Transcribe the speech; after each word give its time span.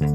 Eh, 0.00 0.06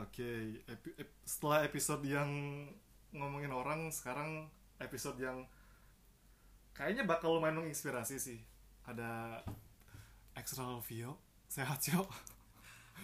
Oke, 0.00 0.30
Epi- 0.64 0.96
ep- 0.96 1.20
setelah 1.28 1.68
episode 1.68 2.00
yang 2.08 2.30
ngomongin 3.12 3.52
orang, 3.52 3.92
sekarang 3.92 4.48
episode 4.80 5.20
yang 5.20 5.44
kayaknya 6.72 7.04
bakal 7.04 7.36
lumayan 7.36 7.60
menginspirasi 7.60 8.16
sih. 8.16 8.40
Ada 8.88 9.36
Extra 10.32 10.80
Vio, 10.80 11.20
sehat 11.44 11.84
Cio. 11.84 12.08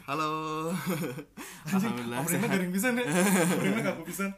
Halo. 0.09 0.73
Anjing, 1.69 1.93
Alhamdulillah 1.93 2.25
sehat. 2.25 2.49
garing 2.49 2.73
pisan 2.73 2.97
ya. 2.97 3.05
Openingnya 3.05 3.83
gak 3.85 3.95
aku 4.01 4.05
pisan. 4.09 4.31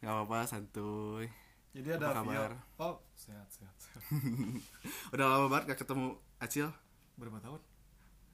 Gak 0.00 0.08
apa-apa, 0.08 0.48
santuy. 0.48 1.28
Jadi 1.76 1.88
ada 2.00 2.16
Apa 2.16 2.24
Vio. 2.24 2.42
Oh, 2.80 2.96
sehat, 3.12 3.44
sehat. 3.52 3.83
Udah 5.14 5.26
lama 5.26 5.46
banget 5.50 5.74
gak 5.74 5.80
ketemu 5.86 6.18
Acil? 6.42 6.68
Berapa 7.16 7.38
tahun? 7.40 7.60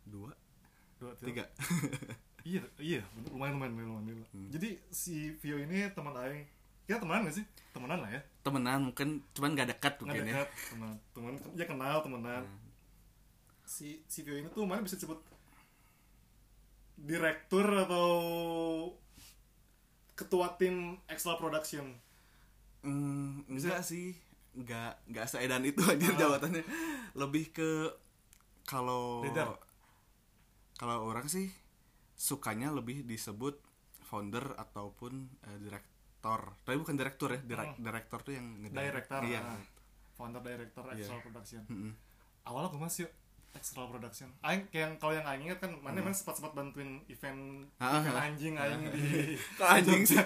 Dua, 0.08 0.30
Dua, 1.00 1.12
tiga. 1.20 1.44
Iya, 2.40 2.64
iya, 2.80 3.04
bener, 3.12 3.36
lumayan, 3.36 3.52
lumayan, 3.60 3.72
lumayan, 3.76 3.92
lumayan. 4.00 4.24
Hmm. 4.32 4.48
Jadi 4.48 4.80
si 4.88 5.36
Vio 5.44 5.60
ini 5.60 5.92
teman 5.92 6.16
Aing. 6.16 6.48
Kita 6.88 6.96
temenan 6.96 7.28
gak 7.28 7.36
sih? 7.36 7.44
Temenan 7.76 8.00
lah 8.00 8.10
ya. 8.16 8.20
Temenan 8.40 8.80
mungkin, 8.88 9.20
cuman 9.36 9.52
gak 9.52 9.68
dekat 9.76 9.94
mungkin 10.00 10.24
ya. 10.24 10.40
dekat, 10.40 10.48
teman, 10.72 10.96
teman, 11.12 11.32
ya 11.52 11.64
kenal 11.68 12.00
temenan. 12.00 12.42
Hmm. 12.48 12.68
Si 13.68 14.00
si 14.08 14.24
Vio 14.24 14.40
ini 14.40 14.48
tuh 14.48 14.64
mana 14.64 14.80
bisa 14.80 14.96
disebut 14.96 15.20
direktur 16.96 17.68
atau 17.76 18.08
ketua 20.16 20.56
tim 20.56 20.96
Excel 21.12 21.36
Production. 21.36 21.92
Hmm, 22.80 23.44
enggak 23.48 23.84
sih. 23.84 24.16
Enggak, 24.52 24.98
enggak 25.04 25.26
seedan 25.26 25.62
itu 25.62 25.78
aja 25.80 26.06
Ah. 26.06 26.16
jawabannya. 26.16 26.62
Lebih 27.14 27.44
ke 27.50 27.70
kalau 28.62 29.22
kalau 30.74 30.96
orang 31.04 31.26
sih 31.26 31.50
sukanya 32.12 32.70
lebih 32.70 33.02
disebut 33.02 33.58
founder 34.02 34.54
ataupun 34.54 35.12
eh, 35.42 35.58
direktor. 35.60 36.52
Tapi 36.60 36.76
bukan 36.76 36.94
direktur 36.94 37.30
ya, 37.30 37.40
direk- 37.40 37.74
Hmm. 37.74 37.84
direktor 37.84 38.18
tuh 38.20 38.32
yang. 38.32 38.46
Director, 38.64 39.20
Iya. 39.22 39.40
ah. 39.40 39.62
founder 40.12 40.42
director 40.42 40.84
Iya. 40.86 41.00
Excel 41.00 41.18
Production. 41.22 41.62
Mm-mm. 41.64 41.92
Awalnya 42.44 42.68
gue 42.68 42.82
masih 42.82 43.04
Excel 43.50 43.82
Production. 43.82 44.28
Aing 44.42 44.68
kayak 44.68 44.84
yang 44.84 44.94
kalau 44.94 45.12
yang 45.12 45.24
Aing 45.24 45.42
ingat 45.42 45.58
kan, 45.58 45.72
mana 45.74 45.96
mana 45.98 46.12
sempat 46.12 46.36
sempat 46.36 46.52
bantuin 46.52 47.00
event, 47.06 47.64
Hmm. 47.72 47.80
Ah, 47.80 47.98
event 47.98 48.14
ah. 48.14 48.22
anjing 48.22 48.54
Aing 48.54 48.82
di 48.86 49.00
anjing 49.74 50.02
sih? 50.04 50.20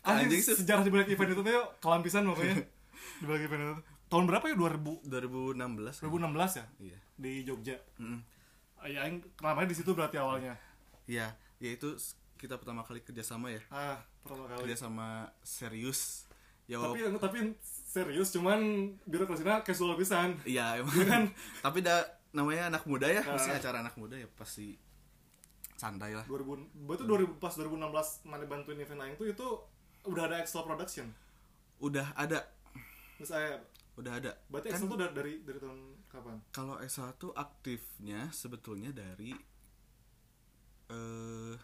Anjing, 0.00 0.30
Anjing 0.30 0.40
sejarah 0.40 0.80
di 0.80 0.90
balik 0.90 1.10
event 1.10 1.26
itu 1.28 1.42
tuh 1.42 1.52
kelampisan 1.78 2.22
pokoknya 2.24 2.54
di 3.16 3.24
balik 3.24 3.42
event 3.44 3.62
itu. 3.62 3.74
Tahun 4.08 4.24
berapa 4.24 4.44
ya? 4.44 4.56
2000 4.56 5.04
2016. 5.04 6.00
2016 6.00 6.52
ya 6.54 6.66
Iya. 6.80 6.98
di 7.14 7.32
Jogja. 7.42 7.76
Mm-mm. 7.98 8.20
Ya, 8.84 9.04
namanya 9.38 9.68
di 9.68 9.76
situ 9.76 9.90
berarti 9.90 10.16
awalnya. 10.16 10.54
Iya, 11.04 11.32
ya 11.58 11.70
itu 11.70 11.92
kita 12.34 12.56
pertama 12.56 12.80
kali 12.80 13.00
kerjasama 13.00 13.50
ya. 13.50 13.60
Ah, 13.68 13.98
pertama 14.22 14.46
kali. 14.46 14.64
Kerjasama 14.64 15.08
serius. 15.42 16.24
Ya 16.64 16.76
Tapi 16.78 17.00
walaupun- 17.00 17.18
tapi 17.18 17.38
serius 17.64 18.28
cuman 18.30 18.60
birokrasinya 19.02 19.60
casual 19.60 19.92
pisan. 19.94 20.36
Iya 20.42 20.66
emang. 20.78 20.94
Iya 20.94 21.04
kan? 21.06 21.22
Tapi 21.60 21.78
da, 21.80 21.96
namanya 22.30 22.68
anak 22.68 22.84
muda 22.84 23.08
ya, 23.08 23.20
Ah. 23.20 23.34
pasti 23.34 23.50
acara 23.50 23.80
anak 23.80 23.96
muda 23.96 24.14
ya 24.14 24.28
pasti 24.30 24.76
santai 25.74 26.12
lah. 26.12 26.24
2000 26.24 26.64
itu 26.90 27.04
2000 27.04 27.34
pas 27.36 27.52
2016 27.52 28.22
mana 28.24 28.44
bantuin 28.44 28.78
event 28.78 29.00
Aing 29.00 29.16
tuh 29.16 29.26
itu 29.26 29.46
udah 30.04 30.22
ada 30.26 30.36
Excel 30.38 30.62
Production. 30.62 31.06
Udah 31.78 32.10
ada, 32.14 32.42
Terus 33.18 33.28
saya 33.28 33.58
udah 33.94 34.12
ada. 34.14 34.30
berarti 34.46 34.70
Kan 34.70 34.78
Excel 34.78 34.88
tuh 34.88 34.96
dari 34.96 35.12
dari, 35.12 35.32
dari 35.42 35.58
tahun 35.58 35.78
kapan? 36.06 36.36
kalau 36.48 36.78
S1 36.78 37.18
aktifnya 37.34 38.30
sebetulnya 38.30 38.94
dari 38.94 39.34
eh 40.88 41.56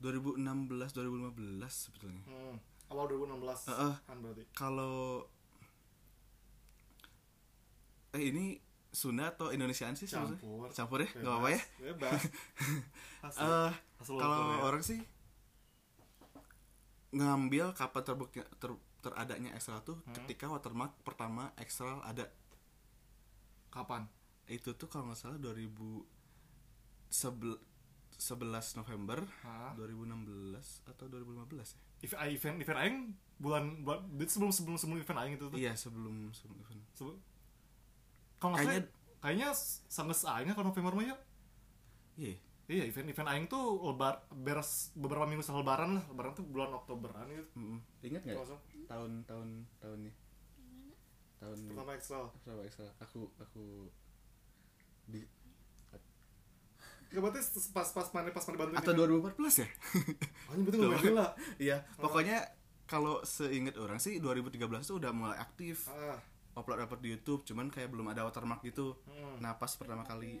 2016 0.00 0.40
2015 0.90 1.30
sebetulnya. 1.68 2.22
Hmm, 2.26 2.56
awal 2.88 3.06
2016 3.06 3.70
Heeh. 3.70 3.94
kan 4.02 4.16
berarti. 4.18 4.42
Kalau 4.50 5.28
eh 8.10 8.24
ini 8.26 8.58
Sunda 8.90 9.30
atau 9.30 9.54
Indonesiaan 9.54 9.94
sih? 9.94 10.10
Campur. 10.10 10.66
Campur 10.74 10.98
ya? 10.98 11.08
Gak 11.14 11.22
apa-apa 11.22 11.48
ya? 11.50 11.60
Bebas. 11.80 12.20
Eh, 13.20 13.28
Asal 14.00 14.16
kalau 14.16 14.40
usulnya. 14.48 14.64
orang 14.64 14.80
sih 14.80 14.98
ngambil 17.12 17.76
kapan 17.76 18.00
terbukti 18.00 18.40
ter, 18.56 18.72
teradanya 19.00 19.50
Excel 19.52 19.80
tuh 19.80 19.98
Hmm. 20.02 20.14
ketika 20.14 20.46
watermark 20.46 20.92
pertama 21.00 21.50
Excel 21.56 22.00
ada 22.02 22.28
kapan? 23.68 24.06
itu 24.46 24.74
tuh 24.74 24.86
kalau 24.86 25.06
nggak 25.06 25.14
salah 25.16 25.38
2011 25.38 26.06
11 27.10 28.76
November 28.76 29.22
Hah? 29.40 29.72
2016 29.74 30.82
atau 30.84 31.06
2015 31.06 31.72
ya? 31.72 31.80
If- 32.02 32.18
ah, 32.18 32.26
event 32.26 32.58
event 32.58 32.78
Aing 32.78 32.98
bulan 33.36 33.80
bulan 33.80 34.00
sebelum 34.26 34.50
sebelum 34.50 34.76
sebelum 34.76 34.98
event 34.98 35.18
Aing 35.18 35.34
itu 35.36 35.46
tuh. 35.46 35.54
Iya 35.54 35.72
sebelum 35.72 36.28
sebelum 36.30 36.58
event. 36.60 36.82
Sebelum 36.92 37.16
kalau 38.36 38.50
nggak 38.52 38.60
Kayaknya- 38.60 38.84
salah 38.84 39.20
kayaknya 39.22 39.48
sangat 39.86 40.18
Aing 40.26 40.50
kalau 40.50 40.66
November 40.66 40.92
mah 40.92 41.06
ya. 41.06 41.16
Iya. 42.18 42.36
Iya, 42.70 42.86
event-event 42.86 43.26
aing 43.26 43.46
tuh 43.46 43.62
lebar 43.82 44.22
beres 44.30 44.94
beberapa 44.94 45.26
minggu 45.26 45.42
setelah 45.42 45.66
lebaran 45.66 45.90
lah. 45.98 46.04
Lebaran 46.06 46.32
tuh 46.32 46.46
bulan 46.46 46.70
Oktoberan 46.72 47.26
gitu. 47.26 47.50
Mm-mm. 47.58 47.78
Ingat 48.00 48.22
nggak? 48.22 48.36
Kalau 48.38 48.46
nggak 48.46 48.50
salah. 48.54 48.62
Tahun 48.86 49.10
tahun 49.26 49.48
tahunnya. 49.82 50.12
Tahun 51.36 51.58
Pertama 51.66 51.92
Excel. 51.92 52.24
berapa 52.46 52.62
Excel? 52.62 52.88
Aku 53.00 53.20
aku 53.36 53.90
di 55.04 55.26
Ya 57.10 57.18
berarti 57.18 57.42
pas 57.74 57.90
pas 57.90 58.06
mana 58.14 58.30
pas 58.30 58.46
mana 58.46 58.56
bantuin 58.56 58.78
atau 58.78 58.94
2014 58.94 59.34
ya? 59.58 59.68
Anjing 60.46 60.62
berarti 60.62 60.78
gue 60.78 60.98
gila. 61.10 61.26
Iya, 61.58 61.76
pokoknya 61.98 62.38
kalau 62.86 63.18
seinget 63.26 63.74
orang 63.74 63.98
sih 63.98 64.22
2013 64.22 64.62
tuh 64.86 65.02
udah 65.02 65.10
mulai 65.10 65.34
aktif 65.36 65.90
Ah. 65.90 66.22
upload 66.52 66.78
upload 66.78 67.02
di 67.02 67.10
YouTube, 67.10 67.42
cuman 67.42 67.66
kayak 67.66 67.90
belum 67.90 68.06
ada 68.06 68.22
watermark 68.22 68.62
gitu. 68.62 68.94
Hmm. 69.10 69.42
Nah 69.42 69.58
pas 69.58 69.74
pertama 69.74 70.06
kali 70.06 70.38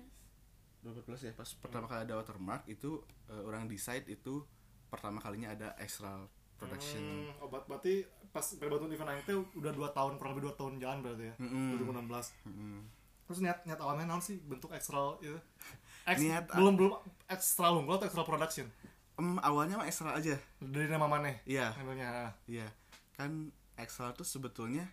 2014 0.82 1.28
ya, 1.28 1.32
pas 1.34 1.48
pertama 1.54 1.84
kali 1.84 2.00
ada 2.02 2.16
watermark 2.16 2.64
itu 2.66 2.98
eh, 3.26 3.42
orang 3.42 3.64
decide 3.64 4.08
itu 4.08 4.40
pertama 4.88 5.18
kalinya 5.18 5.52
ada 5.52 5.68
extra 5.76 6.24
production. 6.56 7.00
Hmm, 7.00 7.30
oh, 7.38 7.48
ber- 7.48 7.64
berarti 7.64 8.02
pas 8.28 8.44
bantuin 8.56 8.90
event 8.90 9.10
aing 9.10 9.24
tuh 9.24 9.44
udah 9.54 9.70
2 9.70 9.80
tahun 9.90 10.12
kurang 10.16 10.32
lebih 10.34 10.52
2 10.52 10.60
tahun 10.60 10.72
jalan 10.76 10.98
berarti 11.00 11.24
ya. 11.28 11.34
Mm-mm. 11.38 11.78
2016. 11.78 12.48
Mm-mm. 12.48 12.78
Terus 13.24 13.38
niat 13.40 13.58
niat 13.62 13.78
awalnya 13.78 14.04
naon 14.06 14.20
sih 14.20 14.40
bentuk 14.40 14.70
extra 14.70 15.14
itu? 15.20 15.36
Ex, 16.10 16.16
Niat- 16.18 16.48
belum 16.50 16.74
belum 16.74 16.92
extra 17.26 17.70
unggul 17.70 17.94
atau 17.94 18.08
extra 18.08 18.24
production 18.24 18.66
Em, 19.14 19.36
awalnya 19.38 19.76
mah 19.76 19.84
extra 19.84 20.16
aja. 20.16 20.32
dari 20.58 20.88
nama 20.88 21.04
mana? 21.04 21.28
Iya, 21.44 21.76
Namanya. 21.76 22.32
iya. 22.46 22.64
Kan 23.12 23.52
extra 23.76 24.10
tuh 24.10 24.24
sebetulnya 24.24 24.88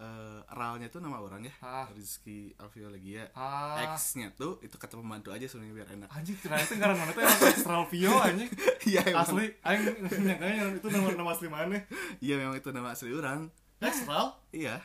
eh 0.00 0.40
ralnya 0.56 0.88
tuh 0.88 1.04
nama 1.04 1.20
orang 1.20 1.44
ya. 1.44 1.54
Ah. 1.60 1.86
Rizky 1.92 2.56
Alvio. 2.56 2.88
Ah. 3.36 3.92
X-nya 3.92 4.32
tuh 4.32 4.56
itu 4.64 4.72
kata 4.80 4.96
pembantu 4.96 5.28
aja 5.28 5.44
sebenarnya 5.44 5.84
biar 5.84 5.88
enak. 5.92 6.08
Anjing 6.08 6.40
ternyata 6.40 6.72
karena 6.72 6.96
mana 6.96 7.10
tuh 7.12 7.20
emang 7.20 7.40
extra 7.52 7.76
vio 7.84 8.14
anjing. 8.16 8.50
Iya. 8.90 9.12
Asli, 9.12 9.46
aing 9.60 9.82
nyangkanya 10.24 10.72
itu 10.80 10.88
nama 10.88 11.12
nama 11.12 11.30
asli 11.36 11.46
mana? 11.52 11.78
Iya 12.18 12.40
memang 12.40 12.56
itu 12.56 12.72
nama 12.72 12.96
asli 12.96 13.12
orang. 13.12 13.52
Extra? 13.76 14.40
Iya. 14.56 14.80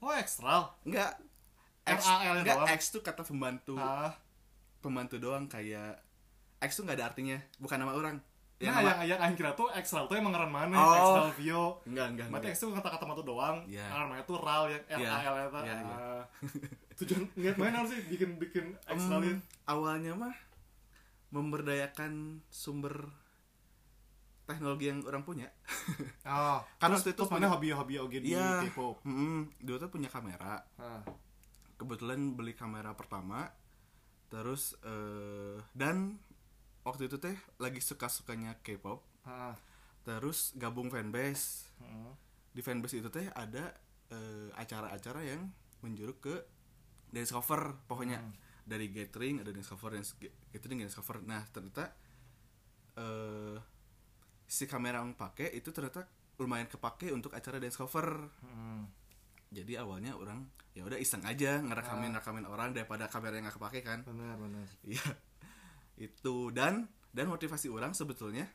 Oh. 0.00 0.14
Enggak. 0.86 1.18
X, 1.90 2.06
RAL 2.06 2.40
enggak, 2.40 2.56
doang. 2.56 2.68
X 2.70 2.80
tuh 2.94 3.02
kata 3.02 3.22
pembantu. 3.26 3.74
Ah. 3.74 4.14
Pembantu 4.78 5.18
doang 5.18 5.50
kayak 5.50 5.98
X 6.62 6.78
tuh 6.78 6.86
nggak 6.86 6.96
ada 7.00 7.06
artinya, 7.10 7.36
bukan 7.58 7.78
nama 7.82 7.92
orang. 7.98 8.16
Nah, 8.62 8.76
nama- 8.76 9.00
yang 9.02 9.16
yang 9.18 9.34
kira 9.34 9.50
tuh 9.52 9.72
extra 9.72 10.04
tuh 10.04 10.14
emang 10.14 10.30
ngaran 10.30 10.48
mana? 10.48 10.74
Oh. 10.74 10.92
Extra 10.92 11.22
vio. 11.34 11.64
enggak 11.82 12.06
enggak. 12.12 12.26
Berarti 12.28 12.48
itu 12.50 12.66
kata-kata 12.70 13.04
matu 13.04 13.22
doang. 13.22 13.56
Iya. 13.64 13.88
Namanya 13.88 14.22
tuh 14.22 14.36
RAL 14.36 14.64
yang 14.68 14.84
R 14.86 14.98
Iya. 14.98 15.10
A 15.10 15.18
L 15.22 15.34
eta. 15.38 15.60
Iya, 15.60 15.74
iya. 15.78 15.96
Ah. 15.96 16.22
Tujuan 16.94 17.22
niat 17.34 17.56
main 17.56 17.72
harus 17.72 17.90
sih 17.90 18.00
bikin 18.06 18.36
bikin 18.36 18.64
extra 18.84 19.16
Em, 19.16 19.22
liat. 19.24 19.40
awalnya 19.64 20.12
mah 20.14 20.36
memberdayakan 21.30 22.12
sumber 22.48 23.08
teknologi 24.44 24.84
yang 24.86 25.00
orang 25.04 25.22
punya. 25.22 25.48
Ah, 26.22 26.60
Kan 26.76 26.92
terus, 26.92 27.06
itu 27.06 27.16
terus 27.16 27.26
punya- 27.26 27.46
mana 27.46 27.54
hobi-hobi 27.54 27.94
oge 27.96 28.18
di 28.20 28.30
Iya. 28.30 28.66
K-pop. 28.66 29.00
Mm-mm. 29.02 29.48
Dulu 29.58 29.76
tuh 29.78 29.90
punya 29.90 30.06
kamera. 30.06 30.60
Ah. 30.76 31.00
Kebetulan 31.74 32.34
beli 32.34 32.52
kamera 32.52 32.92
pertama. 32.92 33.48
Terus 34.28 34.76
eh 34.80 35.58
dan 35.72 36.20
waktu 36.82 37.06
itu 37.06 37.16
teh 37.16 37.32
lagi 37.56 37.78
suka-sukanya 37.78 38.58
K-pop. 38.60 39.00
Ah. 39.22 39.54
Terus 40.00 40.52
gabung 40.54 40.88
fanbase. 40.88 41.68
Di 42.50 42.60
fanbase 42.60 42.98
itu 42.98 43.08
teh 43.08 43.28
ada 43.30 43.72
eh, 44.08 44.48
acara-acara 44.54 45.22
yang 45.22 45.46
menjuruk 45.80 46.18
ke 46.20 46.34
dance 47.08 47.30
cover 47.30 47.78
pokoknya 47.86 48.18
Hmm. 48.18 48.34
dari 48.62 48.86
gathering 48.88 49.38
ada 49.38 49.50
dance 49.50 49.66
cover 49.66 49.94
dance 49.94 50.14
gathering 50.50 50.78
dance 50.78 50.94
cover 50.94 51.18
nah 51.20 51.42
ternyata 51.46 51.90
eh 52.94 53.56
si 54.44 54.66
kamera 54.66 54.98
yang 55.00 55.14
pakai 55.14 55.54
itu 55.54 55.70
ternyata 55.70 56.06
lumayan 56.36 56.66
kepake 56.66 57.10
untuk 57.10 57.30
acara 57.32 57.58
dance 57.58 57.74
cover 57.74 58.30
Hmm. 58.42 58.90
jadi 59.48 59.82
awalnya 59.82 60.14
orang 60.14 60.42
ya 60.70 60.82
udah 60.82 60.98
iseng 60.98 61.22
aja 61.22 61.58
ngerekamin 61.58 62.10
rekamin 62.12 62.46
orang 62.46 62.70
daripada 62.70 63.06
kamera 63.06 63.38
yang 63.38 63.46
nggak 63.46 63.58
kepake 63.58 63.80
kan 63.82 64.02
benar 64.02 64.38
benar 64.38 64.66
Iya. 64.82 65.02
Itu. 66.00 66.48
Dan 66.50 66.88
dan 67.12 67.26
motivasi 67.28 67.68
orang 67.68 67.92
sebetulnya 67.92 68.48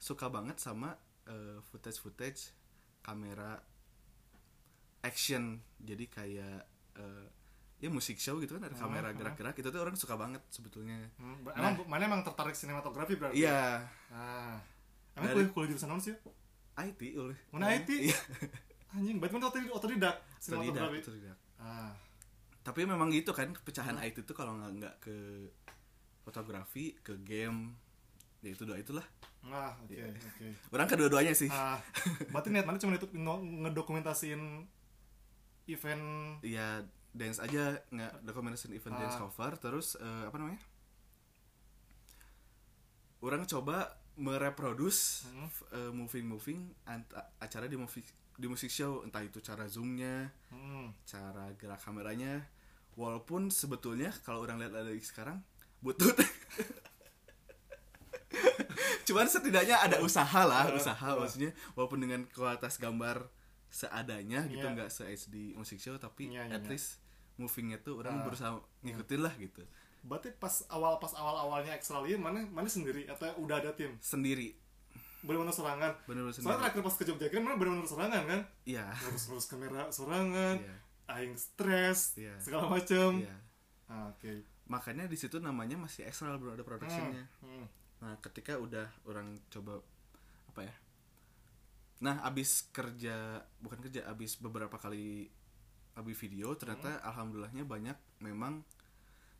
suka 0.00 0.32
banget 0.32 0.56
sama 0.56 0.96
footage 1.68 1.98
footage 2.00 2.40
kamera 3.02 3.60
action. 5.06 5.62
Jadi 5.78 6.04
kayak 6.10 6.58
eh, 6.98 7.26
ya 7.76 7.88
musik 7.92 8.16
show 8.16 8.40
gitu 8.40 8.56
kan 8.56 8.66
ada 8.66 8.76
kamera 8.76 9.12
gerak-gerak. 9.12 9.54
Itu 9.54 9.68
tuh 9.70 9.80
orang 9.84 9.94
suka 9.94 10.16
banget 10.16 10.42
sebetulnya. 10.50 10.96
Hmm, 11.20 11.44
emang 11.54 11.84
mana 11.86 12.02
emang 12.08 12.22
tertarik 12.26 12.56
sinematografi 12.56 13.14
berarti? 13.14 13.44
Iya, 13.44 13.84
ah. 14.10 14.58
Emang 15.16 15.32
kuliah 15.32 15.50
kuliah 15.52 15.68
jurusan 15.76 15.92
apa 15.92 16.00
sih? 16.02 16.14
IT 16.76 17.00
oleh. 17.16 17.36
Mana 17.52 17.72
IT? 17.72 17.88
Iya, 17.88 18.18
anjing 18.96 19.16
berarti 19.20 19.34
mana 19.36 19.46
otodidak 19.48 19.72
otodidak 19.76 20.14
otodidak, 20.16 20.40
sinematografi? 20.40 20.98
Otodidak. 21.04 21.36
ah. 21.60 21.92
Tapi 22.66 22.80
memang 22.82 23.08
gitu 23.14 23.30
kan 23.30 23.54
pecahan 23.54 23.96
IT 24.02 24.24
itu 24.24 24.32
kalau 24.34 24.58
nggak 24.58 24.72
nggak 24.82 24.94
ke 25.04 25.16
fotografi, 26.26 26.98
ke 27.00 27.14
game, 27.22 27.70
ya 28.42 28.50
itu 28.50 28.66
dua 28.66 28.76
itulah. 28.76 29.06
ah 29.46 29.78
oke 29.78 29.94
Iya. 29.94 30.10
oke 30.10 30.46
Orang 30.74 30.90
kedua-duanya 30.90 31.30
sih. 31.30 31.46
ah 31.48 31.78
berarti 32.34 32.50
niat 32.50 32.66
mana 32.66 32.82
cuma 32.82 32.98
itu 32.98 33.06
ngedokumentasiin 33.14 34.66
event 35.66 36.04
ya 36.42 36.82
dance 37.14 37.38
aja 37.38 37.78
nggak 37.88 38.26
dokumentasi 38.26 38.74
event 38.74 38.98
dance 38.98 39.14
Ah. 39.14 39.22
cover 39.22 39.54
terus 39.56 39.94
eh, 39.96 40.24
apa 40.26 40.34
namanya 40.34 40.58
orang 43.22 43.46
coba 43.46 43.94
mereproduce 44.16 45.28
Hmm. 45.28 45.46
f- 45.46 45.66
eh, 45.72 45.92
moving 45.92 46.26
moving 46.26 46.60
acara 47.38 47.66
di 47.66 47.76
musik 47.76 48.04
di 48.34 48.46
musik 48.46 48.68
show 48.68 49.00
entah 49.00 49.22
itu 49.22 49.40
cara 49.40 49.64
zoomnya 49.66 50.28
hmm, 50.50 50.92
cara 51.04 51.52
gerak 51.54 51.80
kameranya 51.80 52.44
walaupun 52.96 53.48
sebetulnya 53.48 54.12
kalau 54.24 54.42
orang 54.42 54.60
lihat 54.60 54.72
lagi 54.74 55.00
sekarang 55.00 55.40
butut. 55.86 56.16
Cuman 59.06 59.26
setidaknya 59.26 59.78
ada 59.78 60.02
usaha 60.02 60.42
lah 60.42 60.66
Uh, 60.66 60.76
usaha 60.76 61.08
uh. 61.14 61.22
maksudnya. 61.22 61.54
Walaupun 61.78 62.02
dengan 62.02 62.26
kualitas 62.28 62.76
gambar 62.76 63.30
seadanya 63.70 64.46
gitu 64.46 64.62
Iya. 64.62 64.74
nggak 64.74 64.90
se 64.90 65.04
HD 65.04 65.54
musik 65.54 65.76
show 65.76 65.94
tapi 65.96 66.32
Iya, 66.32 66.48
iya, 66.48 66.56
at 66.56 66.64
iya. 66.64 66.70
least 66.74 66.98
movingnya 67.36 67.78
tuh 67.78 68.00
orang 68.00 68.18
Ah. 68.18 68.24
berusaha 68.24 68.50
ngikutin 68.82 69.20
lah 69.20 69.34
gitu. 69.36 69.62
Berarti 70.02 70.30
pas 70.32 70.62
awal 70.70 70.96
pas 70.96 71.12
awal 71.12 71.34
awalnya 71.36 71.74
Extralia 71.74 72.16
mana 72.16 72.42
mana 72.48 72.66
sendiri? 72.66 73.04
Atau 73.06 73.26
udah 73.38 73.60
ada 73.60 73.70
tim? 73.74 73.94
Sendiri. 74.00 74.54
Benar-benar 75.22 75.52
serangan? 75.52 75.92
Bener-bener 76.06 76.32
soalnya 76.32 76.62
terakhir 76.62 76.82
pas 76.82 76.94
ke 76.94 77.04
Jogja 77.04 77.26
kan 77.28 77.42
mana 77.42 77.54
benar-benar 77.58 77.86
serangan 77.86 78.22
kan? 78.24 78.40
Iya. 78.64 78.86
Terus 78.96 79.22
terus 79.26 79.44
kamera 79.46 79.82
serangan 79.90 80.56
iya. 80.62 80.76
aing 81.10 81.34
stres 81.34 82.14
Iya. 82.16 82.34
segala 82.38 82.70
macem. 82.70 83.22
Iya. 83.22 83.36
Ah, 83.86 84.10
oke 84.10 84.55
makanya 84.66 85.06
di 85.06 85.14
situ 85.14 85.38
namanya 85.38 85.78
masih 85.78 86.06
extra 86.06 86.34
belum 86.34 86.58
ada 86.58 86.64
productionnya 86.66 87.24
Hmm, 87.40 87.62
hmm. 87.62 87.66
Nah, 87.96 88.12
ketika 88.20 88.60
udah 88.60 88.84
orang 89.08 89.40
coba 89.48 89.80
apa 90.52 90.60
ya? 90.68 90.74
Nah, 92.04 92.20
abis 92.28 92.68
kerja 92.68 93.40
bukan 93.56 93.80
kerja, 93.80 94.04
abis 94.04 94.36
beberapa 94.36 94.76
kali 94.76 95.32
abis 95.96 96.16
video, 96.20 96.52
ternyata 96.60 97.00
alhamdulillahnya 97.00 97.64
banyak 97.64 97.96
memang 98.20 98.60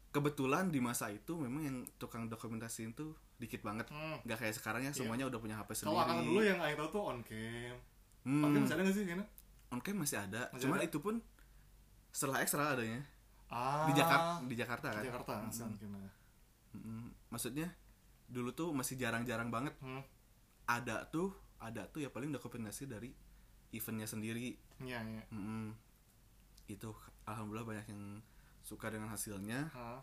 kebetulan 0.09 0.73
di 0.73 0.81
masa 0.81 1.13
itu 1.13 1.37
memang 1.37 1.63
yang 1.69 1.77
tukang 2.01 2.33
dokumentasi 2.33 2.97
itu 2.97 3.13
dikit 3.37 3.61
banget. 3.61 3.93
Hmm. 3.93 4.25
Nggak 4.25 4.39
kayak 4.41 4.55
sekarang 4.57 4.89
ya 4.89 4.93
semuanya 4.97 5.29
udah 5.29 5.37
punya 5.37 5.61
HP 5.61 5.85
kalau 5.85 6.01
sendiri. 6.01 6.25
dulu 6.25 6.41
yang 6.41 6.59
tahu 6.81 6.89
tuh 6.89 7.03
on 7.05 7.19
cam 7.21 7.77
Hmm, 8.25 8.43
on 8.43 8.51
cam 8.57 8.63
masih 8.65 8.73
ada 8.73 8.83
nggak 8.89 8.97
sih 8.97 9.05
kayaknya 9.05 9.27
on 9.69 9.81
cam 9.85 9.97
masih 10.01 10.17
ada. 10.17 10.43
Masih 10.49 10.61
Cuman 10.65 10.79
ada? 10.81 10.87
itu 10.89 10.99
pun 11.05 11.15
setelah 12.09 12.41
ekstra 12.41 12.73
adanya 12.73 13.05
ah. 13.51 13.87
Di 13.89 13.93
Jakarta 13.95 14.33
di 14.45 14.55
Jakarta 14.55 14.87
kan. 14.91 15.03
di 15.03 15.09
Jakarta 15.09 15.33
ya. 15.43 16.13
Mm-mm. 16.77 17.03
Maksudnya 17.33 17.69
dulu 18.27 18.51
tuh 18.53 18.71
masih 18.75 18.99
jarang-jarang 18.99 19.51
banget. 19.51 19.75
Hmm. 19.83 20.03
ada 20.67 21.07
tuh 21.07 21.31
ada 21.63 21.87
tuh 21.87 22.03
ya 22.03 22.11
paling 22.11 22.35
dokumentasi 22.35 22.91
dari 22.91 23.15
eventnya 23.71 24.11
sendiri. 24.11 24.59
Iya 24.83 24.99
iya. 25.07 25.23
Mm-mm. 25.31 25.75
itu 26.67 26.91
alhamdulillah 27.23 27.63
banyak 27.63 27.87
yang 27.95 28.19
suka 28.67 28.91
dengan 28.91 29.11
hasilnya. 29.15 29.71
Ah 29.75 30.03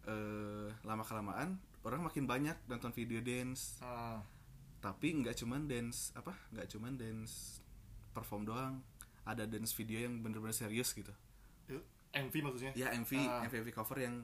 eh 0.00 0.72
lama 0.86 1.04
kelamaan 1.04 1.60
orang 1.84 2.00
makin 2.06 2.24
banyak 2.24 2.56
nonton 2.70 2.94
video 2.94 3.18
dance. 3.18 3.82
Ah 3.82 4.22
tapi 4.80 5.12
nggak 5.12 5.36
cuman 5.36 5.68
dance 5.68 6.14
apa? 6.16 6.32
Nggak 6.54 6.66
cuman 6.72 6.92
dance 6.96 7.60
perform 8.16 8.48
doang. 8.48 8.74
Ada 9.28 9.44
dance 9.44 9.76
video 9.76 10.08
yang 10.08 10.24
bener-bener 10.24 10.56
serius 10.56 10.94
gitu. 10.96 11.12
Itu 11.12 11.29
MV 12.12 12.34
maksudnya 12.40 12.72
ya 12.74 12.90
MV 12.92 13.10
Ah. 13.20 13.42
MV, 13.44 13.54
MV 13.56 13.70
cover 13.70 13.98
yang 14.00 14.14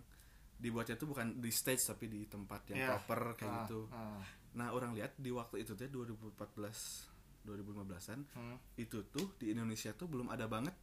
dibuatnya 0.57 0.97
tuh 0.97 1.07
bukan 1.07 1.37
di 1.37 1.51
stage 1.51 1.85
tapi 1.85 2.07
di 2.07 2.25
tempat 2.25 2.65
yang 2.69 2.79
Iya. 2.79 2.89
proper 2.99 3.21
kayak 3.37 3.47
Ah, 3.47 3.59
gitu 3.63 3.81
ah. 3.91 4.21
nah 4.53 4.73
orang 4.73 4.93
lihat 4.93 5.13
di 5.15 5.29
waktu 5.29 5.63
itu 5.63 5.73
tuh 5.73 5.87
2014 5.87 7.13
2015an 7.45 8.21
Hmm. 8.33 8.57
itu 8.75 9.05
tuh 9.07 9.37
di 9.37 9.53
Indonesia 9.53 9.93
tuh 9.93 10.07
belum 10.07 10.29
ada 10.29 10.47
banget 10.47 10.75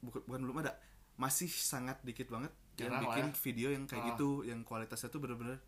bukan 0.00 0.22
bukan 0.24 0.40
belum 0.42 0.58
ada 0.58 0.72
masih 1.14 1.46
sangat 1.46 2.00
dikit 2.00 2.28
banget 2.28 2.48
yang 2.76 2.88
Jarang 2.88 3.02
lah 3.02 3.12
bikin 3.12 3.26
ya. 3.26 3.36
video 3.36 3.68
yang 3.68 3.84
kayak 3.84 4.00
Ah. 4.00 4.08
gitu 4.10 4.28
yang 4.42 4.60
kualitasnya 4.62 5.08
tuh 5.08 5.20
bener-bener 5.20 5.60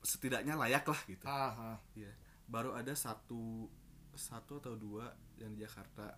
setidaknya 0.00 0.56
layak 0.56 0.84
lah 0.86 1.00
gitu 1.04 1.24
ah, 1.26 1.52
ah. 1.52 1.78
Iya. 1.92 2.08
baru 2.46 2.72
ada 2.72 2.96
satu 2.96 3.68
satu 4.10 4.58
atau 4.58 4.72
dua 4.74 5.12
yang 5.36 5.52
di 5.52 5.60
Jakarta 5.60 6.16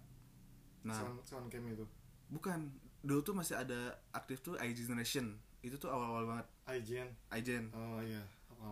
nah 0.82 0.99
on 1.02 1.19
cam 1.49 1.62
itu 1.64 1.87
bukan 2.28 2.70
dulu 3.02 3.20
tuh 3.22 3.34
masih 3.34 3.58
ada 3.58 3.99
aktif 4.14 4.40
tuh 4.43 4.54
i 4.62 4.70
Generation. 4.72 5.34
Itu 5.62 5.78
tuh 5.78 5.90
awal-awal 5.90 6.26
banget. 6.26 6.46
IGN 6.62 7.10
iGen 7.38 7.64
oh 7.75 7.99
iya. 8.02 8.22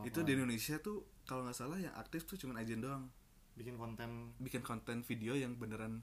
Itu 0.07 0.23
di 0.23 0.39
Indonesia 0.39 0.79
tuh 0.79 1.03
kalau 1.27 1.47
nggak 1.47 1.59
salah 1.59 1.79
yang 1.79 1.95
aktif 1.99 2.27
tuh 2.27 2.39
cuma 2.39 2.59
iGen 2.63 2.83
doang. 2.83 3.11
Bikin 3.59 3.75
konten. 3.75 4.35
Bikin 4.39 4.63
konten 4.63 5.03
video 5.03 5.35
yang 5.35 5.59
beneran 5.59 6.03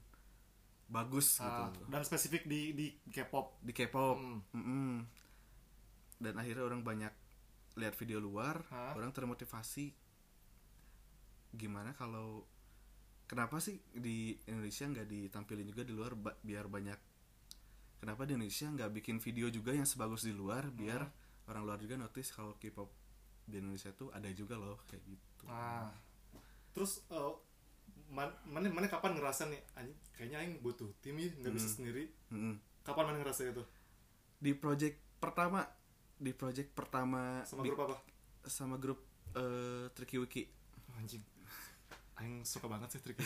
bagus 0.88 1.36
ah, 1.44 1.68
gitu. 1.68 1.84
dan 1.92 2.00
spesifik 2.00 2.48
di 2.48 2.72
di 2.72 2.86
K-pop. 3.12 3.60
Di 3.60 3.72
K-pop. 3.76 4.16
Hmm. 4.16 4.40
Mm-mm. 4.56 4.94
dan 6.18 6.34
akhirnya 6.34 6.66
orang 6.66 6.82
banyak 6.82 7.14
lihat 7.78 7.94
video 7.94 8.18
luar 8.18 8.66
Hah? 8.74 8.98
orang 8.98 9.14
termotivasi. 9.14 9.94
Gimana 11.54 11.94
kalau 11.94 12.42
kenapa 13.30 13.62
sih 13.62 13.78
di 13.94 14.34
Indonesia 14.50 14.88
nggak 14.90 15.06
ditampilin 15.06 15.66
juga 15.68 15.86
di 15.86 15.94
luar 15.94 16.18
ba- 16.18 16.38
biar 16.42 16.66
banyak 16.66 16.98
kenapa 17.98 18.22
di 18.22 18.32
Indonesia 18.32 18.66
nggak 18.66 18.90
bikin 18.92 19.16
video 19.18 19.46
juga 19.48 19.70
yang 19.70 19.84
sebagus 19.84 20.22
di 20.22 20.32
luar 20.32 20.68
biar 20.68 21.02
orang 21.46 21.62
luar 21.64 21.78
juga 21.78 21.94
notice 21.94 22.30
kalau 22.30 22.54
K-pop 22.54 22.88
di 23.42 23.58
Indonesia 23.58 23.90
tuh 23.90 24.08
ada 24.10 24.28
juga 24.30 24.54
loh 24.54 24.78
kayak 24.84 25.02
gitu. 25.04 25.44
Ah. 25.46 25.88
Terus 26.70 27.02
man- 28.08 28.36
mana 28.44 28.68
mana 28.68 28.86
kapan 28.86 29.16
ngerasa 29.16 29.48
nih 29.48 29.60
anjing 29.74 29.98
kayaknya 30.12 30.36
aing 30.38 30.54
butuh 30.58 30.88
tim 31.00 31.16
ya 31.16 31.28
nggak 31.34 31.52
bisa 31.52 31.68
Hmm. 31.68 31.76
sendiri. 31.76 32.04
Mm-mm. 32.30 32.54
kapan 32.80 33.04
mana 33.04 33.18
ngerasa 33.20 33.48
itu? 33.48 33.64
Di 34.38 34.52
project 34.52 34.96
pertama 35.18 35.64
di 36.14 36.32
project 36.32 36.72
pertama 36.72 37.42
sama 37.44 37.62
grup 37.62 37.80
apa? 37.82 37.96
Sama 38.44 38.76
grup 38.76 39.00
eh, 39.34 39.86
Tricky 39.92 40.16
Wiki 40.16 40.42
anjing. 40.94 41.20
Aing 42.16 42.42
suka 42.42 42.66
banget 42.66 42.96
sih 42.96 43.00
trik 43.00 43.16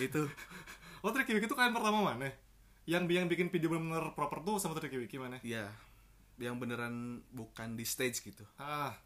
itu. 0.00 0.22
Oh 1.00 1.10
trik 1.10 1.26
wiki 1.26 1.48
itu 1.48 1.56
kalian 1.56 1.72
pertama 1.72 2.04
mana 2.04 2.28
yang 2.90 3.06
yang 3.06 3.26
bikin 3.26 3.46
video 3.48 3.70
bener 3.70 4.10
proper 4.12 4.42
tuh 4.42 4.58
sama 4.58 4.74
trik 4.74 4.90
wiki 4.92 5.14
mana 5.14 5.38
ya 5.40 5.70
yang 6.36 6.56
beneran 6.56 7.22
bukan 7.30 7.76
di 7.76 7.84
stage 7.84 8.18
gitu. 8.20 8.42
Ah. 8.56 8.96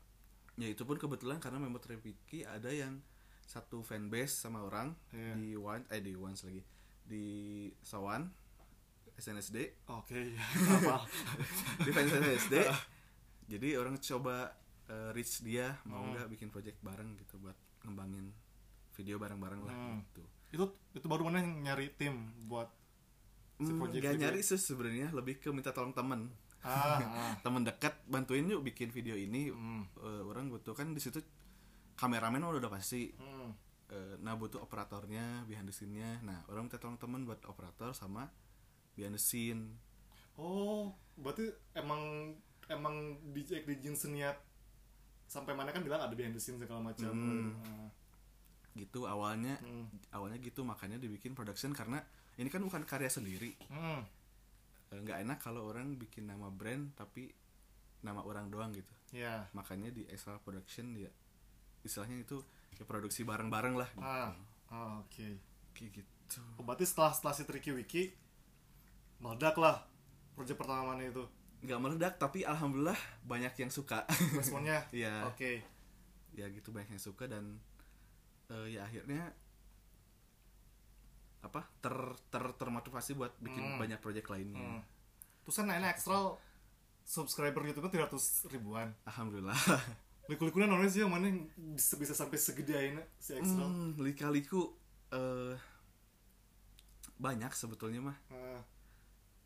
Ya 0.54 0.70
itu 0.70 0.82
pun 0.82 0.94
kebetulan 0.94 1.36
karena 1.36 1.58
member 1.58 1.82
Tripiki 1.82 2.46
ada 2.46 2.70
yang 2.70 3.02
satu 3.44 3.82
fanbase 3.82 4.38
sama 4.38 4.62
orang 4.62 4.94
Iya. 5.10 5.34
di 5.34 5.50
One 5.52 5.82
eh 5.90 5.98
di 5.98 6.14
Once 6.14 6.46
lagi. 6.46 6.62
Di 7.04 7.26
Sawan 7.82 8.30
SNSD 9.12 9.58
oke 9.84 10.14
ya 10.14 10.42
apa? 10.78 11.04
Di 11.76 11.90
fans 11.90 12.08
SNSD 12.08 12.54
jadi 13.50 13.68
orang 13.76 13.98
coba 13.98 14.54
eh, 14.86 15.10
reach 15.10 15.42
dia 15.42 15.74
mau 15.84 16.00
Hmm. 16.00 16.14
nggak 16.14 16.28
bikin 16.30 16.48
project 16.48 16.78
bareng 16.80 17.18
gitu 17.18 17.34
buat 17.36 17.58
ngembangin 17.82 18.30
video 18.94 19.18
bareng-bareng 19.18 19.60
lah 19.60 19.74
Hmm. 19.74 20.00
gitu. 20.06 20.22
Itu 20.54 20.64
itu 20.94 21.06
baru 21.10 21.26
mana 21.26 21.42
yang 21.42 21.66
nyari 21.66 21.90
tim 21.92 22.14
buat 22.46 22.70
si 23.56 23.64
Hmm, 23.64 23.78
project 23.78 24.02
gak 24.02 24.18
nyari 24.18 24.40
sih 24.40 24.58
sebenarnya 24.58 25.08
lebih 25.10 25.38
ke 25.38 25.48
minta 25.48 25.70
tolong 25.70 25.92
temen 25.92 26.26
ah, 26.60 26.98
ah. 26.98 27.32
temen 27.44 27.62
dekat 27.62 27.94
bantuin 28.04 28.44
yuk 28.44 28.62
bikin 28.62 28.88
video 28.88 29.14
ini 29.14 29.48
Hmm. 29.48 29.86
Eh, 29.96 30.22
orang 30.22 30.48
butuh 30.48 30.72
kan 30.72 30.90
di 30.90 30.98
situ 30.98 31.22
kameramen 31.94 32.42
udah 32.42 32.58
udah 32.58 32.72
pasti 32.72 33.14
Hmm. 33.14 33.54
Eh, 33.86 34.16
nah 34.18 34.34
butuh 34.34 34.58
operatornya 34.58 35.44
behind 35.44 35.64
the 35.64 35.74
scene-nya 35.74 36.18
nah 36.20 36.42
orang 36.48 36.66
minta 36.66 36.76
tolong 36.76 36.96
temen 36.96 37.22
buat 37.22 37.38
operator 37.44 37.92
sama 37.92 38.26
behind 38.92 39.14
the 39.14 39.22
scene 39.22 39.76
Oh, 40.34 40.90
berarti 41.14 41.46
emang 41.72 42.34
emang 42.66 42.94
di 43.30 43.46
di 43.46 43.74
jeans 43.78 44.02
niat 44.08 44.34
sampai 45.24 45.54
mana 45.54 45.70
kan 45.70 45.78
bilang 45.78 46.02
ada 46.02 46.10
behind 46.10 46.34
the 46.34 46.42
scenes 46.42 46.58
segala 46.58 46.82
macam. 46.82 47.06
Hmm. 47.06 47.54
Ah. 47.62 47.88
gitu 48.74 49.06
awalnya 49.06 49.54
Hmm. 49.62 49.86
awalnya 50.10 50.42
gitu 50.42 50.66
makanya 50.66 50.98
dibikin 50.98 51.38
production 51.38 51.70
karena 51.70 52.02
ini 52.36 52.48
kan 52.48 52.60
bukan 52.60 52.82
karya 52.82 53.08
sendiri 53.08 53.54
Hmm. 53.66 54.02
Eh, 54.88 54.98
nggak 55.00 55.22
enak 55.22 55.38
kalau 55.38 55.66
orang 55.66 55.94
bikin 55.94 56.24
nama 56.24 56.48
brand 56.48 56.92
tapi 56.92 57.30
nama 58.00 58.20
orang 58.20 58.48
doang 58.48 58.70
gitu 58.70 58.90
Ya. 59.10 59.46
makanya 59.50 59.88
di 59.88 60.04
extra 60.06 60.36
production 60.36 60.92
ya 60.92 61.08
istilahnya 61.80 62.20
itu 62.20 62.42
ya 62.74 62.84
produksi 62.84 63.22
bareng-bareng 63.22 63.74
lah 63.74 63.88
gitu. 63.88 64.02
Ah. 64.02 64.34
Ah, 64.66 64.98
oke. 64.98 65.26
kayak 65.72 65.90
gitu 65.94 66.40
Oh, 66.56 66.62
berarti 66.62 66.82
setelah 66.82 67.10
setelah 67.10 67.32
si 67.32 67.42
Tricky 67.42 67.70
Wiki 67.70 68.02
meledak 69.18 69.54
lah 69.56 69.86
proyek 70.34 70.56
pertama 70.56 70.92
mana 70.92 71.04
itu 71.04 71.22
nggak 71.62 71.78
meledak 71.78 72.14
tapi 72.16 72.42
alhamdulillah 72.42 72.96
banyak 73.22 73.54
yang 73.56 73.70
suka 73.70 74.04
responnya. 74.34 74.84
Iya. 74.92 75.24
Oke. 75.26 75.62
ya 76.34 76.50
gitu 76.50 76.74
banyak 76.74 76.90
yang 76.90 77.00
suka 77.00 77.24
dan 77.24 77.62
eh, 78.48 78.74
ya 78.74 78.82
akhirnya 78.82 79.30
apa 81.44 81.60
ter 81.78 81.92
ter 82.28 82.44
termotivasi 82.56 83.12
buat 83.12 83.36
bikin 83.38 83.60
Hmm. 83.62 83.78
banyak 83.78 84.00
project 84.00 84.26
lainnya 84.26 84.56
Hmm. 84.56 84.82
Terus 85.44 85.56
kan 85.56 85.68
enak 85.68 85.92
ekstra 85.92 86.32
subscriber 87.04 87.60
YouTube 87.62 87.84
kan 87.84 87.92
300 87.92 88.48
ribuan. 88.48 88.88
alhamdulillah 89.04 89.52
Liku-likunya 90.32 90.64
namanya 90.64 90.88
sih 90.88 91.04
yang 91.04 91.12
mana 91.12 91.28
yang 91.28 91.44
bisa, 91.76 92.00
bisa 92.00 92.16
sampai 92.16 92.40
segede 92.40 92.72
ini 92.72 93.02
si 93.14 93.36
ekstra. 93.36 93.60
hmm, 93.60 94.00
lika-liku 94.00 94.72
eh, 95.10 95.52
banyak 97.14 97.52
sebetulnya 97.52 98.00
mah 98.02 98.16
Ah, 98.28 98.60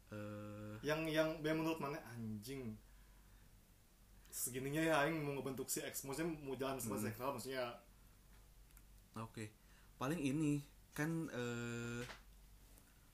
Eh, 0.09 0.77
yang 0.81 1.05
yang 1.05 1.37
yang 1.43 1.59
menurut 1.59 1.77
mana 1.77 2.01
anjing 2.09 2.73
segininya 4.31 4.81
ya 4.81 4.95
aing 5.03 5.21
mau 5.21 5.35
ngebentuk 5.35 5.69
si 5.69 5.83
X 5.83 6.01
maksudnya 6.03 6.33
mau 6.39 6.55
jalan 6.55 6.79
sama 6.79 6.97
Ekstra 6.97 7.29
maksudnya 7.29 7.77
Oke, 9.15 9.51
paling 9.99 10.17
ini 10.17 10.63
kan 10.99 11.11
eh, 11.31 12.03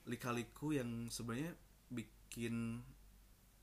lika-liku 0.04 0.72
yang 0.76 1.08
sebenarnya 1.08 1.52
bikin 1.92 2.80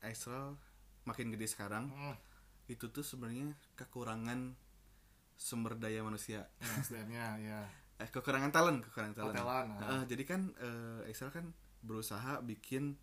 Astral 0.02 0.58
makin 1.06 1.34
gede 1.34 1.50
sekarang 1.50 1.90
hmm, 1.90 2.16
itu 2.70 2.86
tuh 2.90 3.02
sebenarnya 3.02 3.54
kekurangan 3.78 4.54
sumber 5.38 5.74
daya 5.74 6.06
manusia, 6.06 6.46
ya, 6.62 6.72
SDM-nya 6.86 7.26
ya 7.42 7.60
eh, 7.98 8.10
kekurangan 8.10 8.54
talent, 8.54 8.86
kekurangan 8.86 9.14
talent. 9.18 9.36
Talent, 9.38 9.70
ah. 9.78 9.82
Heeh, 9.82 10.02
jadi 10.10 10.24
kan 10.26 10.42
Astral 11.06 11.34
kan 11.34 11.46
berusaha 11.82 12.42
bikin 12.42 12.94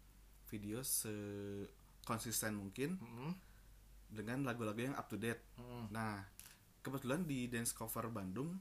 video 0.51 0.83
sekonsisten 0.83 2.55
mungkin 2.55 2.99
Hmm, 2.99 3.35
dengan 4.09 4.47
lagu-lagu 4.47 4.81
yang 4.81 4.97
up 4.97 5.07
to 5.11 5.19
date. 5.21 5.43
hmm, 5.59 5.93
Nah, 5.93 6.25
kebetulan 6.81 7.27
di 7.29 7.47
Dance 7.47 7.75
Cover 7.77 8.09
Bandung 8.09 8.57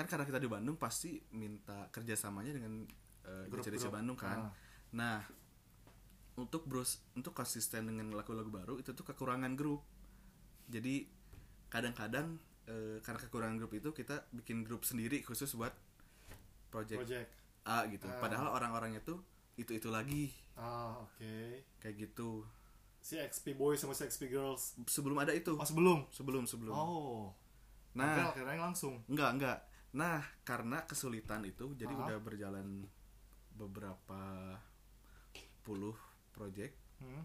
kan 0.00 0.08
karena 0.08 0.24
kita 0.24 0.40
di 0.40 0.48
Bandung 0.48 0.80
pasti 0.80 1.20
minta 1.36 1.84
kerjasamanya 1.92 2.56
dengan 2.56 2.88
uh, 3.28 3.44
Grup-grup. 3.52 3.76
DC 3.76 3.92
Bandung 3.92 4.16
kan. 4.16 4.48
Ah. 4.48 4.52
Nah, 4.96 5.20
untuk 6.40 6.64
bros 6.64 7.04
untuk 7.12 7.36
konsisten 7.36 7.84
dengan 7.84 8.16
lagu-lagu 8.16 8.48
baru 8.48 8.80
itu 8.80 8.96
tuh 8.96 9.04
kekurangan 9.04 9.52
grup. 9.60 9.84
Jadi 10.72 11.04
kadang-kadang 11.68 12.40
eh, 12.64 12.96
karena 13.04 13.20
kekurangan 13.20 13.56
grup 13.60 13.76
itu 13.76 13.92
kita 13.92 14.24
bikin 14.32 14.64
grup 14.64 14.88
sendiri 14.88 15.20
khusus 15.20 15.52
buat 15.52 15.74
project, 16.72 16.96
project 17.04 17.28
A 17.68 17.84
gitu. 17.92 18.08
Ah. 18.08 18.16
Padahal 18.24 18.56
orang-orangnya 18.56 19.04
tuh 19.04 19.20
itu 19.60 19.76
itu 19.76 19.92
lagi 19.92 20.32
ah 20.56 20.96
oke 21.04 21.60
kayak 21.84 22.08
gitu. 22.08 22.48
si 23.00 23.16
XP 23.16 23.56
boys 23.56 23.80
sama 23.80 23.92
si 23.92 24.04
XP 24.04 24.28
girls 24.32 24.76
Sebelum 24.88 25.20
ada 25.20 25.32
itu. 25.32 25.56
oh 25.56 25.64
sebelum 25.68 26.08
Sebelum 26.08 26.44
sebelum. 26.48 26.72
oh 26.72 27.32
Nah, 27.90 28.30
kirain 28.32 28.60
langsung 28.60 29.02
Enggak, 29.10 29.30
enggak. 29.36 29.58
Nah, 29.90 30.22
karena 30.46 30.86
kesulitan 30.86 31.42
itu, 31.42 31.74
jadi 31.74 31.90
Ah. 31.90 32.06
udah 32.06 32.18
berjalan 32.22 32.86
beberapa 33.58 34.54
puluh 35.66 35.94
project 36.32 36.72
hmm. 37.02 37.24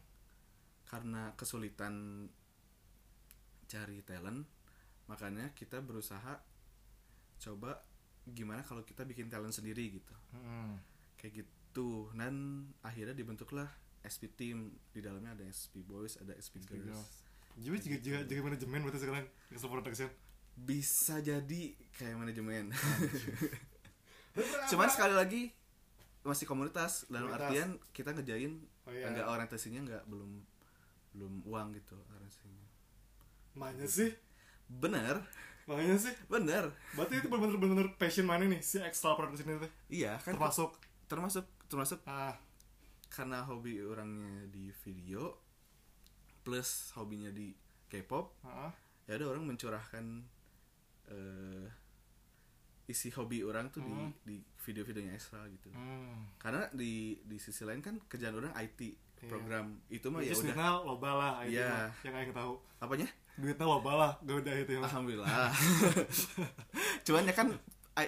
karena 0.89 1.31
kesulitan 1.37 2.25
cari 3.69 4.01
talent, 4.01 4.45
makanya 5.05 5.53
kita 5.53 5.81
berusaha 5.81 6.41
coba 7.39 7.81
gimana 8.25 8.65
kalau 8.65 8.81
kita 8.81 9.05
bikin 9.05 9.29
talent 9.29 9.53
sendiri 9.53 10.01
gitu. 10.01 10.13
Hmm. 10.33 10.81
Kayak 11.21 11.45
gitu. 11.45 12.09
Dan 12.17 12.65
akhirnya 12.81 13.13
dibentuklah 13.13 13.69
SP 14.01 14.29
team. 14.33 14.73
Di 14.93 15.01
dalamnya 15.05 15.37
ada 15.37 15.45
SP 15.45 15.85
boys, 15.85 16.17
ada 16.17 16.33
SP, 16.37 16.61
SP 16.61 16.77
girls. 16.81 16.89
girls. 16.89 17.09
Jadi 17.55 17.77
juga 17.87 17.97
juga 18.03 18.19
juga 18.27 18.41
manajemen 18.51 18.79
berarti 18.83 18.99
sekarang 18.99 19.25
Extra 19.53 19.69
production 19.71 20.09
Bisa 20.55 21.19
jadi 21.19 21.61
kayak 21.93 22.15
manajemen. 22.15 22.71
Cuman 24.71 24.87
sekali 24.91 25.15
lagi 25.15 25.41
masih 26.25 26.43
komunitas 26.43 27.05
dalam 27.07 27.29
Komunitas. 27.29 27.47
artian 27.47 27.69
kita 27.93 28.09
ngejain 28.11 28.53
Oh, 28.85 28.93
iya. 28.93 29.09
enggak 29.09 29.25
orientasinya 29.25 29.81
enggak 29.81 30.03
belum 30.05 30.45
belum 31.13 31.33
uang 31.45 31.67
gitu 31.73 31.97
orientasinya. 32.05 32.65
Makanya 33.55 33.87
sih 33.87 34.09
Bener, 34.65 35.21
Makanya 35.65 35.97
sih 35.97 36.13
bener. 36.25 36.69
Berarti 36.93 37.17
itu 37.17 37.27
bener-bener 37.29 37.57
bener 37.65 37.87
passion 37.97 38.25
mana 38.25 38.45
nih 38.45 38.61
si 38.61 38.77
extra 38.77 39.13
production 39.17 39.57
itu 39.57 39.69
Iya 39.89 40.17
kan 40.21 40.37
Termasuk 40.37 40.77
termasuk 41.05 41.45
termasuk 41.65 41.99
ah 42.05 42.33
karena 43.07 43.41
hobi 43.41 43.77
orangnya 43.79 44.49
di 44.49 44.69
video 44.85 45.37
plus 46.41 46.93
hobinya 46.93 47.29
di 47.29 47.53
K-pop 47.87 48.41
ah 48.43 48.69
ya 49.05 49.17
ada 49.17 49.25
orang 49.29 49.45
mencurahkan 49.45 50.05
eh, 51.07 51.65
isi 52.85 53.09
hobi 53.11 53.41
orang 53.41 53.67
tuh 53.67 53.81
Hmm. 53.81 54.13
di 54.23 54.37
di 54.37 54.37
video-videonya 54.61 55.13
extra 55.13 55.41
gitu. 55.47 55.69
hmm. 55.69 56.37
Karena 56.37 56.69
di 56.71 56.93
di 57.19 57.37
sisi 57.37 57.61
lain 57.61 57.79
kan 57.79 57.97
kerjaan 58.01 58.35
orang 58.35 58.53
IT 58.55 58.81
Iya. 59.15 59.31
program 59.31 59.65
itu 59.87 60.05
mah 60.07 60.21
ya 60.21 60.33
udah 60.33 60.53
loba 60.83 61.09
lah 61.11 61.33
itu 61.41 61.55
Iya. 61.55 61.65
mah, 61.65 61.89
yang 62.03 62.15
aing 62.15 62.29
tahu 62.31 62.53
apanya? 62.77 63.07
duitnya 63.35 63.65
loba 63.65 63.91
lah 63.93 64.11
gak 64.21 64.37
udah 64.37 64.53
itu 64.55 64.71
mah 64.75 64.85
Alhamdulillah. 64.85 65.27
Cuman 67.05 67.23
ya 67.23 67.33
kan 67.33 67.47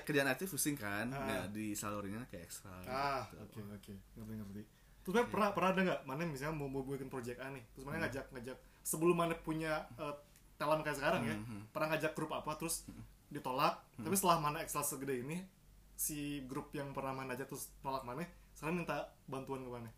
kerjaan 0.04 0.28
IT 0.30 0.46
pusing 0.46 0.76
kan, 0.76 1.08
Ah. 1.10 1.26
nah 1.26 1.44
disalurinnya 1.48 2.22
kayak 2.28 2.46
ekstra. 2.46 2.70
ah 2.84 3.24
gitu. 3.26 3.64
oke 3.64 3.74
oke 3.74 3.94
ngerti 4.14 4.34
ngerti 4.36 4.62
terus 5.00 5.14
mana 5.16 5.26
pernah 5.26 5.50
pernah 5.50 5.70
ada 5.72 5.82
nggak 5.82 6.02
mana 6.04 6.22
misalnya 6.24 6.52
mau 6.54 6.68
mau 6.68 6.84
bikin 6.84 7.08
project 7.08 7.40
A 7.40 7.48
nih 7.50 7.64
terus 7.72 7.88
mana 7.88 7.96
Hmm. 7.96 8.04
ngajak 8.04 8.26
ngajak 8.30 8.58
sebelum 8.84 9.16
mana 9.16 9.34
punya 9.38 9.88
eh, 9.96 10.16
talent 10.58 10.82
kayak 10.82 10.98
sekarang 10.98 11.22
ya 11.24 11.34
Hmm, 11.34 11.46
hmm. 11.46 11.64
pernah 11.72 11.88
ngajak 11.94 12.14
grup 12.14 12.34
apa 12.34 12.52
terus 12.56 12.84
ditolak 13.28 13.78
tapi 13.96 14.14
setelah 14.14 14.38
mana 14.38 14.58
extra 14.60 14.82
segede 14.82 15.22
ini 15.22 15.38
si 15.94 16.42
grup 16.44 16.70
yang 16.72 16.92
pernah 16.92 17.14
mana 17.14 17.34
ajak 17.34 17.48
terus 17.48 17.70
nolak 17.82 18.02
mana 18.02 18.22
sekarang 18.54 18.82
minta 18.82 18.98
bantuan 19.26 19.62
ke 19.62 19.70
mana 19.70 19.90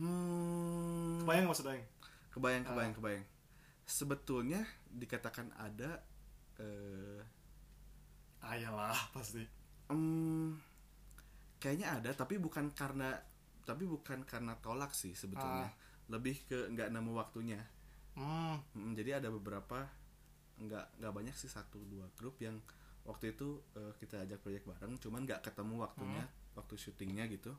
Hmm, 0.00 1.20
kebayang 1.20 1.44
maksud 1.44 1.66
aing 1.66 1.84
kebayang, 2.30 2.64
Ah. 2.64 2.68
kebayang, 2.72 2.94
kebayang. 2.96 3.26
Sebetulnya 3.84 4.60
dikatakan 4.88 5.52
ada 5.52 6.00
eh 6.56 7.20
ayalah 8.40 8.96
pasti 9.12 9.44
em, 9.86 10.56
kayaknya 11.58 12.00
ada 12.00 12.10
tapi 12.14 12.38
bukan 12.38 12.72
karena 12.72 13.12
tapi 13.60 13.84
bukan 13.84 14.24
karena 14.24 14.56
tolak 14.56 14.92
sih 14.92 15.12
sebetulnya. 15.12 15.68
Ah. 15.68 15.72
Lebih 16.08 16.48
ke 16.48 16.58
nggak 16.72 16.90
nemu 16.90 17.12
waktunya. 17.12 17.60
Hmm 18.20 18.56
Mm, 18.76 18.92
jadi 18.92 19.10
ada 19.18 19.32
beberapa 19.32 19.88
nggak 20.60 21.00
nggak 21.00 21.12
banyak 21.12 21.32
sih 21.32 21.48
satu 21.48 21.80
dua 21.88 22.04
grup 22.14 22.36
yang 22.38 22.60
waktu 23.02 23.32
itu 23.32 23.64
eh, 23.74 23.96
kita 23.96 24.20
ajak 24.22 24.44
proyek 24.44 24.62
bareng 24.62 25.00
cuman 25.00 25.24
nggak 25.24 25.40
ketemu 25.40 25.80
waktunya 25.80 26.22
waktu 26.52 26.74
syutingnya 26.76 27.24
gitu. 27.26 27.56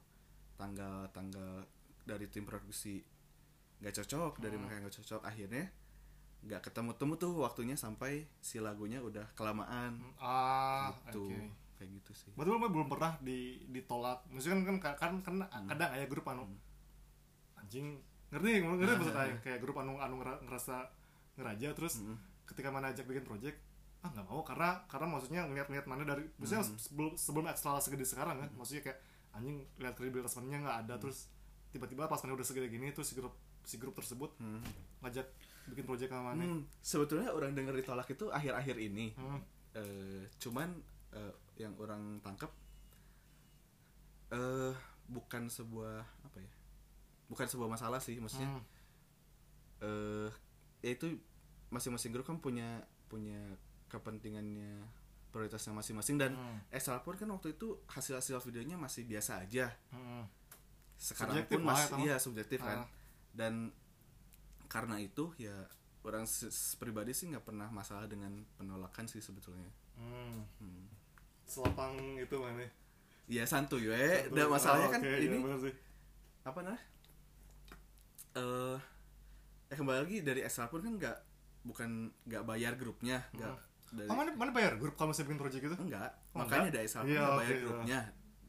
Tanggal 0.55 1.09
tanggal 1.09 1.65
dari 2.05 2.29
tim 2.29 2.45
produksi 2.45 3.01
nggak 3.81 3.97
cocok 3.97 4.37
dari 4.37 4.53
Hmm. 4.55 4.69
mereka 4.69 4.85
nggak 4.85 4.95
cocok 5.01 5.21
akhirnya 5.25 5.65
nggak 6.41 6.61
ketemu 6.69 6.91
temu 6.97 7.13
tuh 7.17 7.33
waktunya 7.37 7.73
sampai 7.73 8.29
si 8.37 8.61
lagunya 8.61 9.01
udah 9.01 9.33
kelamaan. 9.33 9.97
Ah 10.21 10.93
gitu 11.09 11.25
oke. 11.25 11.41
kayak 11.77 11.89
gitu 11.97 12.11
sih. 12.13 12.29
Berarti 12.37 12.49
lu 12.53 12.69
belum 12.69 12.85
pernah 12.87 13.17
di 13.17 13.65
ditolak. 13.67 14.29
Maksudnya 14.29 14.61
kan 14.61 14.77
kan 14.77 14.93
kan, 14.93 15.13
kan 15.25 15.35
Hmm. 15.49 15.67
kadang 15.69 15.89
aya 15.89 16.05
grup 16.05 16.29
anu 16.29 16.45
anjing 17.57 17.97
ngerti 18.31 18.49
ngerti 18.59 18.83
Ah, 18.87 18.97
maksud 18.97 19.13
ah, 19.13 19.23
aing 19.23 19.39
kayak 19.39 19.59
grup 19.59 19.75
anu 19.77 19.95
anu 19.95 20.15
ngera- 20.17 20.41
ngerasa 20.41 20.75
ngeraja 21.35 21.67
terus 21.73 21.99
Mm. 21.99 22.15
ketika 22.43 22.67
mana 22.67 22.89
ajak 22.89 23.05
bikin 23.05 23.23
project 23.23 23.57
ah 24.01 24.09
nggak 24.09 24.25
mau 24.25 24.41
karena 24.41 24.81
karena 24.87 25.07
maksudnya 25.07 25.41
ngeliat-ngeliat 25.45 25.85
mana 25.85 26.03
dari 26.03 26.25
maksudnya 26.35 26.63
Hmm. 26.63 26.73
sebelum 26.75 27.13
sebelum 27.13 27.45
ekstra 27.45 27.77
segede 27.77 28.01
sekarang 28.01 28.33
kan 28.35 28.49
maksudnya 28.51 28.81
kayak 28.81 28.99
anjing 29.31 29.61
lihat 29.77 29.93
kredibilitas 29.93 30.33
mana 30.35 30.57
nggak 30.59 30.77
ada 30.81 30.93
Hmm. 30.95 31.01
terus 31.01 31.29
tiba-tiba 31.69 32.03
pas 32.05 32.17
mana 32.17 32.33
udah 32.33 32.43
segede 32.43 32.67
gini 32.67 32.89
terus 32.89 33.07
si 33.07 33.15
grup 33.15 33.35
si 33.61 33.77
grup 33.77 33.93
tersebut 33.93 34.33
Hmm. 34.37 34.57
ngajak 34.99 35.29
bikin 35.67 35.85
project 35.85 36.09
sama 36.09 36.33
mana 36.33 36.43
Hmm, 36.43 36.61
sebetulnya 36.81 37.29
orang 37.29 37.53
denger 37.53 37.77
ditolak 37.77 38.09
itu 38.09 38.25
akhir-akhir 38.27 38.75
ini 38.75 39.13
hmm. 39.13 39.39
eh 39.73 40.23
cuman 40.39 40.81
eh, 41.11 41.33
yang 41.57 41.77
orang 41.77 42.01
tangkap 42.19 42.49
eh 44.31 44.73
bukan 45.05 45.45
sebuah 45.45 45.99
apa 46.23 46.37
ya 46.39 46.51
bukan 47.31 47.47
sebuah 47.47 47.69
masalah 47.69 47.97
sih 47.97 48.19
maksudnya 48.19 48.51
Hmm. 48.51 48.63
eh 49.81 50.29
ya 50.81 50.91
itu 50.91 51.07
masing-masing 51.69 52.11
grup 52.11 52.25
kan 52.25 52.37
punya 52.37 52.83
punya 53.07 53.39
kepentingannya 53.87 54.83
prioritasnya 55.29 55.71
masing-masing 55.71 56.15
dan 56.17 56.31
Hmm. 56.31 56.59
Extra 56.69 56.99
pun 56.99 57.15
kan 57.15 57.27
waktu 57.29 57.55
itu 57.55 57.79
hasil-hasil 57.87 58.37
videonya 58.41 58.75
masih 58.75 59.03
biasa 59.03 59.41
aja 59.41 59.71
Hmm. 59.89 60.27
sekarang 60.93 61.39
Subjektif 61.39 61.55
pun 61.55 61.63
masih 61.65 61.81
ya, 61.81 61.89
Tom. 61.89 61.99
iya 62.01 62.15
subjektif 62.17 62.59
kan 62.59 62.77
Ah. 62.77 62.87
dan 63.31 63.71
karena 64.67 64.99
itu 64.99 65.31
ya 65.35 65.55
orang 66.01 66.27
pribadi 66.75 67.11
sih 67.11 67.27
nggak 67.27 67.43
pernah 67.43 67.67
masalah 67.69 68.05
dengan 68.05 68.29
penolakan 68.55 69.07
sih 69.07 69.19
sebetulnya 69.19 69.71
Hmm. 69.95 70.43
Hmm. 70.57 70.85
Selapang 71.43 71.95
itu 72.17 72.35
mana? 72.35 72.63
ya 73.27 73.43
santuy 73.43 73.87
we 73.87 74.27
dan 74.29 74.45
masalahnya 74.45 74.87
Oh, 74.87 74.91
kan 74.91 74.99
oke, 74.99 75.07
iya, 75.09 75.17
ini 75.21 75.37
sih. 75.61 75.73
apa 76.43 76.59
eh 76.61 76.79
eh 79.71 79.75
kembali 79.75 79.97
lagi 80.03 80.17
dari 80.19 80.43
Extra 80.43 80.67
pun 80.67 80.83
kan 80.83 80.93
nggak 80.93 81.17
bukan 81.63 81.89
nggak 82.27 82.43
bayar 82.43 82.75
grupnya 82.75 83.23
nggak 83.31 83.55
dari 83.91 84.07
Oh, 84.07 84.15
mana, 84.15 84.31
mana 84.33 84.51
bayar 84.51 84.75
grup 84.75 84.95
kalau 84.95 85.11
misalnya 85.11 85.27
bikin 85.27 85.39
project 85.39 85.61
gitu? 85.63 85.75
enggak 85.77 86.11
Oh, 86.31 86.43
makanya 86.43 86.59
enggak? 86.67 86.73
dari 86.73 86.83
Extra 86.85 86.99
pun 87.01 87.07
Iya, 87.07 87.17
nggak 87.17 87.27
oke, 87.29 87.39
bayar 87.39 87.51
iya. 87.51 87.63
grupnya 87.63 87.99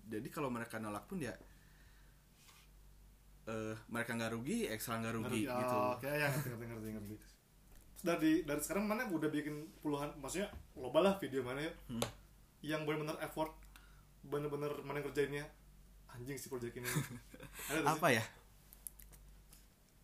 jadi 0.02 0.28
kalau 0.28 0.48
mereka 0.50 0.74
nolak 0.76 1.04
pun 1.06 1.18
ya 1.18 1.34
eh 3.42 3.74
mereka 3.86 4.10
nggak 4.14 4.32
rugi 4.32 4.58
Extra 4.66 4.98
nggak 4.98 5.14
rugi 5.16 5.40
gitu 5.44 5.74
oh, 5.74 5.94
Oke, 5.94 6.06
ya 6.06 6.26
ngerti, 6.28 6.48
ngerti, 6.48 6.66
ngerti, 6.68 6.88
ngerti. 6.94 7.14
Terus 7.92 8.02
dari 8.02 8.32
dari 8.42 8.60
sekarang 8.60 8.84
mana 8.86 9.02
udah 9.06 9.30
bikin 9.30 9.54
puluhan, 9.78 10.10
maksudnya 10.18 10.46
loba 10.74 10.98
lah 11.00 11.14
video 11.18 11.42
mana 11.42 11.58
ya, 11.60 11.72
Hmm. 11.86 12.02
yang 12.62 12.82
benar-benar 12.82 13.18
effort, 13.20 13.50
bener-bener 14.22 14.70
mana 14.82 14.98
kerjainnya 15.00 15.46
anjing 16.08 16.34
si 16.34 16.46
project 16.46 16.74
ini. 16.76 16.86
Ada 17.70 17.78
nggak 17.78 17.94
sih? 17.94 17.98
apa 17.98 18.08
ya 18.10 18.24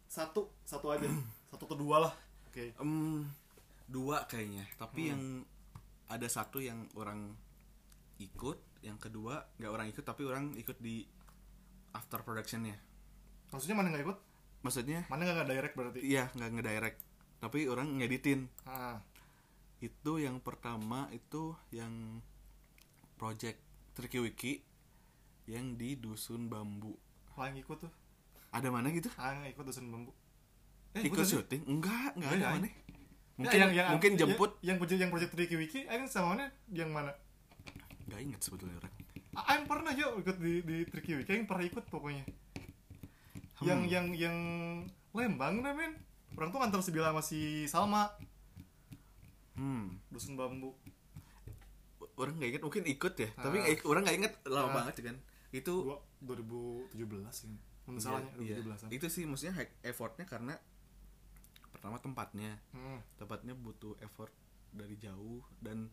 Satu, 0.08 0.48
satu 0.64 0.88
aja, 0.88 1.04
satu 1.52 1.68
atau 1.68 1.76
dua 1.76 2.08
lah. 2.08 2.12
Oke. 2.48 2.72
Em, 2.74 3.28
dua 3.88 4.28
kayaknya 4.28 4.68
tapi 4.76 5.08
Hmm. 5.08 5.10
yang 5.16 5.22
ada 6.08 6.28
satu 6.28 6.60
yang 6.60 6.84
orang 6.92 7.32
ikut 8.20 8.60
yang 8.84 9.00
kedua 9.00 9.48
nggak 9.56 9.72
orang 9.72 9.86
ikut 9.88 10.04
tapi 10.04 10.28
orang 10.28 10.52
ikut 10.56 10.76
di 10.76 11.08
after 11.92 12.20
productionnya 12.20 12.76
Maksudnya 13.48 13.76
mana 13.76 13.88
nggak 13.88 14.04
ikut? 14.04 14.18
maksudnya 14.60 15.08
Mana 15.08 15.24
nggak 15.24 15.48
direct 15.48 15.72
berarti? 15.72 15.98
iya 16.04 16.28
nggak 16.36 16.50
ngedirect 16.52 16.98
tapi 17.40 17.64
orang 17.64 17.96
ngeditin 17.96 18.44
Ah, 18.68 19.00
itu 19.80 20.20
yang 20.20 20.36
pertama 20.44 21.08
itu 21.14 21.56
yang 21.72 22.20
project 23.16 23.56
Tricky 23.96 24.20
Wiki 24.20 24.52
yang 25.48 25.80
di 25.80 25.96
dusun 25.96 26.52
bambu 26.52 26.92
yang 27.38 27.54
ikut 27.56 27.88
tuh. 27.88 27.92
Ada 28.50 28.68
mana 28.68 28.88
gitu 28.88 29.08
Ah, 29.14 29.32
yang 29.32 29.48
ikut 29.48 29.62
dosen 29.62 29.86
bambu. 29.86 30.12
ikut 30.94 31.12
nggak 31.12 31.24
sih? 31.24 31.36
syuting 31.36 31.62
enggak 31.64 32.10
enggak 32.14 32.32
ada 32.32 32.38
ya? 32.38 32.50
mana 32.52 32.68
Ya, 32.68 32.74
mungkin 33.38 33.58
mungkin 33.88 34.10
yang- 34.10 34.20
jemput 34.24 34.50
yang 34.60 34.76
project 34.76 34.98
yang 34.98 35.10
project 35.10 35.30
Tricky 35.30 35.54
Wiki, 35.54 35.80
Aing 35.86 36.04
sama 36.04 36.34
mana 36.34 36.50
yang 36.68 36.90
mana? 36.90 37.14
nggak 38.04 38.20
inget 38.20 38.40
sebetulnya 38.40 38.74
orang 38.76 38.90
Ah, 39.32 39.44
Aing 39.48 39.64
pernah 39.64 39.92
yuk 39.92 40.18
ikut 40.18 40.36
di 40.36 40.58
di 40.60 40.76
Tricky 40.84 41.14
Wiki, 41.14 41.30
Aing 41.30 41.46
pernah 41.46 41.62
ikut 41.62 41.86
pokoknya. 41.86 42.26
Yang 43.60 43.80
Hmm. 43.80 43.88
yang 43.88 44.06
yang 44.12 44.36
Lembang 45.10 45.60
dah 45.60 45.72
men. 45.72 45.94
Orang 46.32 46.50
tuh 46.50 46.60
antar 46.60 46.78
sebilang 46.78 47.10
masih 47.12 47.64
Salma, 47.64 48.10
hmm 49.54 49.98
dusun 50.08 50.34
bambu. 50.34 50.74
orang 52.14 52.34
nggak 52.34 52.50
inget 52.52 52.62
mungkin 52.64 52.82
ikut 52.84 53.14
ya 53.14 53.30
Ah. 53.32 53.42
tapi 53.44 53.62
ik- 53.64 53.82
orang 53.84 54.02
nggak 54.02 54.16
inget 54.16 54.32
lama 54.44 54.68
Ah. 54.68 54.74
banget 54.76 54.94
kan 55.04 55.16
itu 55.50 55.70
Dua, 55.70 56.02
2017 56.20 57.46
ini. 57.46 57.58
Menurut 57.88 58.04
salahnya 58.04 58.32
iya, 58.38 58.56
2017-an. 58.58 58.88
itu 58.92 59.06
sih 59.08 59.24
maksudnya 59.24 59.54
effortnya 59.82 60.24
karena 60.24 60.54
pertama 61.70 61.96
tempatnya 61.96 62.60
Hmm. 62.70 63.00
tempatnya 63.16 63.54
butuh 63.54 63.96
effort 63.98 64.32
dari 64.70 64.94
jauh 64.94 65.40
dan 65.58 65.88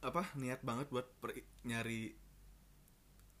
apa 0.00 0.30
niat 0.34 0.60
banget 0.60 0.86
buat 0.88 1.08
per- 1.18 1.34
nyari 1.62 2.12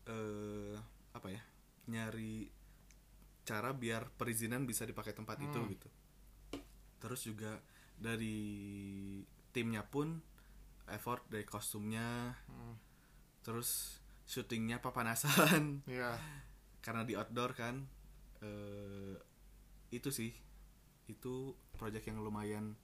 eh 0.04 0.76
apa 1.12 1.28
ya 1.30 1.42
nyari 1.86 2.48
cara 3.42 3.70
biar 3.70 4.08
perizinan 4.10 4.64
bisa 4.64 4.82
dipakai 4.82 5.12
tempat 5.12 5.36
itu 5.38 5.54
Hmm. 5.54 5.70
gitu 5.70 5.88
terus 6.98 7.20
juga 7.22 7.60
dari 7.94 8.40
timnya 9.50 9.84
pun 9.84 10.18
effort 10.86 11.22
dari 11.28 11.44
kostumnya 11.44 12.32
Hmm. 12.48 12.74
terus 13.40 14.00
syutingnya 14.24 14.80
papanasan 14.80 15.84
Iya. 15.86 16.16
karena 16.84 17.02
di 17.02 17.16
outdoor 17.16 17.56
kan 17.56 17.80
eh 18.38 19.16
itu 19.88 20.12
sih 20.12 20.32
itu 21.06 21.34
project 21.72 22.04
yang 22.04 22.20
lumayan 22.20 22.76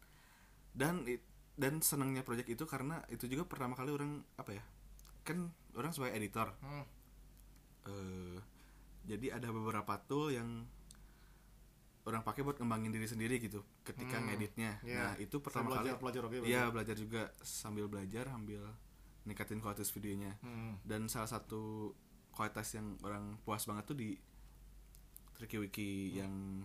dan 0.72 1.04
dan 1.54 1.80
senangnya 1.80 2.24
project 2.24 2.48
itu 2.48 2.64
karena 2.64 3.04
itu 3.08 3.28
juga 3.28 3.44
pertama 3.44 3.76
kali 3.76 3.92
orang 3.92 4.24
apa 4.34 4.56
ya 4.56 4.64
kan 5.20 5.52
orang 5.76 5.92
sebagai 5.92 6.16
editor 6.16 6.48
Hmm. 6.58 6.84
eh 7.86 8.38
jadi 9.00 9.36
ada 9.36 9.48
beberapa 9.48 9.96
tool 10.00 10.28
yang 10.30 10.64
orang 12.04 12.20
pakai 12.20 12.40
buat 12.40 12.56
ngembangin 12.56 12.92
diri 12.92 13.04
sendiri 13.04 13.36
gitu 13.38 13.60
ketika 13.82 14.16
Hmm, 14.16 14.28
ngeditnya 14.28 14.80
iya. 14.80 14.96
nah 14.96 15.12
itu 15.16 15.36
pertama 15.38 15.68
Saya 15.70 15.76
kali 15.76 16.00
belajar, 16.00 16.22
belajar. 16.22 16.22
Iya 16.24 16.40
belajar. 16.40 16.72
belajar 16.72 16.96
juga 16.96 17.22
sambil 17.40 17.84
belajar 17.86 18.24
sambil 18.26 18.62
ningkatin 19.24 19.60
kualitas 19.60 19.92
videonya 19.92 20.32
Hmm. 20.40 20.80
dan 20.82 21.04
salah 21.06 21.28
satu 21.28 21.92
kualitas 22.30 22.68
yang 22.72 22.96
orang 23.00 23.36
puas 23.40 23.62
banget 23.64 23.84
tuh 23.84 23.96
di 23.96 24.14
Tricky 25.34 25.56
Wiki 25.56 25.90
yang 26.14 26.64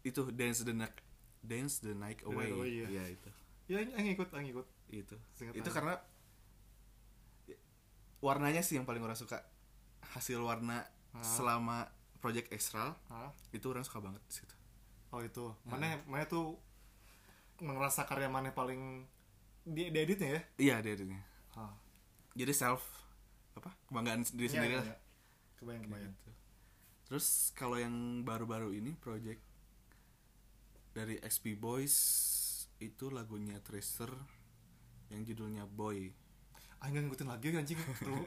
itu 0.00 0.24
dance 0.30 0.64
the 0.64 0.72
night 0.72 0.96
dance 1.40 1.80
the 1.80 1.92
night 1.92 2.20
away, 2.24 2.48
Night 2.48 2.56
Away, 2.56 2.70
iya. 2.70 2.86
Iya, 2.88 3.04
itu 3.10 3.30
Ya, 3.70 3.78
Aing 3.94 4.12
ikut, 4.12 4.28
Aing 4.32 4.50
ikut. 4.50 4.66
itu 4.90 5.14
Seingat 5.32 5.54
itu 5.54 5.62
Aing. 5.62 5.76
karena 5.76 5.94
warnanya 8.20 8.60
sih 8.60 8.76
yang 8.76 8.84
paling 8.84 9.00
orang 9.00 9.16
suka 9.16 9.40
hasil 10.12 10.40
warna 10.40 10.84
Ah. 11.10 11.26
selama 11.26 11.90
project 12.22 12.52
Extra 12.52 12.94
itu 13.50 13.66
orang 13.66 13.82
suka 13.82 13.98
banget 13.98 14.22
di 14.24 14.34
situ 14.36 14.54
Oh 15.10 15.18
itu. 15.18 15.50
Mana 15.66 15.98
mana 16.06 16.22
tuh 16.22 16.54
ngerasa 17.58 18.06
karya 18.06 18.30
mana 18.30 18.54
paling 18.54 19.02
di, 19.66 19.90
di 19.90 19.98
editnya 19.98 20.38
ya? 20.38 20.42
iya 20.56 20.76
dia 20.78 20.94
dia 20.94 21.18
Ah. 21.52 21.74
jadi 22.32 22.54
self 22.54 22.78
apa 23.60 23.70
kebanggaan 23.86 24.24
diri 24.24 24.48
Iya, 24.48 24.52
sendiri 24.52 24.74
iya, 24.74 24.80
lah 24.80 24.86
iya. 24.88 24.96
Kebayang 25.60 25.82
kebayang. 25.84 26.12
Gitu. 26.16 26.30
Terus 27.04 27.26
kalau 27.52 27.76
yang 27.76 27.94
baru-baru 28.24 28.72
ini 28.72 28.96
project 28.96 29.44
dari 30.90 31.20
XP 31.20 31.54
Boys 31.54 31.94
itu 32.80 33.12
lagunya 33.12 33.60
Tracer 33.60 34.08
yang 35.12 35.22
judulnya 35.22 35.68
Boy. 35.68 36.10
Aing 36.80 36.92
nggak 36.96 37.04
ngikutin 37.06 37.28
lagi 37.28 37.46
anjing 37.52 37.78
tuh. 38.00 38.24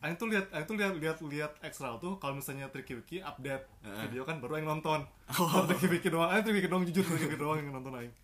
Aing 0.00 0.16
tuh 0.16 0.30
lihat, 0.30 0.46
Aing 0.54 0.64
tuh 0.64 0.78
lihat 0.78 0.94
lihat 0.96 1.18
lihat 1.20 1.52
ekstra 1.60 1.98
tuh 1.98 2.16
kalau 2.16 2.38
misalnya 2.38 2.70
Tricky 2.70 2.96
Wiki 2.96 3.18
update 3.20 3.66
Heeh. 3.82 4.08
video 4.08 4.22
kan 4.22 4.38
baru 4.38 4.56
Aing 4.56 4.68
nonton. 4.68 5.04
Oh. 5.34 5.66
Tricky 5.66 5.90
Wiki 5.90 6.08
doang, 6.08 6.30
Aing 6.30 6.46
Tricky 6.46 6.62
Wiki 6.62 6.70
doang 6.70 6.84
jujur 6.86 7.02
Tricky 7.02 7.26
Wiki 7.26 7.36
doang 7.36 7.58
yang 7.58 7.74
nonton 7.74 7.92
Aing. 7.98 8.14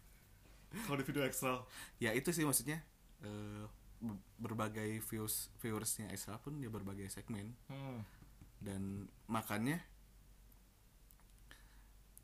Kalau 0.86 0.96
di 1.00 1.04
video 1.04 1.24
ekstra. 1.24 1.60
Ya 1.98 2.12
itu 2.12 2.30
sih 2.30 2.44
maksudnya 2.44 2.78
eh, 3.24 3.64
be- 3.64 3.75
berbagai 4.36 5.00
views 5.00 5.48
viewersnya 5.56 6.08
Extra 6.08 6.36
pun 6.36 6.56
dia 6.56 6.68
berbagai 6.68 7.08
segmen 7.08 7.56
Hmm. 7.66 8.04
dan 8.58 8.82
makanya 9.26 9.80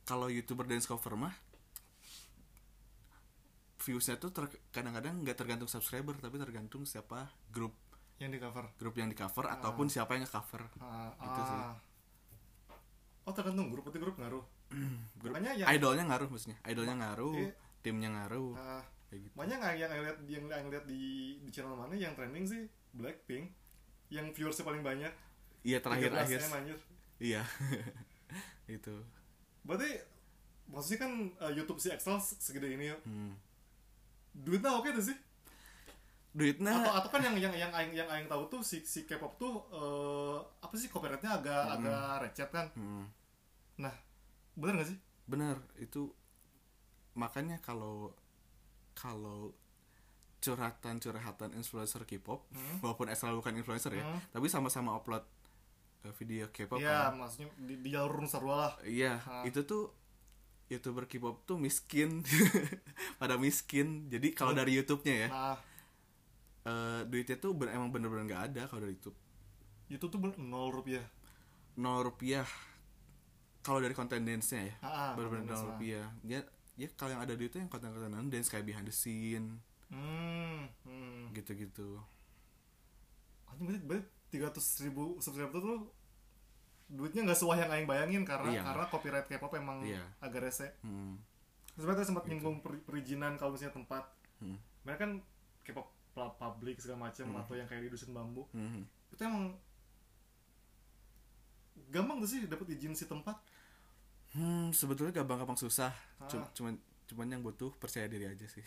kalau 0.02 0.26
youtuber 0.26 0.64
dance 0.64 0.84
cover 0.84 1.14
mah 1.14 1.34
viewsnya 3.78 4.14
tuh 4.14 4.30
kadang-kadang 4.70 5.22
nggak 5.22 5.34
tergantung 5.34 5.66
subscriber 5.66 6.14
tapi 6.16 6.38
tergantung 6.38 6.84
siapa 6.84 7.26
grup 7.48 7.74
Yang 8.16 8.30
di 8.30 8.40
cover. 8.40 8.64
grup 8.76 8.94
yang 8.94 9.10
di 9.10 9.16
cover 9.16 9.50
ataupun 9.50 9.90
siapa 9.90 10.14
yang 10.14 10.22
nge-cover 10.22 10.62
Ah, 10.78 11.10
Itu 11.16 11.40
sih. 11.42 11.58
ah. 11.58 11.74
Oh 13.22 13.32
tergantung 13.32 13.66
grup 13.68 13.82
itu 13.84 13.98
grup 13.98 14.14
ngaruh. 14.14 14.44
grup 15.18 15.34
Makanya 15.34 15.52
yang 15.56 15.68
idolnya 15.68 16.04
ngaruh 16.06 16.28
maksudnya 16.28 16.58
idolnya 16.62 16.94
ngaruh 16.96 17.34
Iya. 17.34 17.50
timnya 17.82 18.08
ngaruh 18.12 18.54
ah, 18.54 18.84
kayak 19.12 19.28
gitu. 19.28 19.34
Nggak 19.36 19.76
yang 19.76 19.92
yang 19.92 20.02
lihat 20.08 20.18
yang 20.24 20.44
yang 20.48 20.68
lihat 20.72 20.84
di 20.88 21.36
di 21.44 21.50
channel 21.52 21.76
mana 21.76 21.92
yang 21.92 22.16
trending 22.16 22.48
sih 22.48 22.64
Blackpink. 22.96 23.52
Yang 24.08 24.32
viewersnya 24.32 24.64
paling 24.64 24.80
banyak. 24.80 25.12
Iya 25.60 25.78
terakhir 25.84 26.10
13 26.16 26.48
akhir. 26.48 26.78
Iya. 27.20 27.44
Itu. 28.80 29.04
Berarti 29.68 30.00
maksudnya 30.72 30.98
kan 31.04 31.12
eh, 31.28 31.52
YouTube 31.52 31.76
si 31.76 31.92
Excel 31.92 32.16
segede 32.18 32.72
ini 32.72 32.88
yuk. 32.88 33.00
hmm. 33.04 33.36
duitnya 34.32 34.72
oke 34.72 34.88
tuh 34.96 35.04
sih? 35.12 35.16
Duitnya 36.32 36.72
atau 36.72 36.92
atau 36.96 37.08
kan 37.12 37.20
yang 37.20 37.36
yang 37.36 37.52
yang 37.52 37.68
aing 37.76 37.92
yang 37.92 38.08
aing 38.08 38.24
tahu 38.24 38.48
tuh 38.48 38.64
si 38.64 38.80
si 38.88 39.04
K-pop 39.04 39.36
tuh 39.36 39.68
eh, 39.68 40.38
apa 40.64 40.74
sih 40.80 40.88
copyrightnya 40.88 41.36
agak 41.44 41.62
agak 41.76 42.24
recet 42.24 42.48
kan? 42.48 42.66
Hmm. 42.72 43.04
nah 43.76 43.92
bener 44.56 44.80
gak 44.80 44.88
sih? 44.96 44.98
Bener 45.28 45.60
itu 45.76 46.08
makanya 47.12 47.60
kalau 47.60 48.16
kalau 48.92 49.52
curhatan-curhatan 50.42 51.54
influencer 51.54 52.02
K-pop 52.02 52.44
Hmm. 52.50 52.76
walaupun 52.80 53.06
Esra 53.06 53.30
bukan 53.30 53.54
influencer 53.54 53.92
ya 53.92 54.02
Hmm. 54.02 54.18
tapi 54.28 54.46
sama-sama 54.46 54.92
upload 54.92 55.22
eh, 56.02 56.10
video 56.12 56.48
K-pop 56.48 56.76
Iya, 56.76 57.08
kan. 57.08 57.14
maksudnya 57.16 57.48
di, 57.56 57.78
di 57.78 57.88
jalur 57.88 58.18
Nusa 58.18 58.36
Dua 58.36 58.56
lah. 58.58 58.72
iya 58.82 59.22
Ah. 59.22 59.42
itu 59.42 59.62
tuh 59.62 59.94
youtuber 60.66 61.06
K-pop 61.06 61.44
tuh 61.44 61.56
miskin 61.56 62.26
pada 63.20 63.36
miskin 63.36 64.08
jadi 64.08 64.32
kalau 64.32 64.50
dari 64.52 64.74
YouTube-nya 64.74 65.14
ya 65.16 65.28
nah 65.28 65.56
eh, 66.64 67.00
duitnya 67.04 67.36
tuh 67.36 67.52
ben- 67.52 67.70
emang 67.70 67.90
bener-bener 67.90 68.24
nggak 68.24 68.42
ada 68.48 68.62
kalau 68.66 68.82
dari 68.82 68.94
YouTube 68.94 69.14
itu 69.88 70.02
tuh 70.02 70.16
bener- 70.16 70.38
nol 70.38 70.70
rupiah 70.72 71.06
nol 71.74 72.02
rupiah 72.02 72.46
kalau 73.60 73.78
dari 73.78 73.92
konten 73.92 74.22
dance-nya 74.22 74.62
ya 74.64 74.74
Ah, 74.80 75.12
bener-bener 75.12 75.46
nol 75.48 75.70
rupiah 75.70 76.06
ya 76.22 76.42
ya 76.76 76.88
kalau 76.96 77.12
yang 77.12 77.22
ada 77.22 77.36
di 77.36 77.46
itu 77.46 77.60
yang 77.60 77.68
konten-konten 77.68 78.32
dance 78.32 78.48
kayak 78.48 78.64
behind 78.64 78.88
the 78.88 78.94
scene 78.94 79.60
hmm, 79.92 80.68
hmm. 80.88 81.32
gitu-gitu 81.36 82.00
Anjing 83.52 83.68
berarti, 83.68 83.84
berarti 83.84 84.08
300 84.32 84.84
ribu 84.88 85.02
subscriber 85.20 85.60
tuh 85.60 85.92
duitnya 86.92 87.24
nggak 87.24 87.38
sesuai 87.40 87.56
yang 87.64 87.70
aing 87.72 87.88
bayangin 87.88 88.22
karena 88.24 88.48
Iya. 88.52 88.62
karena 88.64 88.84
copyright 88.88 89.28
K-pop 89.28 89.52
emang 89.56 89.84
Iya. 89.84 90.04
agak 90.20 90.48
rese. 90.48 90.76
hmm. 90.84 91.16
Terus 91.72 91.84
mereka 91.88 92.04
sempat 92.04 92.24
nyinggung 92.28 92.60
peri- 92.60 92.84
perizinan 92.84 93.40
kalau 93.40 93.56
misalnya 93.56 93.76
tempat. 93.76 94.04
Hmm. 94.44 94.60
Mereka 94.84 94.98
kan 95.00 95.12
K-pop 95.64 95.88
public 96.12 96.76
segala 96.84 97.08
macam 97.08 97.32
atau 97.40 97.56
yang 97.56 97.64
kayak 97.64 97.88
di 97.88 97.90
dusun 97.92 98.12
bambu. 98.12 98.44
Hmm. 98.52 98.84
Itu 99.08 99.24
emang 99.24 99.56
gampang 101.88 102.20
tuh 102.20 102.28
sih 102.28 102.44
dapat 102.44 102.76
izin 102.76 102.92
si 102.92 103.08
tempat. 103.08 103.40
Hmm, 104.32 104.72
sebetulnya 104.72 105.12
gampang-gampang 105.12 105.56
susah. 105.56 105.92
Ah. 106.18 106.28
Cuman 106.52 106.76
cuman 107.04 107.28
yang 107.28 107.42
butuh 107.42 107.68
percaya 107.74 108.06
diri 108.06 108.24
aja 108.24 108.46
sih. 108.46 108.64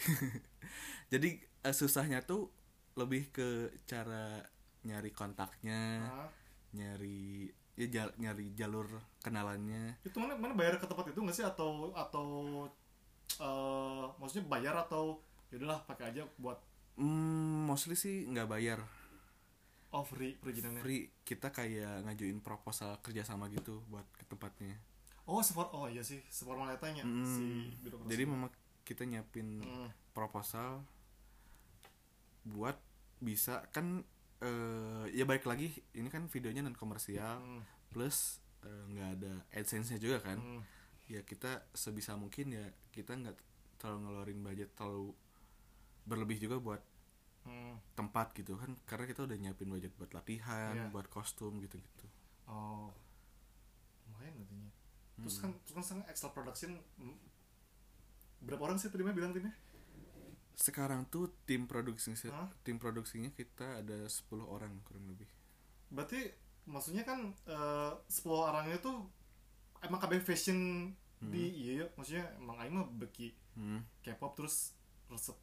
Jadi 1.12 1.30
eh, 1.42 1.74
susahnya 1.74 2.22
tuh 2.22 2.50
lebih 2.94 3.30
ke 3.30 3.48
cara 3.84 4.40
nyari 4.82 5.10
kontaknya, 5.10 6.06
Nah, 6.06 6.30
nyari 6.72 7.50
ya 7.76 7.88
jal- 7.90 8.16
nyari 8.16 8.54
jalur 8.54 8.88
kenalannya. 9.20 10.00
itu 10.02 10.16
mana 10.16 10.32
mana 10.34 10.54
bayar 10.54 10.78
ke 10.78 10.86
tempat 10.86 11.10
itu 11.10 11.20
nggak 11.20 11.36
sih 11.36 11.44
atau 11.44 11.92
atau 11.92 12.28
eh 13.36 14.06
maksudnya 14.16 14.46
bayar 14.48 14.76
atau 14.80 15.20
yaudahlah 15.50 15.82
pakai 15.84 16.14
aja 16.14 16.24
buat 16.38 16.62
Hmm, 16.96 17.68
mostly 17.68 17.92
sih 17.94 18.24
nggak 18.26 18.48
bayar. 18.48 18.80
oh 19.92 20.04
free 20.04 20.36
perizinannya. 20.36 20.80
Free 20.80 21.12
kita 21.24 21.50
kayak 21.50 22.04
ngajuin 22.04 22.40
proposal 22.40 22.96
kerjasama 23.00 23.50
gitu 23.50 23.84
buat 23.86 24.06
ke 24.14 24.24
tempatnya. 24.26 24.76
Oh, 25.26 25.42
sefor 25.42 25.74
oh 25.74 25.90
iya 25.90 26.02
sih, 26.02 26.22
seformalitasnya 26.30 27.02
Hmm, 27.02 27.26
si 27.26 27.46
birokrasi. 27.82 28.10
Jadi 28.10 28.24
memang 28.26 28.52
kita 28.82 29.04
nyiapin 29.04 29.58
Hmm. 29.60 29.90
proposal 30.14 30.86
buat 32.46 32.78
bisa 33.18 33.66
kan 33.74 34.06
eh, 34.38 35.06
ya 35.10 35.26
baik 35.26 35.44
lagi 35.44 35.74
ini 35.92 36.06
kan 36.08 36.28
videonya 36.28 36.62
non 36.62 36.76
komersial 36.76 37.42
Hmm. 37.42 37.62
plus 37.90 38.38
eh, 38.62 38.84
nggak 38.86 39.10
ada 39.18 39.34
adsense 39.52 39.90
nya 39.90 39.98
juga 39.98 40.22
kan 40.22 40.38
Hmm. 40.38 40.62
ya 41.08 41.22
kita 41.22 41.66
sebisa 41.74 42.14
mungkin 42.14 42.54
ya 42.54 42.66
kita 42.92 43.16
nggak 43.16 43.34
terlalu 43.76 43.98
ngeluarin 44.04 44.40
budget 44.42 44.70
terlalu 44.76 45.16
berlebih 46.04 46.38
juga 46.40 46.58
buat 46.60 46.82
Hmm. 47.42 47.78
tempat 47.94 48.34
gitu 48.34 48.54
kan 48.56 48.78
karena 48.86 49.06
kita 49.06 49.26
udah 49.26 49.38
nyiapin 49.38 49.70
budget 49.70 49.94
buat 49.96 50.14
latihan 50.14 50.76
Iya. 50.76 50.94
buat 50.94 51.10
kostum 51.10 51.58
gitu 51.60 51.82
gitu 51.82 52.06
Oh. 52.46 52.94
Lumayan 54.06 54.38
katanya. 54.38 54.65
Terus 55.16 55.36
Hmm. 55.38 55.44
kan 55.48 55.52
terus 55.64 55.88
kan 55.88 56.00
extra 56.06 56.30
production 56.30 56.76
hmm, 57.00 57.18
berapa 58.42 58.62
orang 58.62 58.78
sih 58.78 58.90
tadi 58.90 59.02
mah 59.02 59.16
bilang 59.16 59.32
timnya? 59.32 59.54
sekarang 60.56 61.04
tuh 61.12 61.36
tim 61.44 61.68
produksi 61.68 62.16
Hah? 62.32 62.48
tim 62.64 62.80
produksinya 62.80 63.28
kita 63.30 63.84
ada 63.84 64.08
10 64.08 64.24
orang 64.42 64.72
kurang 64.88 65.04
lebih 65.06 65.28
Berarti 65.92 66.32
maksudnya 66.64 67.04
kan 67.04 67.36
eh 67.44 67.92
10 68.08 68.24
orangnya 68.32 68.80
tuh 68.80 69.04
emang 69.84 70.00
KB 70.00 70.24
fashion 70.24 70.90
di 71.20 71.44
iya 71.52 71.84
ya, 71.84 71.86
maksudnya 71.96 72.24
emang 72.40 72.56
aing 72.56 72.72
mah 72.72 72.88
beki 72.88 73.36
hmm. 73.56 73.84
K-pop 74.00 74.36
terus 74.36 74.72
resep 75.12 75.36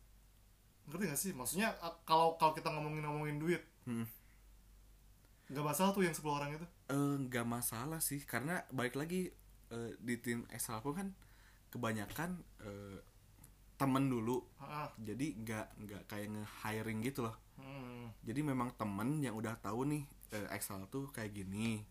ngerti 0.89 1.05
gak 1.07 1.21
sih 1.21 1.33
maksudnya 1.33 1.77
kalau 2.03 2.41
kalau 2.41 2.53
kita 2.53 2.73
ngomongin 2.73 3.05
ngomongin 3.05 3.37
duit 3.37 3.63
Hmm. 3.85 4.07
nggak 5.51 5.65
masalah 5.67 5.93
tuh 5.93 6.07
yang 6.07 6.15
10 6.17 6.25
orang 6.33 6.51
itu 6.55 6.67
Eh, 6.89 7.15
nggak 7.21 7.45
masalah 7.45 8.01
sih 8.01 8.25
karena 8.25 8.65
balik 8.71 8.97
lagi 8.97 9.29
eh, 9.73 9.97
di 9.99 10.15
tim 10.21 10.45
Extra 10.53 10.79
pun 10.85 10.93
kan 10.95 11.09
kebanyakan 11.73 12.37
eh, 12.63 13.01
temen 13.81 14.05
dulu. 14.07 14.39
Ah, 14.63 14.93
jadi 15.01 15.35
nggak 15.35 15.67
nggak 15.83 16.03
kayak 16.07 16.29
nge 16.31 16.45
hiring 16.63 17.01
gitu 17.03 17.27
loh. 17.27 17.37
Hmm. 17.53 18.11
jadi 18.25 18.43
memang 18.43 18.75
temen 18.75 19.23
yang 19.23 19.37
udah 19.39 19.55
tahu 19.61 19.87
nih 19.87 20.03
eh, 20.35 20.49
Excel 20.57 20.85
tuh 20.89 21.09
kayak 21.13 21.33
gini. 21.37 21.85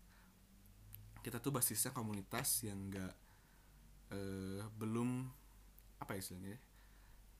Kita 1.22 1.38
tuh 1.38 1.54
basisnya 1.54 1.94
komunitas 1.94 2.66
yang 2.66 2.90
nggak 2.90 3.14
eh, 4.10 4.62
belum 4.74 5.28
apa 6.02 6.18
ya 6.18 6.20
istilahnya 6.20 6.58
ya, 6.58 6.60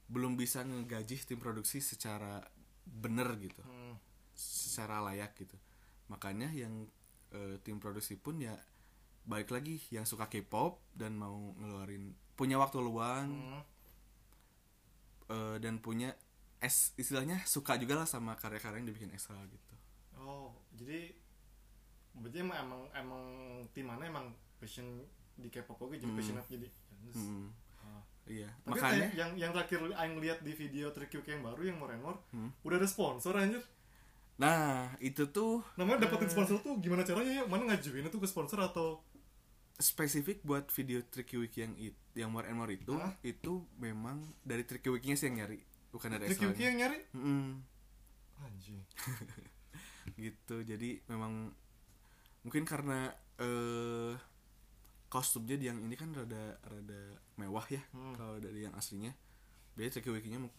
belum 0.06 0.38
bisa 0.38 0.62
ngegaji 0.62 1.18
tim 1.26 1.42
produksi 1.42 1.82
secara 1.82 2.40
bener 2.86 3.34
gitu. 3.42 3.62
Hmm. 3.62 3.98
secara 4.32 5.04
layak 5.04 5.36
gitu. 5.36 5.58
Makanya 6.08 6.48
yang 6.56 6.88
eh, 7.36 7.60
tim 7.60 7.76
produksi 7.82 8.16
pun 8.16 8.40
ya 8.40 8.56
balik 9.24 9.48
lagi 9.48 9.78
yang 9.88 10.02
suka 10.02 10.26
K-pop 10.26 10.82
dan 10.92 11.14
mau 11.14 11.54
ngeluarin 11.56 12.10
punya 12.32 12.56
waktu 12.56 12.78
luang 12.78 13.28
Hmm. 13.28 13.62
eh, 15.28 15.56
dan 15.58 15.78
punya 15.78 16.12
es 16.58 16.94
istilahnya 16.94 17.42
suka 17.44 17.74
juga 17.74 17.94
lah 17.94 18.06
sama 18.06 18.34
karya-karya 18.34 18.78
yang 18.78 18.88
dibikin 18.88 19.10
Excel 19.10 19.38
gitu 19.44 19.74
Oh, 20.14 20.54
jadi 20.72 21.10
berarti 22.14 22.38
emang 22.40 22.58
emang, 22.60 22.80
emang 22.94 23.22
tim 23.68 23.82
mana 23.84 24.04
emang 24.04 24.30
passion 24.56 24.86
di 25.34 25.48
K-pop 25.48 25.80
oke 25.80 25.94
jadi 25.94 26.06
Hmm. 26.06 26.14
passionate 26.14 26.46
jadi. 26.46 26.68
Yes. 27.02 27.18
Mm, 27.18 27.48
Ah. 27.82 28.02
iya 28.24 28.46
Tapi 28.60 28.70
makanya 28.70 29.08
yang 29.12 29.30
yang 29.34 29.50
terakhir 29.50 29.82
aing 29.82 30.16
lihat 30.16 30.38
di 30.40 30.52
video 30.52 30.92
Trick 30.92 31.10
yang 31.10 31.42
baru 31.42 31.62
yang 31.64 31.76
More 31.76 31.90
and 31.90 32.02
More, 32.02 32.18
Hmm. 32.30 32.54
udah 32.62 32.76
ada 32.76 32.86
sponsor 32.86 33.34
anjir. 33.34 33.62
nah 34.32 34.88
itu 34.98 35.26
tuh 35.28 35.60
Namanya 35.74 36.06
dapetin 36.06 36.26
Eh. 36.26 36.32
sponsor 36.32 36.56
tuh 36.58 36.74
gimana 36.78 37.02
caranya 37.02 37.32
ya? 37.32 37.44
Mana 37.44 37.62
ngajuin 37.68 38.02
itu 38.02 38.16
ke 38.16 38.26
sponsor 38.26 38.58
atau 38.60 39.02
spesifik 39.82 40.40
buat 40.42 40.70
video 40.70 41.02
Tricky 41.02 41.36
Wiki 41.36 41.58
yang 41.60 41.74
it, 41.76 41.94
yang 42.14 42.30
more 42.30 42.46
and 42.46 42.56
more 42.56 42.70
itu 42.70 42.94
Hah? 42.94 43.18
itu 43.20 43.66
memang 43.76 44.22
dari 44.40 44.62
Tricky 44.62 44.88
Wikinya 44.88 45.18
sih 45.18 45.26
yang 45.28 45.44
nyari 45.44 45.58
bukan 45.90 46.08
dari 46.14 46.24
Trick 46.30 46.40
Excel 46.40 46.56
yang 46.56 46.76
nyari? 46.78 46.98
Anjing. 48.40 48.80
gitu 50.24 50.56
jadi 50.62 50.98
memang 51.06 51.50
mungkin 52.42 52.62
karena 52.66 53.10
eh 53.38 54.14
kostumnya 55.06 55.60
di 55.60 55.68
yang 55.68 55.78
ini 55.84 55.94
kan 55.94 56.10
rada 56.16 56.56
rada 56.64 57.00
mewah 57.36 57.66
ya 57.68 57.82
Hmm. 57.92 58.16
kalau 58.16 58.40
dari 58.40 58.64
yang 58.64 58.72
aslinya 58.72 59.12
biasanya 59.76 59.92
Tricky 60.00 60.38
mu- 60.40 60.56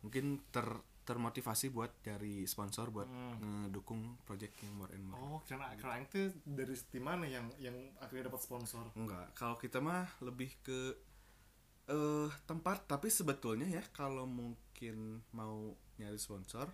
mungkin 0.00 0.38
ter 0.54 0.66
termotivasi 1.06 1.70
buat 1.70 2.02
cari 2.02 2.42
sponsor 2.44 2.90
buat 2.90 3.06
Hmm. 3.06 3.70
ngedukung 3.70 4.18
project 4.26 4.58
yang 4.60 4.74
more 4.74 4.90
and 4.90 5.06
more 5.06 5.16
Oh, 5.16 5.38
karena 5.46 5.70
karena 5.78 6.02
tuh 6.04 6.34
dari 6.42 6.74
tim 6.90 7.00
mana 7.00 7.24
yang 7.24 7.46
yang 7.56 7.72
akhirnya 7.96 8.26
dapat 8.26 8.42
sponsor? 8.42 8.90
Enggak, 8.92 9.30
kalau 9.32 9.54
kita 9.54 9.78
mah 9.78 10.04
lebih 10.20 10.50
ke 10.60 10.98
eh 11.86 12.28
tempat, 12.44 12.84
tapi 12.84 13.06
sebetulnya 13.06 13.70
ya 13.70 13.86
kalau 13.94 14.26
mungkin 14.26 15.22
mau 15.30 15.70
nyari 15.96 16.18
sponsor, 16.18 16.66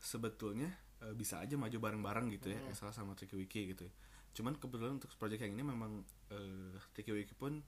sebetulnya 0.00 0.72
eh, 0.98 1.12
bisa 1.12 1.38
aja 1.38 1.54
maju 1.54 1.76
bareng-bareng 1.76 2.26
gitu 2.34 2.50
ya, 2.50 2.58
Hmm. 2.58 2.72
Excel 2.72 2.90
sama 2.90 3.12
Tricky 3.12 3.36
Wiki 3.36 3.70
gitu. 3.70 3.84
Cuman 4.32 4.56
kebetulan 4.56 4.96
untuk 4.96 5.12
project 5.14 5.44
yang 5.44 5.52
ini 5.52 5.62
memang 5.62 6.00
eh 6.32 6.72
Tricky 6.90 7.12
Wiki 7.12 7.36
pun 7.36 7.60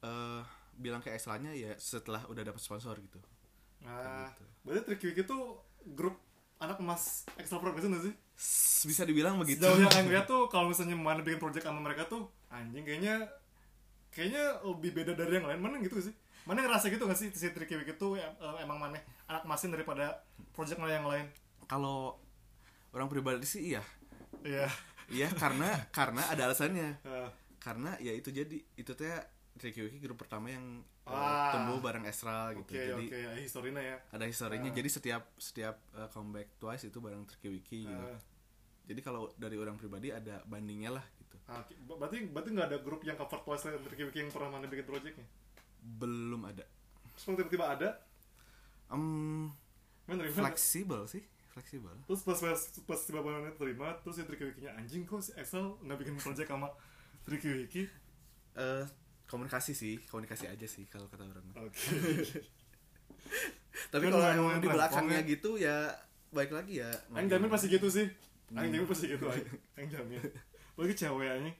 eh 0.00 0.42
bilang 0.74 0.98
ke 0.98 1.10
Excelnya 1.10 1.50
ya 1.50 1.74
setelah 1.74 2.26
udah 2.26 2.42
dapat 2.42 2.58
sponsor 2.58 2.98
gitu. 2.98 3.22
Nah, 3.82 4.30
gitu. 4.30 4.44
berarti 4.62 4.82
Trick 4.84 5.02
Wiki 5.04 5.22
tuh 5.22 5.62
grup 5.94 6.18
anak 6.58 6.78
emas 6.78 7.22
extra 7.38 7.58
progression 7.58 7.94
gak 7.94 8.10
sih? 8.10 8.14
Bisa 8.84 9.02
dibilang 9.02 9.38
begitu. 9.38 9.62
Sejauh 9.62 9.78
yang 9.78 10.08
lihat 10.12 10.26
tuh 10.26 10.46
kalau 10.46 10.70
misalnya 10.70 10.94
mana 10.94 11.22
bikin 11.22 11.38
project 11.38 11.62
sama 11.62 11.78
mereka 11.78 12.06
tuh 12.06 12.26
anjing 12.48 12.82
kayaknya 12.82 13.28
kayaknya 14.08 14.58
lebih 14.64 14.90
beda 14.92 15.12
dari 15.14 15.36
yang 15.36 15.46
lain 15.46 15.60
mana 15.60 15.78
gitu 15.78 16.00
sih 16.00 16.14
mana 16.42 16.64
ngerasa 16.64 16.88
gitu 16.88 17.04
gak 17.04 17.14
sih 17.14 17.28
si 17.30 17.52
Tricky 17.52 17.76
Wiki 17.76 17.94
tuh 17.94 18.16
em- 18.16 18.34
em- 18.40 18.64
emang 18.64 18.80
mana 18.80 18.96
anak 19.28 19.44
masin 19.44 19.68
daripada 19.68 20.24
project 20.50 20.80
mana 20.80 20.96
yang 20.96 21.04
lain 21.06 21.28
Kalau 21.68 22.16
orang 22.90 23.06
pribadi 23.06 23.44
sih 23.44 23.76
iya. 23.76 23.84
iya 24.42 24.66
Iya 25.08 25.28
karena 25.32 25.88
karena 25.88 26.20
ada 26.26 26.48
alasannya. 26.48 27.00
Eh, 27.00 27.28
karena 27.64 27.96
ya 28.00 28.12
itu 28.12 28.28
jadi 28.28 28.56
itu 28.76 28.92
teh 28.92 29.08
Tricky 29.56 29.84
Wiki 29.84 30.00
grup 30.00 30.20
pertama 30.20 30.48
yang 30.48 30.80
uh, 30.80 30.97
Ah. 31.08 31.50
tumbuh 31.56 31.78
bareng 31.80 32.04
Esra 32.04 32.52
gitu. 32.52 32.72
Jadi 32.76 33.08
oke 33.08 33.16
ya, 33.16 33.30
historinya 33.40 33.82
ya. 33.82 33.96
ada 34.12 34.24
historinya. 34.28 34.70
Ah. 34.70 34.76
jadi 34.76 34.88
setiap 34.88 35.22
setiap 35.40 35.76
uh, 35.96 36.08
comeback 36.12 36.60
twice 36.60 36.84
itu 36.84 36.98
bareng 37.00 37.24
Tricky 37.24 37.48
Wiki 37.48 37.80
gitu. 37.88 38.06
Eh, 38.12 38.20
jadi 38.88 39.00
kalau 39.00 39.32
dari 39.36 39.56
orang 39.56 39.76
pribadi 39.80 40.12
ada 40.12 40.44
bandingnya 40.44 41.00
lah 41.00 41.04
gitu. 41.20 41.36
Ah, 41.48 41.64
berarti 41.96 42.28
berarti 42.28 42.48
nggak 42.52 42.68
ada 42.68 42.78
grup 42.84 43.00
yang 43.04 43.16
cover 43.16 43.40
twice 43.44 43.68
dari 43.68 43.80
Tricky 43.80 44.04
Wiki 44.08 44.18
yang 44.24 44.30
pernah 44.32 44.58
mana 44.58 44.68
bikin 44.68 44.84
projectnya? 44.84 45.26
Belum 45.80 46.44
ada. 46.44 46.64
Terus 47.16 47.24
tiba-tiba 47.24 47.66
ada? 47.72 47.88
Um, 48.88 49.52
fleksibel 50.08 51.04
sih 51.04 51.24
fleksibel. 51.58 51.90
Terus 52.06 52.22
pas 52.22 52.38
pas 52.38 52.60
pas 52.86 53.00
tiba 53.02 53.20
mana 53.20 53.50
terima 53.58 53.98
terus 54.00 54.14
si 54.16 54.22
Tricky 54.22 54.46
Wikinya 54.46 54.78
anjing 54.78 55.02
kok 55.02 55.26
si 55.26 55.34
Excel 55.34 55.74
nggak 55.82 55.98
bikin 56.06 56.14
project 56.22 56.48
sama 56.48 56.70
Tricky 57.26 57.48
Wiki? 57.50 57.82
Eh, 58.54 58.84
komunikasi 59.28 59.72
sih 59.72 60.00
komunikasi 60.02 60.48
aja 60.48 60.64
sih 60.64 60.84
kalau 60.84 61.06
kata 61.06 61.22
orang. 61.22 61.44
Oke. 61.60 61.84
Tapi 63.88 64.04
Kan 64.04 64.10
kalau 64.10 64.26
emang 64.26 64.58
di 64.58 64.66
platformnya- 64.66 64.72
belakangnya 64.72 65.20
gitu 65.22 65.50
ya 65.54 65.76
baik 66.30 66.50
lagi 66.50 66.80
ya. 66.80 66.90
Aing 67.10 67.28
jamin 67.28 67.46
pasti 67.46 67.68
gitu 67.68 67.86
sih. 67.86 68.08
Aing 68.50 68.68
jamin 68.70 68.88
pasti 68.88 69.06
gitu 69.06 69.24
Aing. 69.24 69.46
Aing 69.76 69.90
jamin. 69.90 70.20
Lagi 70.74 70.94
cewek 70.94 71.28
aja 71.28 71.50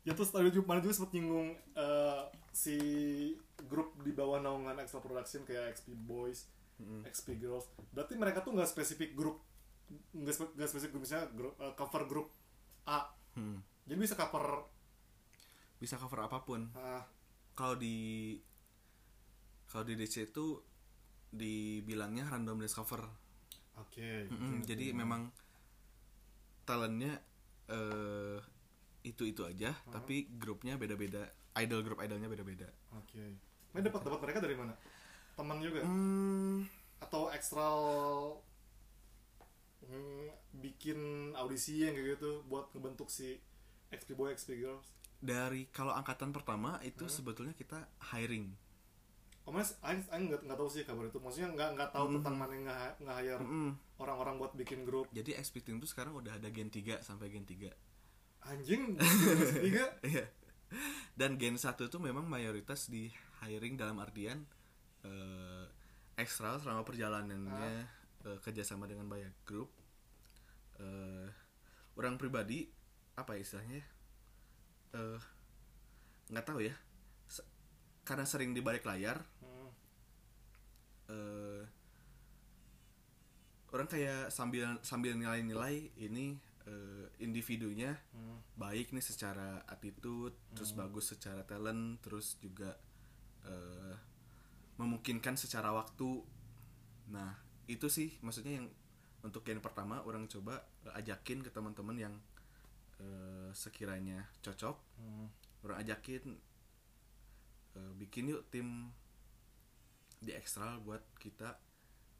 Ya 0.00 0.12
terus 0.12 0.30
tadi 0.30 0.48
juga 0.48 0.66
mana 0.66 0.80
juga 0.80 0.94
sempat 0.94 1.12
nyinggung 1.12 1.48
eh, 1.74 2.20
Si 2.50 2.76
grup 3.62 3.94
di 4.00 4.10
bawah 4.10 4.38
naungan 4.38 4.74
Extra 4.76 4.98
Production 4.98 5.44
kayak 5.44 5.74
XP 5.74 5.94
Boys 6.00 6.50
Mm. 6.76 7.04
XP 7.04 7.36
Girls. 7.36 7.68
Berarti 7.92 8.16
mereka 8.16 8.40
tuh 8.40 8.50
nggak 8.50 8.64
spesifik 8.66 9.12
grup 9.12 9.44
nggak 10.10 10.32
spe- 10.32 10.54
nggak 10.56 10.64
spesifik 10.66 10.96
grup 10.96 11.02
misalnya 11.04 11.28
grup, 11.30 11.52
eh, 11.58 11.74
cover 11.74 12.02
grup 12.06 12.32
A. 12.86 13.04
Hmm. 13.36 13.60
Jadi 13.84 14.00
bisa 14.00 14.16
cover 14.16 14.64
bisa 15.80 15.96
cover 15.98 16.20
apa 16.28 16.38
pun. 16.44 16.68
Ah, 16.74 17.04
kalau 17.58 17.76
di 17.76 17.96
kalau 19.70 19.84
di 19.86 19.94
DC 19.94 20.30
itu 20.34 20.46
dibilangnya 21.30 22.26
random 22.26 22.58
cover 22.68 23.06
Oke 23.78 24.28
Mm-mm, 24.28 24.60
oke, 24.60 24.66
jadi 24.66 24.92
oke. 24.92 24.98
memang 24.98 25.22
talentnya 26.68 27.12
eh 27.70 28.38
itu 29.00 29.22
itu 29.24 29.42
aja 29.48 29.72
tapi 29.88 30.28
grupnya 30.36 30.76
beda-beda 30.76 31.24
idol 31.58 31.80
grup 31.82 31.98
idolnya 32.04 32.28
beda-beda. 32.30 32.68
Oke. 32.98 33.24
Nah 33.74 33.80
dapat 33.82 34.00
dapat 34.06 34.20
mereka 34.22 34.38
dari 34.44 34.56
mana? 34.58 34.74
Teman 35.36 35.58
juga? 35.62 35.82
hmm, 35.82 36.66
atau 37.00 37.32
ekstral 37.32 37.78
mm, 39.86 40.26
bikin 40.62 40.98
audisi 41.36 41.84
yang 41.84 41.94
kayak 41.96 42.18
gitu 42.18 42.30
buat 42.50 42.70
ngebentuk 42.74 43.08
si 43.10 43.40
XP 43.90 44.14
Boy 44.18 44.30
XP 44.36 44.60
Girls 44.60 44.86
dari 45.20 45.68
kalau 45.76 45.92
angkatan 46.00 46.30
pertama 46.36 46.80
itu 46.84 47.04
sebetulnya 47.16 47.54
kita 47.56 47.78
hiring 48.12 48.46
Oh 49.48 49.52
mas, 49.56 49.70
Aing, 49.82 50.04
Aing 50.12 50.24
nggak 50.30 50.40
nggak 50.46 50.58
tahu 50.60 50.68
sih 50.74 50.82
kabar 50.88 51.04
itu. 51.10 51.18
Maksudnya 51.24 51.48
nggak 51.56 51.68
nggak 51.76 51.90
tahu 51.96 52.06
tentang 52.14 52.34
mana 52.40 52.52
yang 52.56 52.64
nggak 52.68 52.78
nggak 53.02 53.16
hire 53.20 53.42
Mm-mm. 53.42 53.68
orang-orang 54.02 54.34
buat 54.40 54.52
bikin 54.60 54.80
grup. 54.88 55.06
jadi 55.10 55.30
XP 55.40 55.64
Team 55.64 55.76
itu 55.80 55.88
sekarang 55.92 56.12
udah 56.20 56.32
ada 56.38 56.48
gen 56.52 56.70
3 56.70 57.00
sampai 57.02 57.26
gen 57.34 57.44
3 57.44 57.72
Anjing, 58.40 58.96
tiga. 59.64 59.84
Iya. 60.00 60.24
Dan 61.18 61.36
Gen 61.36 61.58
1 61.58 61.90
itu 61.90 61.98
memang 62.00 62.24
mayoritas 62.24 62.88
di 62.88 63.10
hiring 63.42 63.74
dalam 63.76 63.98
artian 64.00 64.46
eh 65.04 65.64
ekstral 66.16 66.60
selama 66.60 66.84
perjalanannya 66.84 67.72
eh, 68.28 68.38
kerjasama 68.44 68.84
dengan 68.88 69.08
banyak 69.08 69.32
grup. 69.48 69.70
eh 70.80 71.28
orang 71.98 72.16
pribadi 72.16 72.70
apa 73.16 73.36
ya 73.36 73.40
istilahnya? 73.44 73.82
Eh 74.94 75.20
nggak 76.30 76.46
tahu 76.46 76.60
ya. 76.64 76.74
Se- 77.26 77.46
karena 78.06 78.24
sering 78.28 78.52
di 78.56 78.62
balik 78.64 78.84
layar 78.88 79.18
Hmm, 79.42 79.68
eh 81.08 81.64
orang 83.70 83.86
kayak 83.86 84.34
sambil 84.34 84.66
sambil 84.82 85.14
nilai-nilai 85.14 85.94
ini 86.02 86.34
eh, 86.66 87.06
individunya 87.22 87.94
hmm, 88.14 88.58
baik 88.58 88.90
nih 88.90 89.04
secara 89.04 89.62
attitude 89.70 90.34
terus 90.54 90.74
bagus 90.74 91.14
secara 91.14 91.46
talent 91.46 92.02
terus 92.02 92.34
juga 92.42 92.74
eh, 93.46 93.94
memungkinkan 94.80 95.36
secara 95.36 95.70
waktu. 95.74 96.24
Nah 97.14 97.32
itu 97.70 97.86
sih 97.92 98.18
maksudnya 98.24 98.60
yang 98.62 98.68
untuk 99.22 99.44
gen 99.46 99.60
pertama 99.60 100.02
orang 100.02 100.26
coba 100.26 100.64
ajakin 100.96 101.44
ke 101.44 101.50
teman-teman 101.52 101.96
yang 101.96 102.14
eh, 103.00 103.48
sekiranya 103.52 104.28
cocok 104.40 104.76
hmm. 104.96 105.26
orang 105.64 105.78
ajakin 105.80 106.36
eh, 107.74 107.92
bikin 107.96 108.30
yuk 108.30 108.44
tim 108.48 108.92
di 110.18 110.32
ekstral 110.32 110.78
buat 110.80 111.00
kita 111.16 111.56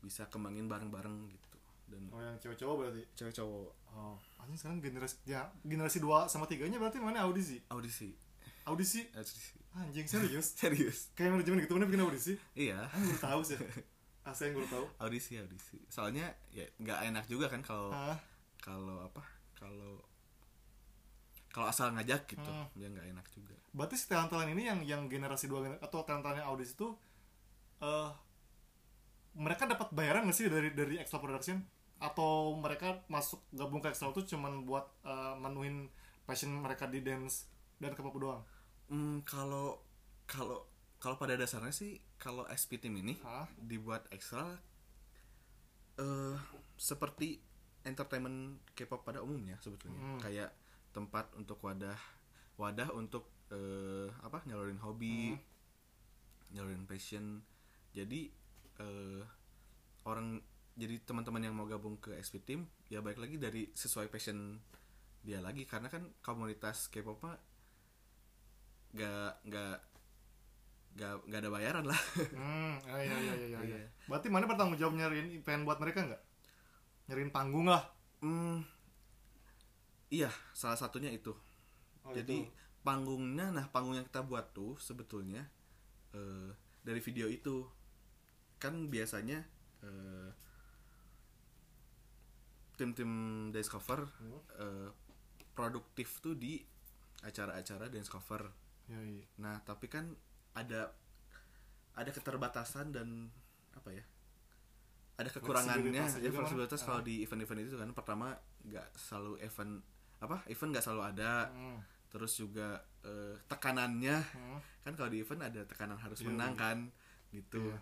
bisa 0.00 0.24
kembangin 0.26 0.64
bareng-bareng 0.64 1.28
gitu 1.28 1.58
dan 1.86 2.06
Oh 2.08 2.16
yang 2.18 2.38
cowok-cowok 2.38 2.74
berarti. 2.78 3.02
cewek 3.12 3.34
cowok 3.34 3.70
Oh, 3.90 4.14
anjing 4.38 4.54
sekarang 4.54 4.78
generasi 4.78 5.18
ya 5.26 5.50
generasi 5.60 5.98
2 5.98 6.24
sama 6.24 6.46
tiganya 6.46 6.78
berarti 6.78 6.96
mana 6.96 7.26
audisi? 7.26 7.58
audisi 7.68 8.14
Audisi? 8.62 9.02
audisi 9.12 9.58
Anjing 9.70 10.06
serius? 10.06 10.54
serius 10.60 11.10
Kayak 11.12 11.34
manajemen 11.36 11.60
gitu 11.60 11.74
mana 11.74 11.86
bikin 11.86 12.02
audisi? 12.02 12.32
iya 12.54 12.86
Aing 12.88 13.06
baru 13.06 13.20
tahu 13.20 13.40
sih. 13.44 13.58
Asal 14.30 14.48
yang 14.48 14.56
baru 14.56 14.68
tahu. 14.70 14.84
audisi 15.00 15.32
audisi 15.36 15.78
soalnya 15.88 16.30
ya 16.48 16.62
nggak 16.78 17.10
enak 17.10 17.24
juga 17.26 17.50
kan 17.50 17.60
kalau 17.60 17.90
Ah, 17.90 18.16
kalau 18.58 19.02
apa 19.02 19.20
kalau 19.52 20.00
kalau 21.50 21.66
asal 21.66 21.90
ngajak 21.90 22.26
gitu 22.26 22.46
Hmm. 22.46 22.66
ya 22.74 22.86
nggak 22.86 23.06
enak 23.10 23.26
juga 23.30 23.54
berarti 23.70 23.94
si 23.94 24.06
talent-talent 24.06 24.50
ini 24.50 24.66
yang 24.66 24.80
yang 24.82 25.02
generasi 25.06 25.46
2 25.46 25.78
atau 25.78 26.02
talent-talent 26.02 26.42
yang 26.42 26.48
audisi 26.48 26.74
itu 26.74 26.88
eh 27.80 28.10
mereka 29.34 29.64
dapat 29.64 29.90
bayaran 29.90 30.26
nggak 30.26 30.36
sih 30.36 30.50
dari 30.50 30.74
dari 30.74 30.98
extra 30.98 31.22
production 31.22 31.62
atau 32.00 32.56
mereka 32.56 33.04
masuk 33.06 33.44
gabung 33.52 33.78
ke 33.78 33.92
extra 33.92 34.10
itu 34.10 34.24
cuman 34.26 34.64
buat 34.64 34.86
eh, 35.04 35.34
menuhin 35.36 35.86
passion 36.24 36.50
mereka 36.50 36.86
di 36.86 37.00
dance 37.00 37.46
dan 37.78 37.94
ke 37.94 38.00
pop 38.00 38.16
doang 38.16 38.42
hmm, 38.88 39.22
kalau 39.22 39.78
kalau 40.26 40.66
kalau 41.00 41.16
pada 41.16 41.34
dasarnya 41.34 41.72
sih 41.72 41.96
kalau 42.16 42.44
SP 42.46 42.76
team 42.76 42.94
ini 42.94 43.16
Hah? 43.22 43.48
dibuat 43.56 44.06
ekstra 44.10 44.58
eh 45.96 46.36
seperti 46.76 47.40
entertainment 47.82 48.60
K-pop 48.72 49.02
pada 49.02 49.20
umumnya 49.20 49.56
sebetulnya 49.60 50.00
Hmm. 50.00 50.20
kayak 50.20 50.50
tempat 50.90 51.30
untuk 51.34 51.58
wadah 51.62 51.98
wadah 52.56 52.90
untuk 52.92 53.24
eh, 53.50 54.08
apa 54.22 54.42
nyalurin 54.46 54.78
hobi 54.82 55.32
Hmm. 55.32 55.40
nyalurin 56.52 56.86
passion. 56.86 57.42
Jadi 57.94 58.30
eh, 58.78 59.22
orang 60.06 60.38
jadi 60.74 60.96
teman-teman 61.04 61.42
yang 61.44 61.54
mau 61.54 61.66
gabung 61.68 61.98
ke 62.00 62.14
SP 62.16 62.40
team 62.40 62.64
ya 62.88 63.02
baik 63.02 63.18
lagi 63.20 63.36
dari 63.36 63.68
sesuai 63.72 64.08
passion 64.08 64.58
dia 65.22 65.38
lagi. 65.38 65.64
Karena 65.68 65.88
kan 65.88 66.08
komunitas 66.20 66.88
K-pop 66.88 67.20
mah 67.22 67.36
gak 68.90 69.38
gak 69.46 69.78
gak 70.98 71.14
gak 71.30 71.40
ada 71.40 71.50
bayaran 71.50 71.84
lah. 71.86 72.00
Hmm 72.34 72.74
iya 72.90 73.14
iya 73.14 73.34
iya 73.34 73.46
iya 73.46 73.58
Iya. 73.62 73.86
berarti 74.10 74.26
mana 74.26 74.50
bertanggung 74.50 74.74
jawab 74.74 74.98
nyariin 74.98 75.30
event 75.30 75.62
buat 75.62 75.78
mereka 75.78 76.02
nggak? 76.02 76.22
Nyariin 77.06 77.30
panggung 77.30 77.66
lah. 77.70 77.86
Hmm, 78.20 78.66
iya, 80.10 80.30
salah 80.52 80.76
satunya 80.76 81.10
itu. 81.10 81.32
Oh, 82.02 82.12
Jadi 82.12 82.42
itu. 82.42 82.50
panggungnya, 82.82 83.52
nah 83.52 83.66
panggung 83.68 83.94
yang 83.94 84.06
kita 84.06 84.22
buat 84.22 84.50
tuh 84.52 84.76
sebetulnya 84.78 85.46
eh, 86.12 86.50
dari 86.82 86.98
video 86.98 87.30
itu 87.30 87.62
kan 88.58 88.90
biasanya 88.90 89.38
eh, 89.80 90.28
tim-tim 92.76 93.10
dance 93.52 93.68
cover 93.68 94.08
Hmm. 94.18 94.40
eh, 94.56 94.88
produktif 95.52 96.18
tuh 96.18 96.32
di 96.34 96.64
acara-acara 97.20 97.92
dance 97.92 98.08
cover. 98.08 98.48
Iya. 98.88 99.28
Nah 99.38 99.60
tapi 99.60 99.86
kan 99.86 100.08
ada 100.56 100.90
ada 101.92 102.10
keterbatasan 102.10 102.90
dan 102.90 103.28
apa 103.76 103.92
ya? 103.92 104.04
Ada 105.20 105.28
kekurangannya, 105.36 106.00
ya 106.16 106.30
fleksibilitas 106.32 106.80
kalau 106.80 107.04
Ah. 107.04 107.06
di 107.06 107.20
event-event 107.20 107.60
itu 107.60 107.76
kan 107.76 107.92
pertama 107.92 108.32
nggak 108.64 108.88
selalu 108.96 109.36
event 109.44 109.84
apa 110.20 110.44
event 110.46 110.70
nggak 110.70 110.84
selalu 110.84 111.02
ada, 111.06 111.48
Hmm, 111.48 111.80
terus 112.06 112.32
juga 112.34 112.76
eh, 113.00 113.34
tekanannya 113.46 114.16
hmm. 114.20 114.58
kan 114.82 114.92
kalau 114.92 115.08
di 115.08 115.18
event 115.18 115.40
ada 115.42 115.64
tekanan 115.64 115.96
harus 115.96 116.20
Iya, 116.20 116.26
menang 116.28 116.52
iya. 116.52 116.60
kan 116.60 116.78
gitu. 117.30 117.64
Iya. 117.64 117.78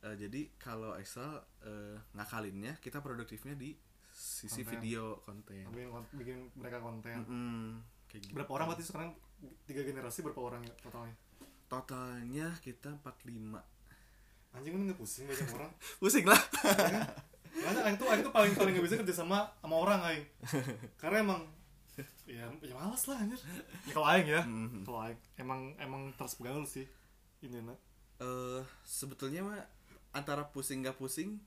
Eh, 0.00 0.16
jadi 0.18 0.40
kalau 0.56 0.96
Excel 0.96 1.28
eh, 1.60 2.00
ngakalinnya 2.12 2.78
kita 2.78 2.98
produktifnya 2.98 3.52
di 3.54 3.76
sisi 4.10 4.60
Konten. 4.60 4.72
video 4.74 5.04
konten. 5.20 5.64
bikin, 5.66 5.88
bikin 6.12 6.38
mereka 6.54 6.78
konten 6.78 7.22
Mm-mm, 7.22 7.78
kayak 8.04 8.20
gitu. 8.22 8.32
berapa 8.34 8.50
orang 8.50 8.66
berarti 8.68 8.84
sekarang 8.84 9.10
tiga 9.64 9.80
generasi 9.80 10.20
berapa 10.20 10.40
orang 10.40 10.60
ya 10.62 10.74
totalnya 10.80 11.14
Totalnya 11.68 12.50
kita 12.58 12.98
45 12.98 13.30
anjing 14.50 14.72
ini 14.74 14.82
nggak 14.88 14.98
pusing 14.98 15.24
banyak 15.24 15.46
orang 15.54 15.70
Pusing 16.02 16.26
lah. 16.26 16.40
Karena 17.60 17.80
Aing 17.84 17.96
tuh 17.96 18.06
Aing 18.06 18.22
tuh 18.22 18.30
paling 18.30 18.52
paling 18.52 18.72
gak 18.72 18.84
bisa 18.84 18.96
kerja 18.96 19.14
sama 19.14 19.44
sama 19.56 19.76
orang 19.76 20.00
Aing. 20.02 20.24
Karena 20.96 21.20
emang 21.20 21.40
ya, 22.24 22.48
ya 22.60 22.72
malas 22.72 23.04
lah 23.04 23.18
anjir. 23.18 23.36
Ya, 23.84 23.92
kalau 23.92 24.06
Aing 24.06 24.26
ya, 24.26 24.42
Mhm. 24.42 24.82
kalau 24.82 25.00
Aing 25.02 25.18
emang 25.36 25.60
emang 25.76 26.02
terus 26.14 26.34
begaul 26.34 26.64
sih. 26.64 26.88
Ini 27.40 27.60
nak. 27.60 27.78
eh 28.18 28.60
sebetulnya 28.82 29.40
mah 29.40 29.56
antara 30.10 30.44
pusing 30.44 30.80
gak 30.80 30.94
pusing 30.94 31.40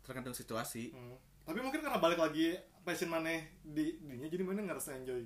tergantung 0.00 0.32
situasi 0.32 0.88
Hmm. 0.88 1.16
Tapi 1.44 1.60
mungkin 1.60 1.80
karena 1.80 1.96
balik 1.98 2.16
lagi 2.16 2.56
passion 2.80 3.08
mana 3.08 3.28
di 3.62 3.96
dinya 3.98 4.24
jadi 4.24 4.40
mana 4.40 4.64
ngerasa 4.64 4.94
enjoy. 4.94 5.20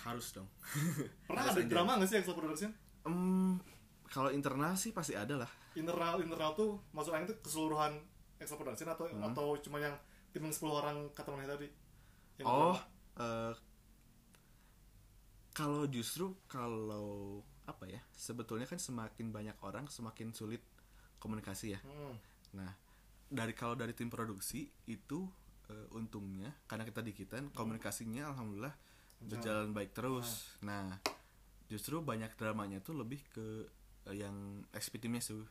harus 0.00 0.30
dong 0.30 0.48
Pernah 1.26 1.42
Harus 1.44 1.52
ada 1.52 1.60
enjoy. 1.60 1.72
drama 1.72 1.98
gak 1.98 2.06
sih 2.06 2.16
Excel 2.16 2.32
Production? 2.32 2.70
Em, 3.02 3.58
kalau 4.06 4.30
internal 4.30 4.72
sih 4.74 4.90
pasti 4.90 5.12
ada 5.12 5.34
lah 5.36 5.50
Internal 5.72 6.18
internal 6.20 6.54
tuh 6.54 6.78
maksud 6.90 7.10
Aing 7.10 7.26
tuh 7.26 7.36
keseluruhan 7.40 7.98
Excel 8.40 8.56
Production 8.56 8.88
atau 8.88 9.04
Hmm. 9.06 9.22
atau 9.30 9.54
cuma 9.60 9.78
yang 9.78 9.94
tim 10.32 10.42
yang 10.42 10.54
10 10.54 10.72
orang 10.72 10.96
kata 11.12 11.28
mana 11.30 11.44
tadi? 11.46 11.68
Yang 12.40 12.46
oh 12.48 12.78
eh, 13.20 13.52
kalau 15.52 15.84
justru 15.86 16.32
kalau 16.48 17.42
apa 17.68 17.86
ya 17.86 18.00
sebetulnya 18.10 18.66
kan 18.66 18.80
semakin 18.80 19.30
banyak 19.30 19.54
orang 19.62 19.86
semakin 19.86 20.32
sulit 20.32 20.64
komunikasi 21.20 21.76
ya. 21.76 21.80
Hmm. 21.84 22.16
nah 22.50 22.72
dari 23.30 23.54
kalau 23.54 23.78
dari 23.78 23.94
tim 23.94 24.10
produksi 24.10 24.66
itu 24.90 25.28
eh, 25.70 25.86
untungnya 25.94 26.50
karena 26.66 26.82
kita 26.82 26.98
dikitan 26.98 27.52
komunikasinya 27.54 28.34
alhamdulillah 28.34 28.74
berjalan 29.20 29.70
baik 29.76 29.92
terus. 29.92 30.56
Nah. 30.64 30.96
Justru 31.70 32.02
banyak 32.02 32.34
dramanya 32.34 32.82
tuh 32.82 32.98
lebih 32.98 33.22
ke 33.30 33.70
eh, 34.10 34.16
yang 34.18 34.66
XP 34.74 34.98
timnya 34.98 35.22
tuh 35.22 35.46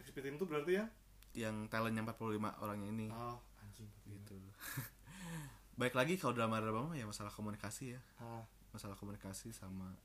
XP 0.00 0.24
team 0.24 0.40
itu 0.40 0.48
berarti 0.48 0.80
ya 0.80 0.88
yang 1.32 1.66
talentnya 1.66 2.04
45 2.04 2.38
orangnya 2.60 2.88
ini. 2.88 3.06
Oh 3.10 3.38
anjing. 3.60 3.88
Gitu. 4.04 4.36
Baik 5.80 5.94
lagi 5.94 6.18
kalau 6.18 6.34
drama-drama 6.34 6.90
mah 6.90 6.96
ya 6.96 7.04
masalah 7.04 7.30
komunikasi 7.30 7.94
ya. 7.94 8.00
Ah 8.18 8.42
masalah 8.68 8.94
komunikasi 8.94 9.48
sama 9.50 9.96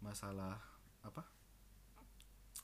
masalah 0.00 0.56
apa? 1.00 1.20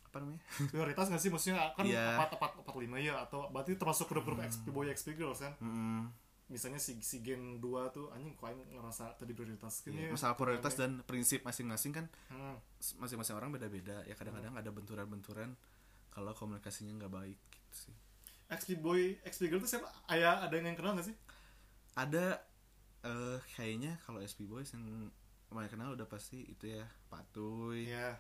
Apa 0.07 0.17
namanya? 0.19 0.41
Prioritas 0.73 1.07
nggak 1.07 1.23
sih? 1.23 1.31
Maksudnya 1.31 1.71
kan 1.75 1.85
Iya. 1.87 2.17
empat 2.19 2.35
empat 2.35 2.51
empat 2.63 2.75
lima 2.77 2.97
ya 2.99 3.21
atau 3.21 3.47
berarti 3.49 3.77
termasuk 3.77 4.09
grup-grup 4.09 4.41
XP 4.41 4.71
boy 4.71 4.89
XP 4.91 5.15
girls 5.15 5.41
kan? 5.41 5.55
Mm-mm. 5.61 6.11
misalnya 6.51 6.83
si 6.83 6.99
si 6.99 7.23
gen 7.23 7.63
2 7.63 7.95
tuh 7.95 8.11
anjing 8.11 8.35
aing 8.35 8.75
ngerasa 8.75 9.15
tadi 9.15 9.31
prioritas 9.31 9.87
Iya, 9.87 9.95
Gini, 9.95 10.11
masalah 10.11 10.35
prioritas 10.35 10.75
dan 10.75 10.99
prinsip 11.07 11.47
masing-masing 11.47 11.95
kan 11.95 12.11
Hmm. 12.27 12.59
masing-masing 12.99 13.39
orang 13.39 13.55
beda-beda. 13.55 14.03
Ya 14.03 14.19
kadang-kadang 14.19 14.59
ada 14.59 14.67
benturan-benturan 14.67 15.55
kalau 16.11 16.31
komunikasinya 16.33 16.95
nggak 16.97 17.13
baik 17.13 17.39
gitu 17.51 17.89
sih. 17.89 17.95
XP 18.51 18.77
boy 18.77 19.15
XP 19.23 19.47
girl 19.47 19.59
tuh 19.59 19.71
siapa? 19.71 19.87
Ayah 20.07 20.43
ada 20.43 20.53
yang 20.53 20.75
kenal 20.75 20.93
nggak 20.93 21.07
sih? 21.07 21.17
Ada 21.95 22.43
eh 23.01 23.39
kayaknya 23.55 23.97
kalau 24.03 24.21
SP 24.21 24.45
Boys 24.45 24.71
yang 24.71 25.09
banyak 25.49 25.73
kenal 25.73 25.95
udah 25.95 26.05
pasti 26.05 26.45
itu 26.45 26.69
ya 26.69 26.85
Patuy 27.09 27.89
Iya. 27.89 28.13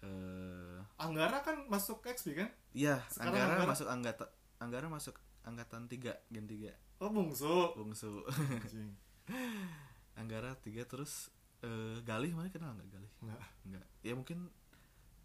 Eh 0.00 0.78
Anggara 0.96 1.38
kan 1.40 1.68
masuk 1.68 2.00
ke 2.00 2.10
XP 2.10 2.34
kan? 2.34 2.48
Iya 2.72 3.02
Anggara 3.20 3.54
Anggara- 3.54 3.68
masuk 3.68 3.86
anggota 3.86 4.24
Anggara 4.58 4.86
masuk 4.88 5.14
angkatan 5.42 5.86
3 5.86 6.16
gen 6.30 6.46
3 6.46 6.72
oh 6.98 7.10
bungsu. 7.10 7.74
Bungsu. 7.74 8.24
Anggara 10.18 10.54
3 10.56 10.86
terus 10.86 11.28
eh 11.60 11.98
Galih 12.02 12.32
mana 12.32 12.48
kenal 12.48 12.72
nggak 12.72 12.88
Galih? 12.90 13.12
Nggak. 13.20 13.40
Nggak. 13.66 13.84
Ya 14.02 14.12
mungkin 14.14 14.38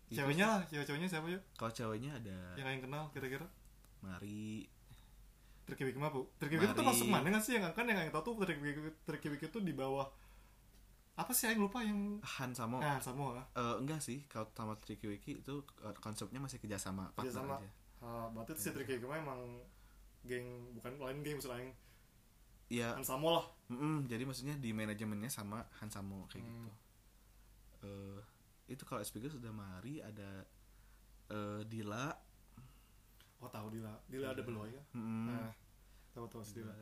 itu 0.10 0.18
ceweknya 0.18 0.46
lah 0.50 0.62
cewek-ceweknya 0.66 1.08
siapa 1.08 1.28
ya 1.30 1.40
kalau 1.54 1.70
ceweknya 1.70 2.12
ada 2.18 2.38
yang 2.58 2.68
aing 2.68 2.82
kenal 2.82 3.04
kira-kira? 3.14 3.46
Mari. 4.02 4.66
Tricky 5.70 5.86
Wiki 5.86 6.00
mah 6.02 6.10
bu. 6.10 6.26
Tricky 6.42 6.58
Wiki 6.58 6.74
tuh 6.74 6.82
masuk 6.82 7.06
mana 7.06 7.30
nggak 7.30 7.44
sih? 7.46 7.54
Yang 7.62 7.78
kan 7.78 7.86
yang 7.86 8.10
tahu 8.10 8.34
tuh 8.34 8.42
Tricky 8.42 8.64
Wiki 8.64 8.82
Tricky 9.06 9.28
Wiki 9.30 9.48
tuh 9.48 9.62
di 9.62 9.70
bawah 9.70 10.10
apa 11.14 11.30
sih? 11.30 11.46
Aing 11.46 11.62
lupa 11.62 11.86
yang 11.86 12.18
Han 12.18 12.58
Samo. 12.58 12.82
Nah 12.82 12.98
sama 12.98 13.38
Eh, 13.54 13.76
enggak 13.78 14.02
sih. 14.02 14.26
Kalau 14.26 14.50
sama 14.50 14.74
Tricky 14.82 15.06
Wiki 15.06 15.46
itu 15.46 15.62
eh, 15.86 15.94
konsepnya 16.02 16.42
masih 16.42 16.58
kerjasama 16.58 17.14
Kerjasama. 17.14 17.62
aja. 17.62 17.70
Ah 18.02 18.26
berarti 18.34 18.58
si 18.58 18.74
Tricky 18.74 18.98
Wiki 18.98 19.06
mah 19.06 19.20
emang 19.22 19.62
geng 20.26 20.74
bukan 20.74 20.98
lain 20.98 21.18
geng 21.22 21.38
maksud 21.38 21.54
aing 21.54 21.70
ya 22.70 22.94
kan 22.98 23.06
sama 23.06 23.30
lah. 23.38 23.46
Mm-mm, 23.70 24.06
jadi 24.06 24.26
maksudnya 24.26 24.58
di 24.58 24.74
manajemennya 24.74 25.30
sama 25.30 25.62
Han 25.78 25.90
Samo 25.94 26.26
kayak 26.30 26.42
Hmm. 26.42 26.66
gitu. 26.66 26.72
Eh, 27.86 28.20
itu 28.70 28.86
kalau 28.86 29.02
SPG 29.02 29.34
sudah 29.34 29.50
Mari 29.50 30.00
ada 30.00 30.46
eh, 31.34 31.62
Dila. 31.66 32.14
Oh 33.42 33.50
tahu 33.50 33.74
Dila. 33.74 33.94
Dila 34.06 34.32
ada 34.32 34.44
beloy 34.46 34.70
ya? 34.70 34.84
Mm, 34.94 35.26
nah 35.26 35.50
tahu 36.14 36.26
tahu 36.30 36.44
si 36.46 36.62
Dila. 36.62 36.74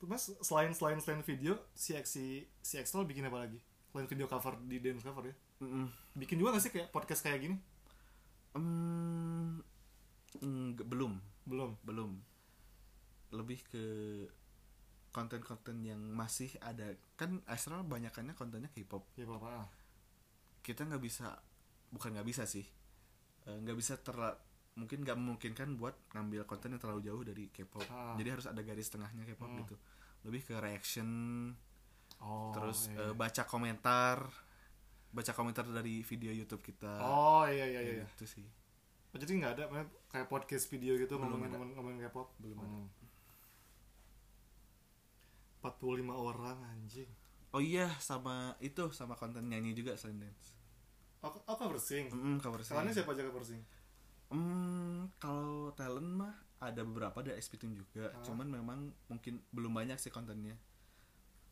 Tuh, 0.00 0.08
mas 0.08 0.32
selain 0.42 0.72
selain 0.72 0.98
selain 0.98 1.22
video 1.22 1.54
si 1.76 1.94
si 2.08 2.42
si 2.64 2.74
Excel 2.80 3.06
bikin 3.06 3.28
apa 3.30 3.46
lagi? 3.46 3.60
Selain 3.92 4.08
video 4.10 4.26
cover 4.26 4.58
di 4.66 4.82
dance 4.82 5.06
cover 5.06 5.30
ya? 5.30 5.36
Mm-mm. 5.60 5.92
bikin 6.16 6.40
juga 6.40 6.56
gak 6.56 6.64
sih 6.64 6.72
kayak 6.72 6.88
podcast 6.88 7.20
kayak 7.20 7.44
gini? 7.44 7.56
Mm, 8.56 9.60
enggak, 10.40 10.86
belum. 10.88 11.20
Belum? 11.44 11.76
Belum. 11.84 12.16
Lebih 13.30 13.60
ke 13.68 13.84
konten-konten 15.12 15.84
yang 15.84 16.00
masih 16.00 16.54
ada. 16.64 16.96
Kan 17.20 17.44
Astral 17.44 17.84
banyakannya 17.84 18.32
kontennya 18.32 18.72
K-pop. 18.72 19.04
Ya 19.20 19.28
apa 19.28 19.68
kita 20.60 20.84
nggak 20.84 21.00
bisa 21.00 21.34
bukan 21.88 22.14
nggak 22.14 22.26
bisa 22.26 22.44
sih 22.44 22.64
Eh, 23.40 23.56
nggak 23.56 23.72
bisa 23.74 23.96
terla 23.96 24.36
mungkin 24.76 25.00
nggak 25.00 25.16
memungkinkan 25.16 25.74
buat 25.74 26.12
ngambil 26.12 26.44
konten 26.44 26.70
yang 26.70 26.78
terlalu 26.78 27.00
jauh 27.02 27.22
dari 27.22 27.48
K-pop 27.48 27.82
Ah. 27.86 28.12
jadi 28.14 28.36
harus 28.36 28.44
ada 28.44 28.60
garis 28.60 28.86
tengahnya 28.86 29.24
K-pop 29.26 29.48
Hmm. 29.48 29.60
gitu 29.60 29.76
lebih 30.22 30.44
ke 30.44 30.54
reaction 30.56 31.08
oh 32.20 32.52
terus 32.52 32.86
iya, 32.86 33.00
iya. 33.00 33.16
baca 33.16 33.42
komentar 33.44 34.28
baca 35.10 35.32
komentar 35.32 35.64
dari 35.66 36.04
video 36.04 36.30
YouTube 36.30 36.60
kita 36.62 37.00
oh 37.00 37.42
iya 37.44 37.64
iya 37.66 37.80
iya, 37.80 38.04
gitu 38.06 38.28
sih 38.28 38.46
Oh, 39.10 39.18
jadi 39.18 39.32
nggak 39.34 39.52
ada 39.56 39.64
kayak 40.06 40.28
podcast 40.28 40.70
video 40.70 40.94
gitu 40.94 41.16
Belum 41.16 41.34
ngomongin 41.34 41.48
ada. 41.48 41.56
ngomongin, 41.56 41.74
ngomongin 41.74 41.98
K-pop 42.06 42.28
Belum 42.38 42.58
Hmm. 42.60 42.86
45 45.60 46.08
orang 46.14 46.56
anjing 46.66 47.10
oh 47.50 47.60
iya 47.60 47.90
sama 47.98 48.54
itu 48.58 48.90
sama 48.90 49.14
konten 49.14 49.44
nyanyi 49.44 49.72
juga 49.72 49.94
selain 49.94 50.20
dance 50.20 50.54
oh, 51.20 51.34
oh 51.44 51.56
cover 51.56 51.76
sing 51.76 52.08
mm 52.08 52.38
cover 52.38 52.60
sing. 52.60 52.74
Siapa 52.90 53.10
aja 53.10 53.22
cover 53.24 53.42
sing 53.42 53.62
Hmm, 54.30 55.10
kalau 55.18 55.74
talent 55.74 56.06
mah 56.06 56.30
ada 56.62 56.86
beberapa 56.86 57.18
dari 57.18 57.34
SP 57.36 57.58
Team 57.58 57.74
juga, 57.74 58.08
Ah. 58.08 58.22
cuman 58.22 58.46
memang 58.46 58.78
mungkin 59.10 59.42
belum 59.50 59.74
banyak 59.74 59.98
sih 59.98 60.06
kontennya. 60.06 60.54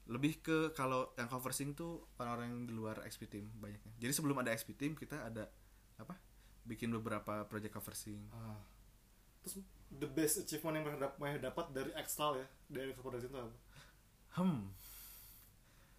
Lebih 0.06 0.38
ke 0.38 0.58
kalau 0.72 1.10
yang 1.14 1.26
cover 1.26 1.50
sing 1.50 1.74
tuh 1.74 2.06
orang-orang 2.16 2.46
yang 2.48 2.62
di 2.64 2.72
luar 2.72 3.02
XP 3.02 3.26
Team 3.26 3.50
banyaknya. 3.58 3.90
Jadi 3.98 4.12
sebelum 4.14 4.38
ada 4.38 4.54
XP 4.54 4.72
Team 4.72 4.94
kita 4.94 5.26
ada 5.26 5.50
apa? 5.96 6.14
Bikin 6.62 6.94
beberapa 6.94 7.42
project 7.44 7.74
cover 7.74 7.92
sing. 7.92 8.30
ah. 8.30 8.62
terus 9.38 9.58
the 9.90 10.06
best 10.06 10.38
achievement 10.38 10.78
yang 10.78 10.84
mereka 11.18 11.50
dapat 11.50 11.66
dari 11.72 11.90
Excel 11.94 12.38
ya 12.38 12.46
dari 12.68 12.90
Excel 12.90 13.02
Production 13.02 13.26
itu 13.26 13.38
apa 13.38 13.58
Hmm, 14.34 14.70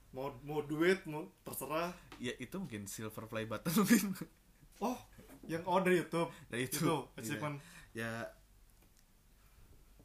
mau 0.10 0.34
mau 0.42 0.62
duit 0.62 1.06
mau 1.06 1.30
terserah 1.42 1.94
ya 2.18 2.34
itu 2.36 2.56
mungkin 2.56 2.86
silver 2.86 3.26
play 3.26 3.46
button 3.46 3.70
mungkin. 3.78 4.14
oh 4.82 4.98
yang 5.46 5.62
oh 5.66 5.78
dari 5.80 6.00
YouTube 6.00 6.30
Dari 6.48 6.66
itu 6.66 6.82
YouTube, 6.82 7.06
achievement 7.16 7.58
ya 7.92 8.26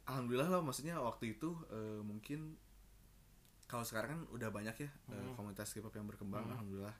alhamdulillah 0.05 0.49
lah 0.49 0.61
maksudnya 0.61 0.97
waktu 0.99 1.33
itu 1.33 1.49
eh, 1.69 2.01
mungkin 2.01 2.53
kalau 3.65 3.81
sekarang 3.81 4.09
kan 4.13 4.21
udah 4.31 4.49
banyak 4.49 4.75
ya 4.77 4.89
eh, 4.89 5.13
Hmm. 5.15 5.33
komunitas 5.33 5.73
K-pop 5.73 5.93
yang 5.93 6.05
berkembang 6.05 6.45
Hmm. 6.45 6.53
alhamdulillah 6.55 6.95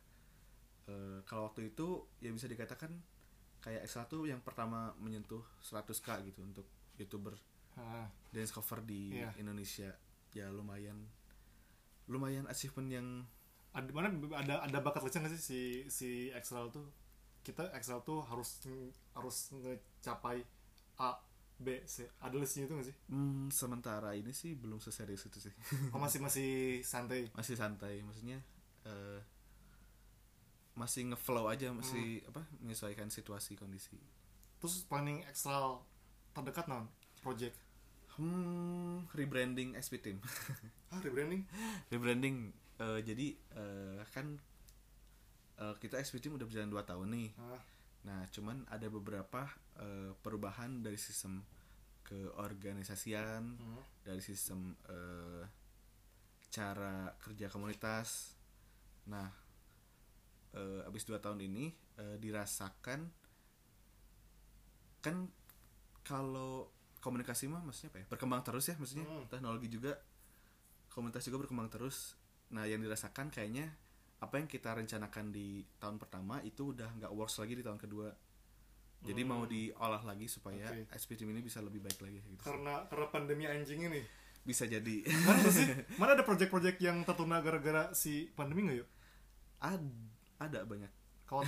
Eh, 0.85 1.17
kalau 1.25 1.49
waktu 1.49 1.73
itu 1.73 2.05
ya 2.21 2.29
bisa 2.29 2.45
dikatakan 2.45 2.93
kayak 3.57 3.89
Excel 3.89 4.05
tuh 4.05 4.29
yang 4.29 4.37
pertama 4.39 4.93
menyentuh 5.01 5.41
100k 5.57 6.21
gitu 6.23 6.45
untuk 6.45 6.69
youtuber 6.93 7.33
ah. 7.73 8.05
dance 8.29 8.53
cover 8.53 8.85
di 8.85 9.17
Iya. 9.17 9.33
Indonesia 9.41 9.89
ya 10.29 10.45
lumayan 10.53 11.09
lumayan 12.07 12.45
achievement 12.45 12.89
yang 12.91 13.07
ada 13.75 13.91
mana 13.91 14.07
ada 14.37 14.63
ada 14.63 14.77
bakat 14.79 15.03
leceh 15.03 15.19
nggak 15.19 15.33
sih 15.35 15.41
si 15.41 15.59
si 15.89 16.09
Excel 16.31 16.71
tuh? 16.71 16.87
Kita 17.43 17.69
Excel 17.75 17.99
tuh 18.01 18.23
harus 18.25 18.61
harus 19.13 19.35
ngecapai 19.51 20.41
A 20.97 21.17
B 21.55 21.83
C. 21.83 22.07
Ada 22.19 22.35
listnya 22.39 22.67
itu 22.67 22.73
nggak 22.75 22.87
sih? 22.87 22.95
Hmm, 23.11 23.47
sementara 23.51 24.15
ini 24.15 24.31
sih 24.31 24.55
belum 24.55 24.79
seserius 24.79 25.27
itu 25.27 25.39
sih. 25.39 25.53
Oh 25.93 25.99
masih 25.99 26.19
masih 26.23 26.79
santai? 26.83 27.27
Masih 27.35 27.55
santai 27.59 27.99
maksudnya 28.03 28.39
eh, 28.87 29.19
masih 30.75 31.07
ngeflow 31.11 31.47
aja 31.47 31.71
masih 31.71 32.19
Hmm. 32.23 32.29
apa 32.35 32.41
menyesuaikan 32.59 33.07
situasi 33.07 33.55
kondisi. 33.55 33.95
Terus 34.59 34.83
planning 34.87 35.23
Excel 35.27 35.79
terdekat 36.35 36.67
non 36.67 36.87
project 37.23 37.55
hmm 38.15 39.11
rebranding 39.11 39.75
SP 39.79 39.99
team 39.99 40.17
ah 40.93 40.99
rebranding 41.03 41.43
rebranding 41.91 42.55
eh, 42.79 42.99
jadi 43.03 43.27
eh, 43.35 43.99
kan 44.11 44.39
eh, 45.59 45.75
kita 45.79 45.99
SP 45.99 46.23
team 46.23 46.39
udah 46.39 46.47
berjalan 46.47 46.71
2 46.71 46.89
tahun 46.89 47.07
nih 47.11 47.29
ah 47.39 47.61
nah 48.05 48.21
cuman 48.29 48.69
ada 48.69 48.85
beberapa 48.85 49.49
eh, 49.81 50.13
perubahan 50.21 50.85
dari 50.85 50.95
sistem 50.95 51.41
keorganisasian 52.05 53.57
hmm. 53.57 54.05
dari 54.05 54.21
sistem 54.21 54.77
eh, 54.85 55.43
cara 56.53 57.11
kerja 57.19 57.49
komunitas. 57.51 58.37
Nah, 59.09 59.27
eh, 60.55 60.87
abis 60.87 61.03
dua 61.03 61.19
tahun 61.19 61.43
ini 61.43 61.73
eh, 61.99 62.17
dirasakan 62.21 63.11
kan 65.03 65.29
kalau 66.05 66.69
komunikasi 67.05 67.45
mah 67.45 67.61
maksudnya 67.61 67.93
apa 67.93 67.99
ya 68.01 68.05
berkembang 68.09 68.41
terus 68.41 68.65
ya 68.65 68.75
maksudnya 68.75 69.05
Hmm. 69.05 69.29
teknologi 69.29 69.69
juga 69.69 69.93
komunitas 70.89 71.21
juga 71.23 71.45
berkembang 71.45 71.69
terus. 71.69 72.17
Nah, 72.49 72.63
yang 72.63 72.79
dirasakan 72.79 73.29
kayaknya 73.29 73.67
apa 74.17 74.39
yang 74.39 74.47
kita 74.47 74.73
rencanakan 74.73 75.29
di 75.29 75.59
tahun 75.77 75.99
pertama 75.99 76.39
itu 76.41 76.71
udah 76.71 76.87
nggak 76.97 77.11
works 77.11 77.37
lagi 77.37 77.53
di 77.53 77.61
tahun 77.61 77.77
kedua. 77.77 78.09
Jadi 79.03 79.21
Hmm. 79.21 79.29
mau 79.29 79.43
diolah 79.45 80.01
lagi 80.01 80.25
supaya 80.25 80.65
Oke. 80.65 80.87
SP 80.97 81.13
Team 81.13 81.29
ini 81.29 81.43
bisa 81.43 81.61
lebih 81.61 81.77
baik 81.77 81.99
lagi 81.99 82.23
gitu. 82.25 82.41
karena 82.41 82.87
karena 82.87 83.05
pandemi 83.07 83.45
anjing 83.45 83.85
ini 83.85 84.01
bisa 84.41 84.65
jadi 84.65 85.05
mana 85.21 85.45
sih 85.45 85.67
mana 85.99 86.13
ada 86.13 86.23
project-project 86.23 86.77
yang 86.79 87.01
tertunda 87.01 87.37
gara-gara 87.37 87.93
si 87.93 88.29
pandemi 88.33 88.65
nggak 88.65 88.77
yuk 88.81 88.89
Ad, 89.57 89.83
ada 90.37 90.61
banyak 90.63 90.89
kawan 91.25 91.45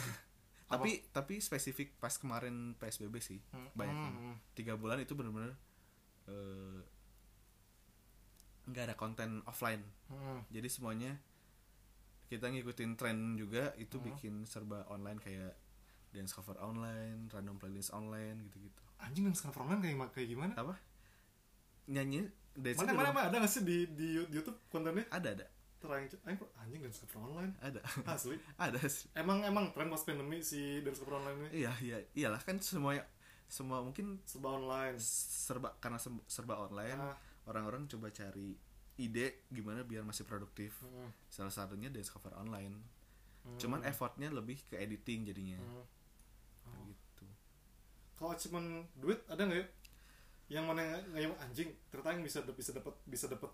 tapi 0.67 0.91
tapi 1.15 1.39
spesifik 1.39 1.95
pas 1.95 2.11
kemarin 2.11 2.75
psbb 2.75 3.15
sih 3.23 3.39
Hmm, 3.55 3.71
banyak 3.71 3.95
hmm, 3.95 4.03
yang 4.03 4.17
hmm. 4.19 4.35
tiga 4.51 4.73
bulan 4.75 4.99
itu 4.99 5.15
bener-bener 5.15 5.55
eh, 6.27 6.79
nggak 8.67 8.83
ada 8.91 8.95
konten 8.99 9.39
offline. 9.47 9.79
Hmm. 10.11 10.43
jadi 10.51 10.67
semuanya 10.67 11.15
kita 12.27 12.51
ngikutin 12.51 12.99
tren 12.99 13.39
juga 13.39 13.71
itu 13.79 13.95
Hmm. 13.95 14.11
bikin 14.11 14.33
serba 14.43 14.83
online 14.91 15.23
kayak 15.23 15.55
dance 16.11 16.35
cover 16.35 16.59
online 16.59 17.31
random 17.31 17.55
playlist 17.55 17.95
online 17.95 18.43
gitu-gitu. 18.51 18.83
Anjing 18.99 19.23
dan 19.31 19.35
sekarang 19.35 19.71
online 19.71 19.81
kayak 19.83 20.11
kayak 20.11 20.29
gimana? 20.35 20.53
Apa? 20.59 20.75
Nyanyi 21.87 22.27
dance 22.59 22.79
mana 22.83 22.91
mana 22.91 23.09
mana? 23.15 23.25
Ada 23.31 23.35
nggak 23.39 23.51
sih 23.51 23.63
di 23.63 23.77
di 23.95 24.07
YouTube 24.19 24.59
kontennya? 24.67 25.07
Ada 25.07 25.29
ada 25.39 25.45
terakhir 25.87 26.19
anjing 26.27 26.47
anjing 26.59 26.81
dan 26.83 26.91
sekarang 26.91 27.23
online? 27.31 27.53
Ada. 27.63 27.79
Asli. 28.11 28.35
Ada 28.67 28.81
sih. 28.91 29.07
emang 29.15 29.39
emang 29.47 29.71
tren 29.71 29.87
pas 29.87 30.03
pandemi 30.03 30.43
si 30.43 30.83
dance 30.83 30.99
cover 30.99 31.23
online 31.23 31.47
ini? 31.47 31.63
Iya 31.63 31.73
iya 31.79 31.97
iyalah 32.13 32.43
kan 32.43 32.59
semuanya 32.59 33.07
semua 33.47 33.79
mungkin 33.79 34.19
serba 34.27 34.59
online. 34.59 34.99
serba 34.99 35.71
karena 35.79 35.95
serba 36.27 36.67
online 36.67 36.99
Ah, 36.99 37.15
orang-orang 37.47 37.87
coba 37.87 38.11
cari 38.11 38.59
ide 38.99 39.47
gimana 39.47 39.87
biar 39.87 40.03
masih 40.03 40.27
produktif. 40.27 40.75
Hmm, 40.83 41.09
salah 41.31 41.53
satunya 41.53 41.87
dance 41.87 42.11
cover 42.11 42.35
online. 42.35 42.75
Hmm, 43.47 43.55
cuman 43.55 43.79
effortnya 43.87 44.27
lebih 44.27 44.59
ke 44.67 44.75
editing 44.75 45.23
jadinya. 45.23 45.57
Hmm. 45.63 45.85
Kayak 46.67 46.83
gitu. 46.91 47.25
Kalau 48.19 48.29
achievement 48.35 48.69
duit 48.99 49.23
ada 49.31 49.41
nggak 49.47 49.59
ya? 49.63 49.67
Yang 50.59 50.65
mana 50.67 50.81
yang 50.83 51.31
yang 51.31 51.33
anjing 51.39 51.69
ternyata 51.87 52.09
yang 52.19 52.23
bisa 52.27 52.39
bisa 52.51 52.71
dapat 52.75 52.95
bisa 53.07 53.25
dapat 53.31 53.51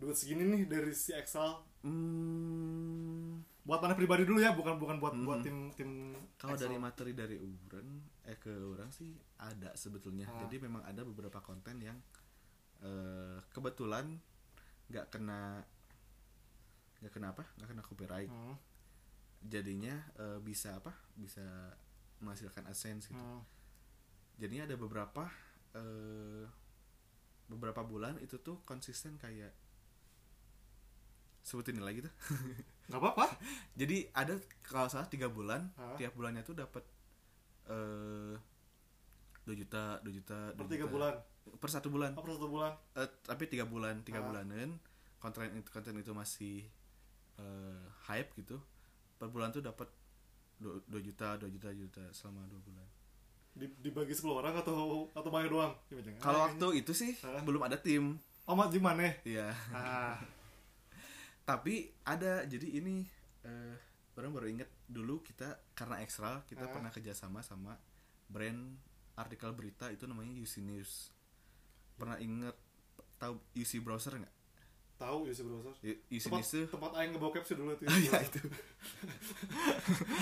duit 0.00 0.16
segini 0.16 0.42
nih 0.42 0.64
dari 0.64 0.90
si 0.90 1.12
Excel. 1.12 1.60
Hmm, 1.80 3.40
buat 3.62 3.78
mana 3.78 3.92
pribadi 3.92 4.24
dulu 4.24 4.40
ya 4.40 4.50
bukan 4.50 4.76
bukan 4.76 4.96
buat 4.96 5.12
buat 5.20 5.38
Mhm. 5.40 5.44
tim 5.44 5.56
tim 5.76 5.90
kalau 6.34 6.56
dari 6.56 6.76
materi 6.76 7.12
dari 7.12 7.36
uran 7.36 7.86
eh 8.24 8.34
ke 8.34 8.50
orang 8.50 8.88
sih 8.90 9.12
ada 9.36 9.76
sebetulnya. 9.76 10.24
Ah. 10.26 10.44
jadi 10.44 10.56
memang 10.58 10.82
ada 10.82 11.04
beberapa 11.04 11.38
konten 11.40 11.78
yang 11.78 12.00
eh, 12.80 13.38
kebetulan 13.52 14.16
nggak 14.88 15.06
kena 15.12 15.60
nggak 16.98 17.12
kena 17.12 17.28
apa? 17.30 17.44
Nggak 17.56 17.68
kena 17.68 17.82
copyright. 17.84 18.32
Hmm, 18.32 18.56
jadinya 19.42 19.94
eh, 20.16 20.40
bisa 20.40 20.74
apa? 20.74 20.96
Bisa 21.14 21.44
menghasilkan 22.20 22.64
adsense 22.66 23.08
gitu. 23.08 23.20
Hmm. 23.20 23.44
jadinya 24.36 24.64
ada 24.64 24.76
beberapa 24.76 25.28
eh, 25.76 26.44
beberapa 27.46 27.84
bulan 27.84 28.16
itu 28.18 28.40
tuh 28.40 28.64
konsisten 28.64 29.16
kayak 29.16 29.52
sebutin 31.42 31.76
nilai 31.76 31.96
gitu. 31.96 32.10
Nggak 32.88 33.00
apa-apa. 33.00 33.26
Jadi 33.74 34.10
ada 34.10 34.34
kalau 34.60 34.86
salah 34.86 35.06
tiga 35.06 35.26
bulan 35.26 35.70
Ah. 35.74 35.94
tiap 35.94 36.12
bulannya 36.12 36.42
tuh 36.42 36.54
dapat 36.54 36.82
eh 37.66 38.34
dua 39.40 39.54
juta 39.56 39.82
dua 40.00 40.12
juta 40.12 40.38
per 40.52 40.64
2 40.64 40.70
tiga 40.70 40.86
bulan? 40.86 41.14
Per 41.50 41.68
satu 41.68 41.88
bulan. 41.88 42.12
Apa 42.12 42.28
satu 42.28 42.48
bulan? 42.48 42.72
Eh, 42.94 43.08
tapi 43.22 43.44
tiga 43.46 43.64
bulan 43.64 44.02
tiga 44.02 44.20
bulanan 44.20 44.76
konten 45.16 45.50
itu 45.52 45.68
konten 45.68 45.94
itu 45.94 46.12
masih 46.12 46.66
eh, 47.36 47.82
hype 48.06 48.34
gitu. 48.36 48.58
Per 49.16 49.28
bulan 49.28 49.50
tuh 49.50 49.60
dapat 49.60 49.86
dua 50.58 51.00
juta 51.00 51.36
dua 51.36 51.48
juta 51.48 51.70
juta 51.70 52.02
selama 52.10 52.44
dua 52.46 52.60
bulan. 52.60 52.86
Di- 53.50 53.74
dibagi 53.80 54.14
10 54.14 54.30
orang 54.36 54.54
atau 54.56 55.10
atau 55.10 55.26
banyak 55.26 55.50
doang? 55.50 55.74
Kalau 56.18 56.38
waktu 56.44 56.66
itu 56.76 56.92
sih 56.92 57.16
Ah. 57.20 57.40
belum 57.40 57.62
ada 57.62 57.74
tim. 57.76 58.18
Oh 58.44 58.54
mat 58.54 58.68
gimana 58.68 59.14
Iya. 59.22 59.50
Ah 59.70 60.18
tapi 61.50 61.74
ada 62.04 62.44
jadi 62.44 62.68
ini 62.72 63.02
eh 63.42 63.74
orang 64.12 64.30
baru 64.30 64.46
inget 64.48 64.70
dulu 64.84 65.18
kita 65.20 65.48
karena 65.72 65.98
ekstra 65.98 66.44
kita 66.44 66.62
Ah. 66.62 66.70
pernah 66.70 66.88
kerjasama 66.88 67.40
sama 67.40 67.74
brand 68.26 68.76
artikel 69.16 69.50
berita 69.50 69.88
itu 69.88 70.04
namanya 70.04 70.30
UC 70.32 70.60
News. 70.60 71.10
Pernah 71.94 72.16
inget 72.18 72.54
tahu 73.16 73.40
UC 73.52 73.80
browser 73.80 74.14
nggak? 74.14 74.34
Tahu 74.96 75.26
si 75.26 75.40
browser. 75.40 75.72
U- 75.72 76.00
UC 76.08 76.22
tempat 76.22 76.38
News 76.38 76.50
tuh. 76.50 76.66
tempat 76.68 76.90
aing 76.94 77.10
ngebokep 77.10 77.42
sih 77.42 77.56
dulu 77.56 77.72
tuh 77.74 77.88
ya 77.88 78.20
itu. 78.20 78.40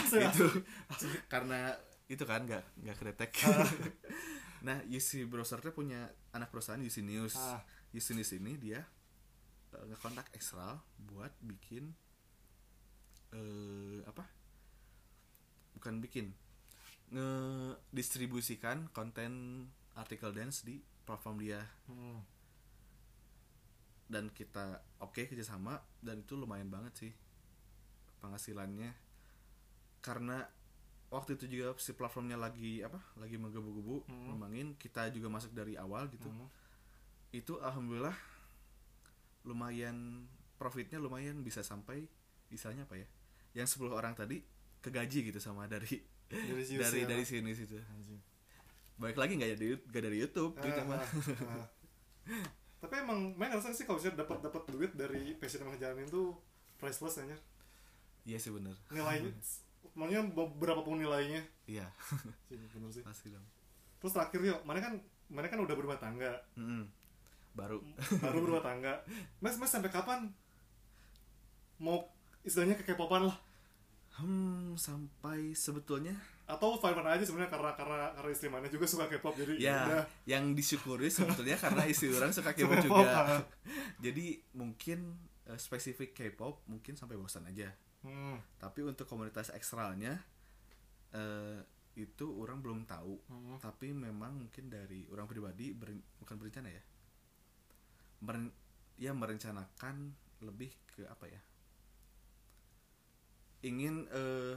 Itu. 0.09 0.47
karena 1.33 1.74
itu 2.07 2.24
kan 2.24 2.41
nggak 2.43 2.64
nggak 2.81 2.97
kedetek. 2.97 3.31
Nah 4.59 4.83
UC 4.87 5.26
browser 5.26 5.59
tuh 5.59 5.70
punya 5.70 6.03
anak 6.33 6.51
perusahaan 6.51 6.79
UC 6.79 7.03
News. 7.03 7.35
Ah. 7.37 7.62
UC 7.91 8.14
News 8.14 8.31
ini 8.33 8.55
dia 8.57 8.83
ngekontak 9.73 10.33
Extra 10.33 10.81
buat 10.99 11.33
bikin 11.45 11.93
eh 13.29 14.01
apa 14.09 14.25
bukan 15.77 16.01
bikin 16.01 16.33
ngedistribusikan 17.12 18.89
konten 18.93 19.64
artikel 19.97 20.33
dance 20.33 20.64
di 20.64 20.81
platform 21.05 21.37
dia 21.41 21.61
Hmm. 21.89 22.21
dan 24.09 24.33
kita 24.33 24.81
oke 25.05 25.29
kerjasama 25.29 25.77
dan 26.01 26.25
itu 26.25 26.33
lumayan 26.37 26.73
banget 26.73 26.93
sih 26.97 27.12
penghasilannya 28.25 28.93
karena 30.01 30.49
waktu 31.12 31.37
itu 31.37 31.45
juga 31.49 31.77
si 31.81 31.93
platformnya 31.93 32.37
lagi 32.41 32.81
apa 32.81 33.01
lagi 33.21 33.37
menggebu-gebu 33.37 34.09
Hmm. 34.09 34.25
ngembangin 34.33 34.69
kita 34.81 35.12
juga 35.12 35.29
masuk 35.29 35.53
dari 35.53 35.77
awal 35.77 36.09
gitu 36.09 36.29
Hmm. 36.29 36.49
itu 37.33 37.61
alhamdulillah 37.61 38.16
lumayan 39.49 40.28
profitnya 40.61 41.01
lumayan 41.01 41.40
bisa 41.40 41.64
sampai 41.64 42.05
misalnya 42.53 42.84
apa 42.84 43.01
ya? 43.01 43.09
Yang 43.57 43.80
10 43.80 43.88
orang 43.96 44.12
tadi 44.12 44.44
kegaji 44.84 45.32
gitu 45.32 45.40
sama 45.40 45.64
dari 45.64 45.99
dari 46.28 46.62
si 46.62 46.76
dari 46.76 47.09
dari 47.09 47.24
sini 47.24 47.57
situ. 47.57 47.74
Anjing. 47.80 48.20
baik 48.99 49.14
lagi 49.14 49.38
nggak 49.38 49.51
jadi 49.55 49.66
nggak 49.78 50.03
dari 50.11 50.18
YouTube 50.18 50.59
Ah, 50.59 50.82
mah 50.82 50.99
ah, 50.99 51.66
tapi 52.82 52.94
emang 52.99 53.30
main 53.38 53.55
ngerasa 53.55 53.70
sih 53.70 53.86
kalau 53.86 53.94
misalnya 54.03 54.26
dapat 54.26 54.42
dapat 54.42 54.62
duit 54.74 54.90
dari 54.99 55.38
passion 55.38 55.62
yang 55.62 55.70
ngejalanin 55.70 56.11
tuh 56.11 56.34
priceless 56.82 57.22
aja 57.22 57.38
iya 58.26 58.42
sih 58.42 58.51
bener. 58.51 58.74
Nilainya 58.90 59.30
makanya 59.99 60.22
beberapa 60.30 60.80
pun 60.86 61.01
nilainya. 61.01 61.42
Iya. 61.66 61.86
Bener 62.51 62.90
sih. 62.94 63.03
Pasti 63.03 63.34
dong. 63.34 63.42
Terus 63.99 64.12
terakhir 64.14 64.40
yuk. 64.46 64.61
Mana 64.62 64.78
kan 64.78 64.94
mana 65.26 65.46
kan 65.51 65.59
udah 65.59 65.74
berumah 65.74 65.99
tangga. 65.99 66.38
Mm-mm. 66.55 66.86
Baru. 67.59 67.82
Baru 68.22 68.38
berumah 68.38 68.62
tangga. 68.62 69.02
Mas 69.42 69.59
mas 69.59 69.68
sampai 69.68 69.90
kapan? 69.90 70.30
Mau 71.78 72.06
istilahnya 72.42 72.78
kekepopan 72.78 73.26
lah. 73.26 73.36
Hmm 74.18 74.74
sampai 74.74 75.54
sebetulnya. 75.54 76.14
Atau 76.48 76.78
fine 76.78 76.96
fine 76.96 77.06
aja 77.06 77.22
sebenarnya 77.22 77.52
karena 77.52 77.70
karena 77.76 78.11
karena 78.14 78.30
istri 78.30 78.48
mana 78.48 78.66
juga 78.66 78.88
suka 78.88 79.06
K-pop 79.06 79.36
jadi 79.36 79.52
ya 79.61 79.78
udah. 79.84 80.04
yang 80.24 80.56
disyukuri 80.56 81.06
sebetulnya 81.06 81.54
karena 81.64 81.84
istri 81.84 82.11
orang 82.11 82.32
suka 82.32 82.50
K-pop. 82.50 82.82
juga. 82.82 83.44
Jadi 84.00 84.42
mungkin 84.54 85.14
eh, 85.46 85.59
spesifik 85.61 86.14
K-pop 86.14 86.62
mungkin 86.66 86.94
sampai 86.94 87.18
bosan 87.18 87.46
aja. 87.46 87.70
Hmm. 87.98 88.38
tapi 88.62 88.86
untuk 88.86 89.11
komunitas 89.11 89.50
ekstralnya 89.50 90.22
eh, 91.11 91.59
itu 91.98 92.26
orang 92.30 92.62
belum 92.62 92.86
tahu. 92.86 93.18
Hmm. 93.26 93.59
tapi 93.59 93.90
memang 93.90 94.38
mungkin 94.38 94.70
dari 94.70 95.02
orang 95.11 95.26
pribadi 95.26 95.74
beren- 95.74 96.06
bukan 96.22 96.38
berencana 96.38 96.70
ya 96.70 96.78
Meren, 98.19 98.51
ya 98.99 99.14
merencanakan 99.14 100.11
lebih 100.43 100.71
ke 100.91 101.07
apa 101.07 101.27
ya 101.27 101.41
ingin 103.62 104.07
eh 104.11 104.55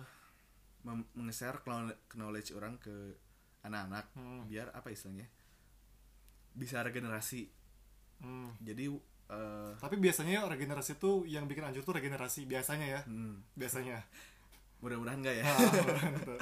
mem- 0.85 1.09
menge-share 1.13 1.61
knowl- 1.65 1.97
knowledge 2.13 2.53
orang 2.53 2.77
ke 2.77 3.17
anak-anak 3.61 4.05
Hmm. 4.17 4.45
biar 4.45 4.69
apa 4.73 4.89
istilahnya 4.89 5.25
bisa 6.53 6.81
regenerasi 6.81 7.49
Hmm. 8.21 8.53
jadi 8.61 8.85
eh, 9.31 9.71
tapi 9.79 9.97
biasanya 9.97 10.45
regenerasi 10.45 10.99
tuh 10.99 11.25
yang 11.25 11.49
bikin 11.49 11.63
anjur 11.63 11.81
tuh 11.81 11.95
regenerasi 11.97 12.45
biasanya 12.45 12.85
ya 12.85 13.01
hmm, 13.05 13.57
biasanya 13.57 14.01
mudah-mudahan 14.81 15.21
enggak 15.21 15.35
ya 15.41 15.45
Ah, 15.45 15.57
gitu. 16.17 16.35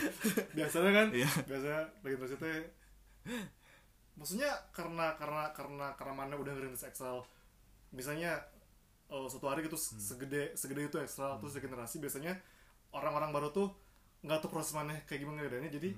biasanya 0.58 0.90
kan 0.94 1.06
Iya. 1.10 1.30
biasanya 1.46 1.80
regenerasi 2.02 2.36
teh 2.38 2.58
maksudnya 4.14 4.50
karena 4.70 5.14
karena 5.16 5.50
karena 5.52 5.86
karena 5.94 6.14
mana 6.14 6.34
udah 6.34 6.52
ngerintis 6.52 6.84
Excel 6.84 7.22
misalnya 7.90 8.36
eh, 9.08 9.26
satu 9.26 9.46
hari 9.46 9.64
gitu 9.64 9.74
Hmm. 9.74 9.98
segede 9.98 10.54
segede 10.54 10.86
itu 10.86 10.98
Excel 10.98 11.38
terus 11.38 11.54
regenerasi 11.54 11.98
biasanya 11.98 12.38
orang-orang 12.90 13.30
baru 13.30 13.48
tuh 13.50 13.68
nggak 14.20 14.38
tahu 14.40 14.50
proses 14.52 14.72
mana 14.72 14.92
kayak 15.04 15.24
gimana 15.24 15.42
ngedainnya 15.42 15.72
jadi 15.72 15.90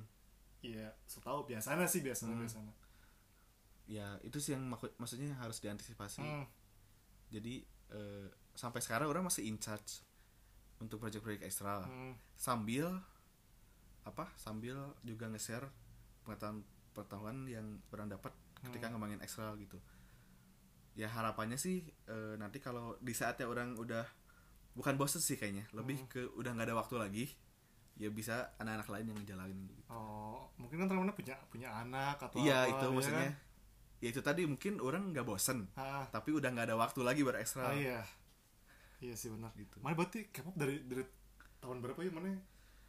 ya 0.62 0.86
setahu 1.04 1.42
biasanya 1.44 1.84
sih 1.84 2.00
biasanya 2.00 2.34
Hmm. 2.34 2.42
biasanya 2.46 2.72
ya 3.84 4.06
itu 4.22 4.38
sih 4.38 4.54
yang 4.54 4.62
maku- 4.64 4.94
maksudnya 4.96 5.34
harus 5.36 5.58
diantisipasi 5.58 6.22
Hmm. 6.22 6.46
jadi 7.28 7.64
eh, 7.90 8.26
sampai 8.54 8.80
sekarang 8.80 9.08
orang 9.08 9.26
masih 9.26 9.44
in 9.44 9.58
charge 9.58 10.00
untuk 10.78 10.96
project-project 10.98 11.42
ekstra 11.42 11.82
Hmm. 11.82 12.14
sambil 12.32 12.88
apa 14.02 14.26
sambil 14.34 14.74
juga 15.02 15.26
nge-share 15.28 15.66
pengetahuan 16.22 16.62
pengetahuan 16.92 17.44
yang 17.44 17.64
orang 17.90 18.08
dapat 18.08 18.32
ketika 18.62 18.86
Hmm. 18.86 18.94
ngembangin 18.94 19.20
ekstra 19.20 19.52
gitu. 19.56 19.80
Ya 20.92 21.08
harapannya 21.08 21.56
sih 21.56 21.82
eh, 22.06 22.34
nanti 22.36 22.60
kalau 22.60 22.94
di 23.00 23.12
saatnya 23.12 23.48
orang 23.48 23.74
udah 23.74 24.04
bukan 24.72 24.96
bosen 24.96 25.20
sih 25.20 25.36
kayaknya 25.36 25.64
lebih 25.72 26.04
Hmm. 26.04 26.08
ke 26.08 26.20
udah 26.32 26.52
nggak 26.52 26.68
ada 26.68 26.76
waktu 26.76 26.96
lagi 26.96 27.24
ya 27.92 28.08
bisa 28.08 28.56
anak-anak 28.56 28.88
lain 28.88 29.06
yang 29.12 29.18
ngejalanin 29.20 29.58
gitu. 29.68 29.82
oh 29.92 30.48
mungkin 30.56 30.80
kan 30.80 30.88
teman 30.88 31.12
punya 31.12 31.36
punya 31.46 31.68
anak 31.76 32.16
atau 32.16 32.40
iya 32.40 32.64
apa, 32.64 32.72
itu 32.72 32.84
ya 32.84 32.90
maksudnya. 32.90 33.20
kan? 33.20 33.32
ya 34.00 34.08
itu 34.08 34.20
tadi 34.24 34.42
mungkin 34.48 34.72
orang 34.80 35.12
nggak 35.12 35.26
bosen 35.28 35.68
ah, 35.76 36.08
tapi 36.08 36.32
udah 36.32 36.48
nggak 36.48 36.72
ada 36.72 36.76
waktu 36.80 37.00
lagi 37.04 37.20
berekstra 37.20 37.68
ah, 37.68 37.76
iya. 37.76 38.00
Iya 38.96 39.12
sih 39.12 39.28
benar. 39.28 39.50
Gitu. 39.58 39.76
Mana 39.82 39.92
berarti 39.92 40.30
K-pop 40.30 40.54
dari 40.54 40.78
dari 40.86 41.02
tahun 41.60 41.82
berapa 41.82 42.00
ya 42.00 42.10
mana 42.14 42.32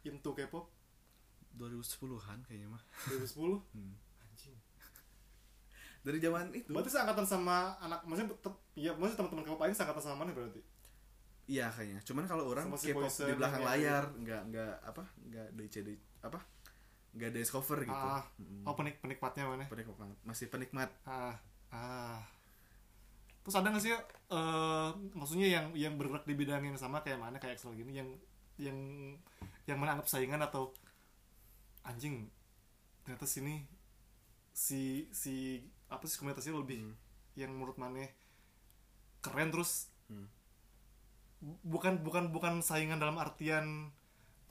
into 0.06 0.30
K-pop 0.30 0.70
2010-an 1.56 2.38
kayaknya 2.46 2.68
mah. 2.70 2.82
2010 3.08 3.62
Hmm. 3.74 3.94
anjing. 4.22 4.56
Dari 6.04 6.18
zaman 6.20 6.52
itu. 6.52 6.70
Berarti 6.70 6.90
seangkatan 6.92 7.24
sama 7.24 7.78
anak 7.80 8.04
maksudnya 8.04 8.36
tetep 8.36 8.54
ya 8.76 8.92
maksudnya 8.92 9.18
teman-teman 9.24 9.44
K-pop 9.48 9.60
lain 9.64 9.74
seangkatan 9.74 10.02
sama 10.04 10.16
mana 10.24 10.30
berarti? 10.36 10.60
Iya 11.44 11.68
kayaknya. 11.72 12.00
Cuman 12.04 12.24
kalau 12.28 12.44
orang 12.48 12.68
Sama 12.68 12.76
si 12.80 12.92
K-pop 12.92 13.08
di 13.08 13.34
belakang 13.36 13.60
yang 13.60 13.68
layar 13.68 14.02
nggak 14.12 14.42
nggak 14.52 14.74
apa 14.84 15.02
nggak 15.28 15.46
DC 15.56 15.74
apa? 16.20 16.38
Nggak 17.14 17.30
dance 17.30 17.52
cover 17.52 17.78
gitu. 17.86 17.94
Ah. 17.94 18.24
Mm-mm. 18.42 18.66
oh 18.66 18.74
penik 18.74 18.98
penikmatnya 19.00 19.44
mana? 19.46 19.64
Penikmat 19.70 19.96
masih 20.26 20.46
penikmat. 20.50 20.90
Ah 21.06 21.36
ah. 21.72 22.20
Terus 23.44 23.60
ada 23.60 23.68
nggak 23.70 23.84
sih 23.84 23.92
eh 23.94 24.88
maksudnya 25.14 25.46
yang 25.46 25.66
yang 25.76 25.94
bergerak 26.00 26.24
di 26.24 26.34
bidang 26.34 26.64
yang 26.64 26.76
sama 26.80 27.04
kayak 27.04 27.20
mana 27.20 27.36
kayak 27.36 27.60
Excel 27.60 27.76
gini 27.76 27.92
yang 28.00 28.08
yang 28.56 28.78
yang 29.68 29.76
mana 29.80 29.96
anggap 29.98 30.08
saingan 30.08 30.40
atau 30.40 30.72
anjing 31.84 32.28
ternyata 33.02 33.24
sini 33.24 33.64
si 34.50 35.04
si 35.10 35.60
apa 35.86 36.04
sih 36.04 36.16
komunitasnya 36.16 36.54
lebih 36.54 36.80
Hmm. 36.80 36.96
yang 37.34 37.50
menurut 37.50 37.76
mana 37.76 38.06
keren 39.20 39.50
terus 39.50 39.88
Hmm. 40.04 40.28
bu- 41.40 41.60
bukan 41.66 42.00
bukan 42.00 42.28
bukan 42.30 42.60
saingan 42.60 42.96
dalam 42.96 43.16
artian 43.16 43.92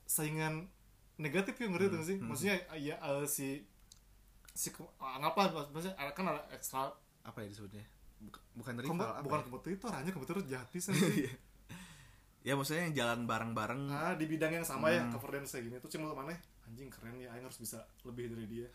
saingan 0.05 0.69
negatif 1.15 1.55
ya 1.55 1.67
ngerti 1.67 1.87
Hmm, 1.91 2.03
sih 2.03 2.17
hmm. 2.17 2.27
maksudnya 2.27 2.55
ya 2.75 2.95
eh, 2.97 3.25
si 3.25 3.61
si 4.51 4.69
ke- 4.69 4.85
anggaplah 4.99 5.69
maksudnya 5.69 5.93
kan 6.11 6.25
ada 6.27 6.41
ekstra 6.49 6.89
apa 7.23 7.37
ya 7.39 7.49
disebutnya 7.49 7.85
Buk- 8.19 8.45
bukan 8.53 8.73
rival 8.77 9.09
apa 9.09 9.21
bukan 9.21 9.39
ya? 9.39 9.45
kompetitor 9.47 9.89
hanya 9.91 10.11
kompetitor 10.11 10.41
jati 10.43 10.77
sih 10.79 10.93
ya 12.41 12.53
maksudnya 12.53 12.85
yang 12.85 12.95
jalan 12.95 13.19
bareng-bareng 13.23 13.81
ah 13.89 14.13
di 14.13 14.25
bidang 14.27 14.51
yang 14.53 14.65
sama 14.65 14.89
ya 14.89 15.01
Hmm. 15.01 15.11
cover 15.11 15.31
dance 15.33 15.53
kayak 15.53 15.63
gini 15.65 15.75
tuh 15.79 15.89
cuma 15.89 16.11
mana 16.13 16.35
anjing 16.73 16.89
keren 16.89 17.21
ya 17.21 17.29
Aing 17.37 17.45
harus 17.45 17.61
bisa 17.61 17.85
lebih 18.01 18.33
dari 18.33 18.49
dia. 18.49 18.67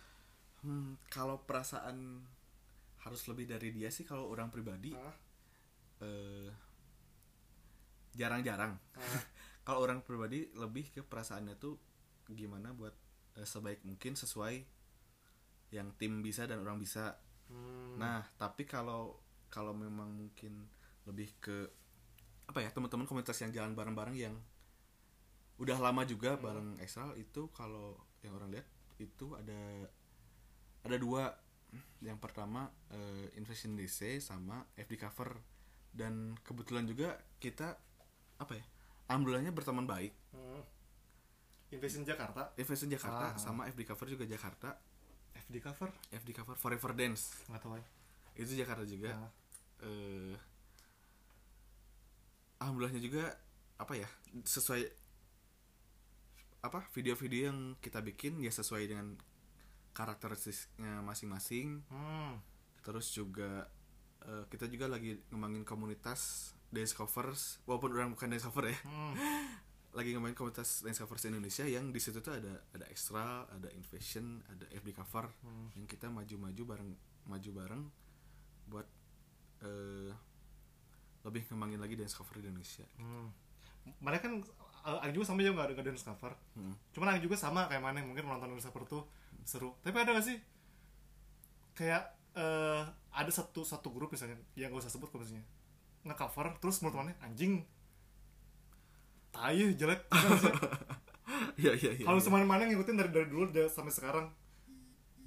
Hmm, 0.62 0.94
kalau 1.10 1.42
perasaan 1.42 2.22
harus 3.02 3.22
lebih 3.26 3.50
dari 3.50 3.74
dia 3.74 3.90
sih 3.90 4.06
kalau 4.06 4.30
orang 4.30 4.54
pribadi 4.54 4.94
ah, 4.94 5.14
eh, 6.06 6.50
jarang-jarang. 8.14 8.78
Ah, 8.94 9.02
kalau 9.66 9.82
orang 9.82 10.06
pribadi 10.06 10.46
lebih 10.54 10.94
ke 10.94 11.02
perasaannya 11.02 11.58
tuh 11.58 11.74
gimana 12.30 12.70
buat 12.70 12.94
eh, 13.34 13.42
sebaik 13.42 13.82
mungkin 13.82 14.14
sesuai 14.14 14.62
yang 15.74 15.90
tim 15.98 16.22
bisa 16.22 16.46
dan 16.46 16.62
orang 16.62 16.78
bisa. 16.78 17.18
Hmm, 17.50 17.98
nah 17.98 18.22
tapi 18.38 18.62
kalau 18.62 19.18
kalau 19.50 19.74
memang 19.74 20.14
mungkin 20.14 20.70
lebih 21.02 21.34
ke 21.42 21.66
apa 22.46 22.62
ya 22.62 22.70
teman-teman 22.70 23.10
komunitas 23.10 23.42
yang 23.42 23.50
jalan 23.50 23.74
bareng-bareng 23.74 24.14
yang 24.14 24.38
udah 25.58 25.78
lama 25.78 26.02
juga 26.02 26.34
Hmm. 26.34 26.42
bareng 26.42 26.70
Excel 26.78 27.14
itu 27.16 27.50
kalau 27.50 27.94
yang 28.22 28.34
orang 28.34 28.50
lihat 28.50 28.66
itu 28.98 29.34
ada 29.34 29.90
ada 30.82 30.96
dua. 30.96 31.34
Yang 32.00 32.18
pertama 32.18 32.66
eh, 32.88 33.28
Invasion 33.34 33.74
DC 33.74 34.18
sama 34.18 34.64
FD 34.74 34.96
Cover. 34.96 35.36
Dan 35.88 36.38
kebetulan 36.40 36.84
juga 36.84 37.12
kita 37.36 37.74
apa 38.38 38.52
ya 38.54 38.64
alhamdulillahnya 39.06 39.50
berteman 39.50 39.84
baik. 39.84 40.14
Hmm. 40.32 40.62
Invasion 41.68 42.00
Jakarta? 42.02 42.54
Invasion 42.56 42.88
Jakarta 42.88 43.34
Ah. 43.34 43.36
sama 43.36 43.68
FD 43.68 43.84
Cover 43.84 44.08
juga 44.08 44.24
Jakarta. 44.24 44.78
FD 45.38 45.60
cover? 45.60 45.90
FD 46.10 46.30
Cover 46.32 46.56
Forever 46.56 46.92
Dance. 46.92 47.44
Nggak 47.46 47.60
tahu 47.60 47.76
ya 47.76 47.86
itu 48.36 48.54
Jakarta 48.54 48.84
juga. 48.84 49.10
Ah, 49.12 49.30
eh 49.82 50.34
alhamdulillahnya 52.58 53.00
juga 53.00 53.24
apa 53.78 53.94
ya 53.94 54.08
sesuai 54.44 54.82
apa 56.58 56.82
video-video 56.90 57.54
yang 57.54 57.58
kita 57.78 58.02
bikin 58.02 58.42
ya 58.42 58.50
sesuai 58.50 58.90
dengan 58.90 59.14
karakteristiknya 59.94 61.02
masing-masing 61.02 61.82
hmm. 61.86 62.32
terus 62.82 63.10
juga 63.10 63.66
eh, 64.22 64.44
kita 64.50 64.66
juga 64.66 64.86
lagi 64.90 65.18
ngembangin 65.30 65.62
komunitas 65.62 66.52
dance 66.70 66.92
covers 66.92 67.58
walaupun 67.64 67.94
orang 67.94 68.10
bukan 68.14 68.30
dance 68.30 68.46
cover 68.46 68.70
ya 68.70 68.78
Hmm. 68.86 69.14
lagi 69.98 70.12
ngembangin 70.12 70.36
komunitas 70.36 70.84
dance 70.84 71.00
covers 71.00 71.24
Indonesia 71.26 71.64
yang 71.64 71.90
di 71.90 71.98
situ 71.98 72.20
tuh 72.20 72.36
ada 72.36 72.60
ada 72.76 72.86
extra 72.92 73.48
ada 73.48 73.72
invasion 73.72 74.38
ada 74.46 74.66
FB 74.70 74.94
cover 74.94 75.26
Hmm. 75.42 75.72
yang 75.74 75.86
kita 75.86 76.10
maju-maju 76.10 76.62
bareng 76.62 76.90
maju 77.26 77.50
bareng 77.54 77.82
buat 78.68 78.86
eh 79.62 80.12
lebih 81.26 81.50
ngembangin 81.50 81.82
lagi 81.82 81.94
dance 81.98 82.14
cover 82.14 82.38
di 82.38 82.46
Indonesia 82.50 82.86
Hmm. 82.98 83.30
Mereka 84.04 84.28
kan 84.28 84.34
uh, 84.88 85.04
Aing 85.04 85.12
juga 85.12 85.28
sama 85.28 85.44
juga 85.44 85.52
nggak 85.60 85.76
ada 85.76 85.84
dance 85.84 86.00
cover. 86.02 86.32
Hmm. 86.56 86.72
Cuman 86.90 87.12
Aing 87.12 87.20
juga 87.22 87.36
sama 87.36 87.68
kayak 87.68 87.84
mana 87.84 88.00
mungkin 88.00 88.24
nonton 88.24 88.48
dance 88.48 88.64
cover 88.64 88.88
tuh 88.88 89.02
seru. 89.44 89.76
Tapi 89.84 89.96
ada 90.00 90.16
gak 90.16 90.24
sih 90.24 90.40
kayak 91.76 92.02
eh 92.34 92.82
ada 93.12 93.30
satu 93.30 93.62
satu 93.62 93.92
grup 93.92 94.08
misalnya 94.08 94.40
yang 94.56 94.72
gak 94.72 94.82
usah 94.82 94.92
sebut 94.92 95.12
kalau 95.12 95.22
misalnya 95.22 95.44
nge-cover 96.06 96.56
terus 96.58 96.80
menurut 96.80 97.04
mana 97.04 97.12
anjing 97.20 97.60
tai 99.28 99.74
jelek 99.76 100.08
nggak 100.08 100.38
sih? 100.42 100.54
Iya 101.58 101.72
iya 101.76 101.90
iya. 102.00 102.04
kalau 102.06 102.18
iya. 102.18 102.24
sama 102.24 102.40
mana 102.40 102.64
ngikutin 102.64 102.96
dari 102.96 103.10
dari 103.12 103.28
dulu 103.28 103.52
sampai 103.68 103.92
sekarang 103.92 104.26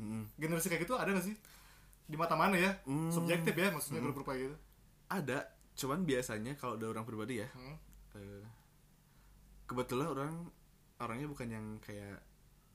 Mm. 0.02 0.26
generasi 0.34 0.66
kayak 0.66 0.90
gitu 0.90 0.98
ada 0.98 1.14
gak 1.14 1.30
sih 1.30 1.38
di 2.10 2.18
mata 2.18 2.34
mana 2.34 2.58
ya 2.58 2.74
Hmm. 2.90 3.14
subjektif 3.14 3.54
ya 3.54 3.70
maksudnya 3.70 4.02
grup-grup 4.02 4.34
kayak 4.34 4.50
gitu 4.50 4.58
Ada, 5.06 5.46
cuman 5.78 6.10
biasanya 6.10 6.58
kalau 6.58 6.74
ada 6.74 6.90
orang 6.90 7.06
pribadi 7.06 7.38
ya, 7.46 7.48
Hmm. 7.54 7.78
eh, 8.18 8.42
kebetulan 9.72 10.12
orang 10.12 10.34
orangnya 11.00 11.28
bukan 11.32 11.48
yang 11.48 11.66
kayak 11.80 12.20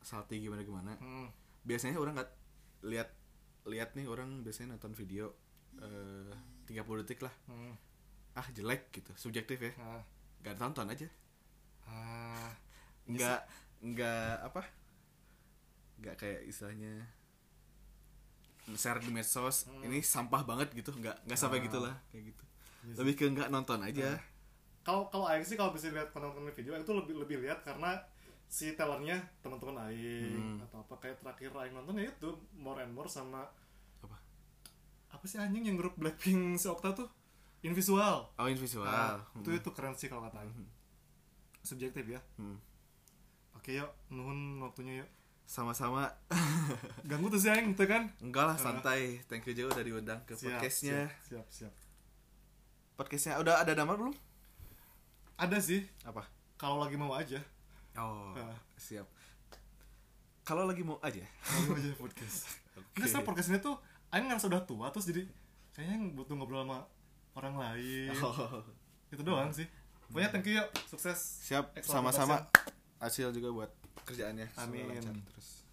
salty 0.01 0.41
gimana 0.41 0.65
gimana. 0.65 0.97
Hmm. 0.97 1.29
Biasanya 1.63 2.01
orang 2.01 2.17
nggak 2.17 2.31
lihat 2.89 3.09
lihat 3.69 3.93
nih 3.99 4.09
orang 4.09 4.41
biasanya 4.41 4.75
nonton 4.79 4.97
video 4.97 5.37
eh 5.77 6.33
30 6.65 7.03
detik 7.05 7.21
lah. 7.21 7.35
Hmm. 7.47 7.77
Ah 8.33 8.49
jelek 8.57 8.89
gitu, 8.93 9.13
subjektif 9.15 9.61
ya. 9.61 9.73
Ah. 9.77 10.03
Gak 10.41 10.57
tonton 10.57 10.89
aja. 10.89 11.09
Ah. 11.85 12.51
Nggak 13.05 13.41
nggak 13.85 14.33
apa? 14.43 14.63
Nggak 16.01 16.17
kayak 16.17 16.41
istilahnya 16.49 17.05
share 18.75 18.99
di 18.99 19.15
medsos 19.15 19.71
Hmm. 19.71 19.79
ini 19.87 20.03
sampah 20.03 20.43
banget 20.43 20.75
gitu 20.75 20.91
nggak 20.91 21.23
nggak 21.23 21.39
sampai 21.39 21.63
Ah. 21.63 21.65
gitulah 21.71 21.95
kayak 22.11 22.35
gitu 22.35 22.45
Iya 22.83 22.95
lebih 22.99 23.15
ke 23.15 23.25
nggak 23.31 23.49
nonton 23.55 23.79
aja 23.79 24.19
kalau 24.87 25.11
kalau 25.11 25.27
Aing 25.27 25.43
sih 25.43 25.59
kalau 25.59 25.75
bisa 25.75 25.91
lihat 25.91 26.09
konten 26.09 26.31
video 26.49 26.73
itu 26.73 26.93
lebih 26.93 27.19
lebih 27.19 27.37
lihat 27.43 27.61
karena 27.61 27.99
si 28.47 28.71
talentnya 28.73 29.19
teman-teman 29.41 29.83
Aing 29.85 30.39
Hmm. 30.57 30.63
atau 30.63 30.79
apa. 30.81 30.95
Kayak 30.97 31.19
terakhir 31.19 31.51
Aing 31.53 31.75
nonton 31.75 31.99
ya 31.99 32.07
itu 32.07 32.31
more 32.55 32.79
and 32.79 32.95
more 32.95 33.11
sama 33.11 33.43
apa? 33.99 34.15
Apa 35.11 35.25
sih 35.25 35.37
anjing 35.37 35.67
yang 35.67 35.75
grup 35.75 35.99
Blackpink 35.99 36.55
si 36.55 36.67
Okta 36.67 36.95
tuh? 36.95 37.11
Invisual 37.61 38.31
oh 38.31 38.47
in 38.47 38.55
visual 38.55 38.87
Nah, 38.87 39.19
Hmm. 39.27 39.43
itu 39.43 39.51
itu 39.53 39.71
keren 39.73 39.93
sih 39.93 40.07
kalau 40.07 40.23
kata 40.23 40.39
Aing. 40.39 40.55
Hmm. 40.55 40.71
subjektif 41.61 42.07
ya. 42.07 42.23
Hmm. 42.37 42.63
oke 43.53 43.75
yuk 43.75 43.91
nuhun 44.09 44.63
waktunya 44.63 45.03
yuk. 45.03 45.11
Sama-sama. 45.45 46.07
Ganggu 47.05 47.27
tuh 47.27 47.39
sih 47.39 47.51
Aing 47.51 47.75
tuh 47.75 47.87
kan? 47.87 48.07
Enggak 48.19 48.45
lah 48.45 48.57
santai. 48.57 49.19
Thank 49.27 49.47
you 49.47 49.55
jauh 49.55 49.67
udah 49.69 49.83
diundang 49.83 50.23
ke 50.23 50.35
Siap, 50.35 50.59
podcastnya. 50.59 51.11
siap 51.21 51.43
siap, 51.43 51.47
siap. 51.67 51.73
podcastnya 52.95 53.35
udah 53.37 53.61
ada 53.61 53.75
nama 53.75 53.93
belum 53.93 54.15
ada 55.37 55.59
sih. 55.61 55.85
Apa? 56.03 56.25
Kalau 56.57 56.81
lagi 56.81 56.97
mau 56.97 57.13
aja. 57.13 57.41
Oh 57.97 58.33
Ah. 58.37 58.57
siap. 58.77 59.05
Kalau 60.47 60.65
lagi 60.65 60.81
mau 60.81 60.97
aja. 61.01 61.21
Kalau 61.43 61.61
mau 61.73 61.77
aja 61.77 61.93
podcast. 61.97 62.49
Oke. 62.79 63.01
Nggak, 63.01 63.09
sebenarnya 63.09 63.29
podcast 63.29 63.49
ini 63.53 63.59
tuh 63.61 63.77
Aing 64.13 64.29
ngerasa 64.31 64.47
udah 64.49 64.63
tua 64.65 64.87
terus 64.95 65.07
jadi 65.11 65.23
kayaknya 65.75 66.15
butuh 66.17 66.35
ngobrol 66.39 66.65
sama 66.65 66.79
orang 67.37 67.55
lain. 67.57 68.13
Oh. 68.21 68.65
itu 69.13 69.23
doang 69.23 69.53
sih. 69.53 69.67
Pokoknya 70.09 70.31
thank 70.31 70.47
you 70.49 70.57
yuk. 70.57 70.69
Sukses. 70.89 71.43
Siap. 71.45 71.77
Sama-sama. 71.83 72.47
hasil 72.97 73.29
juga 73.29 73.53
buat 73.53 73.71
kerjaannya. 74.09 74.49
Amin. 74.57 74.89
terus 75.29 75.67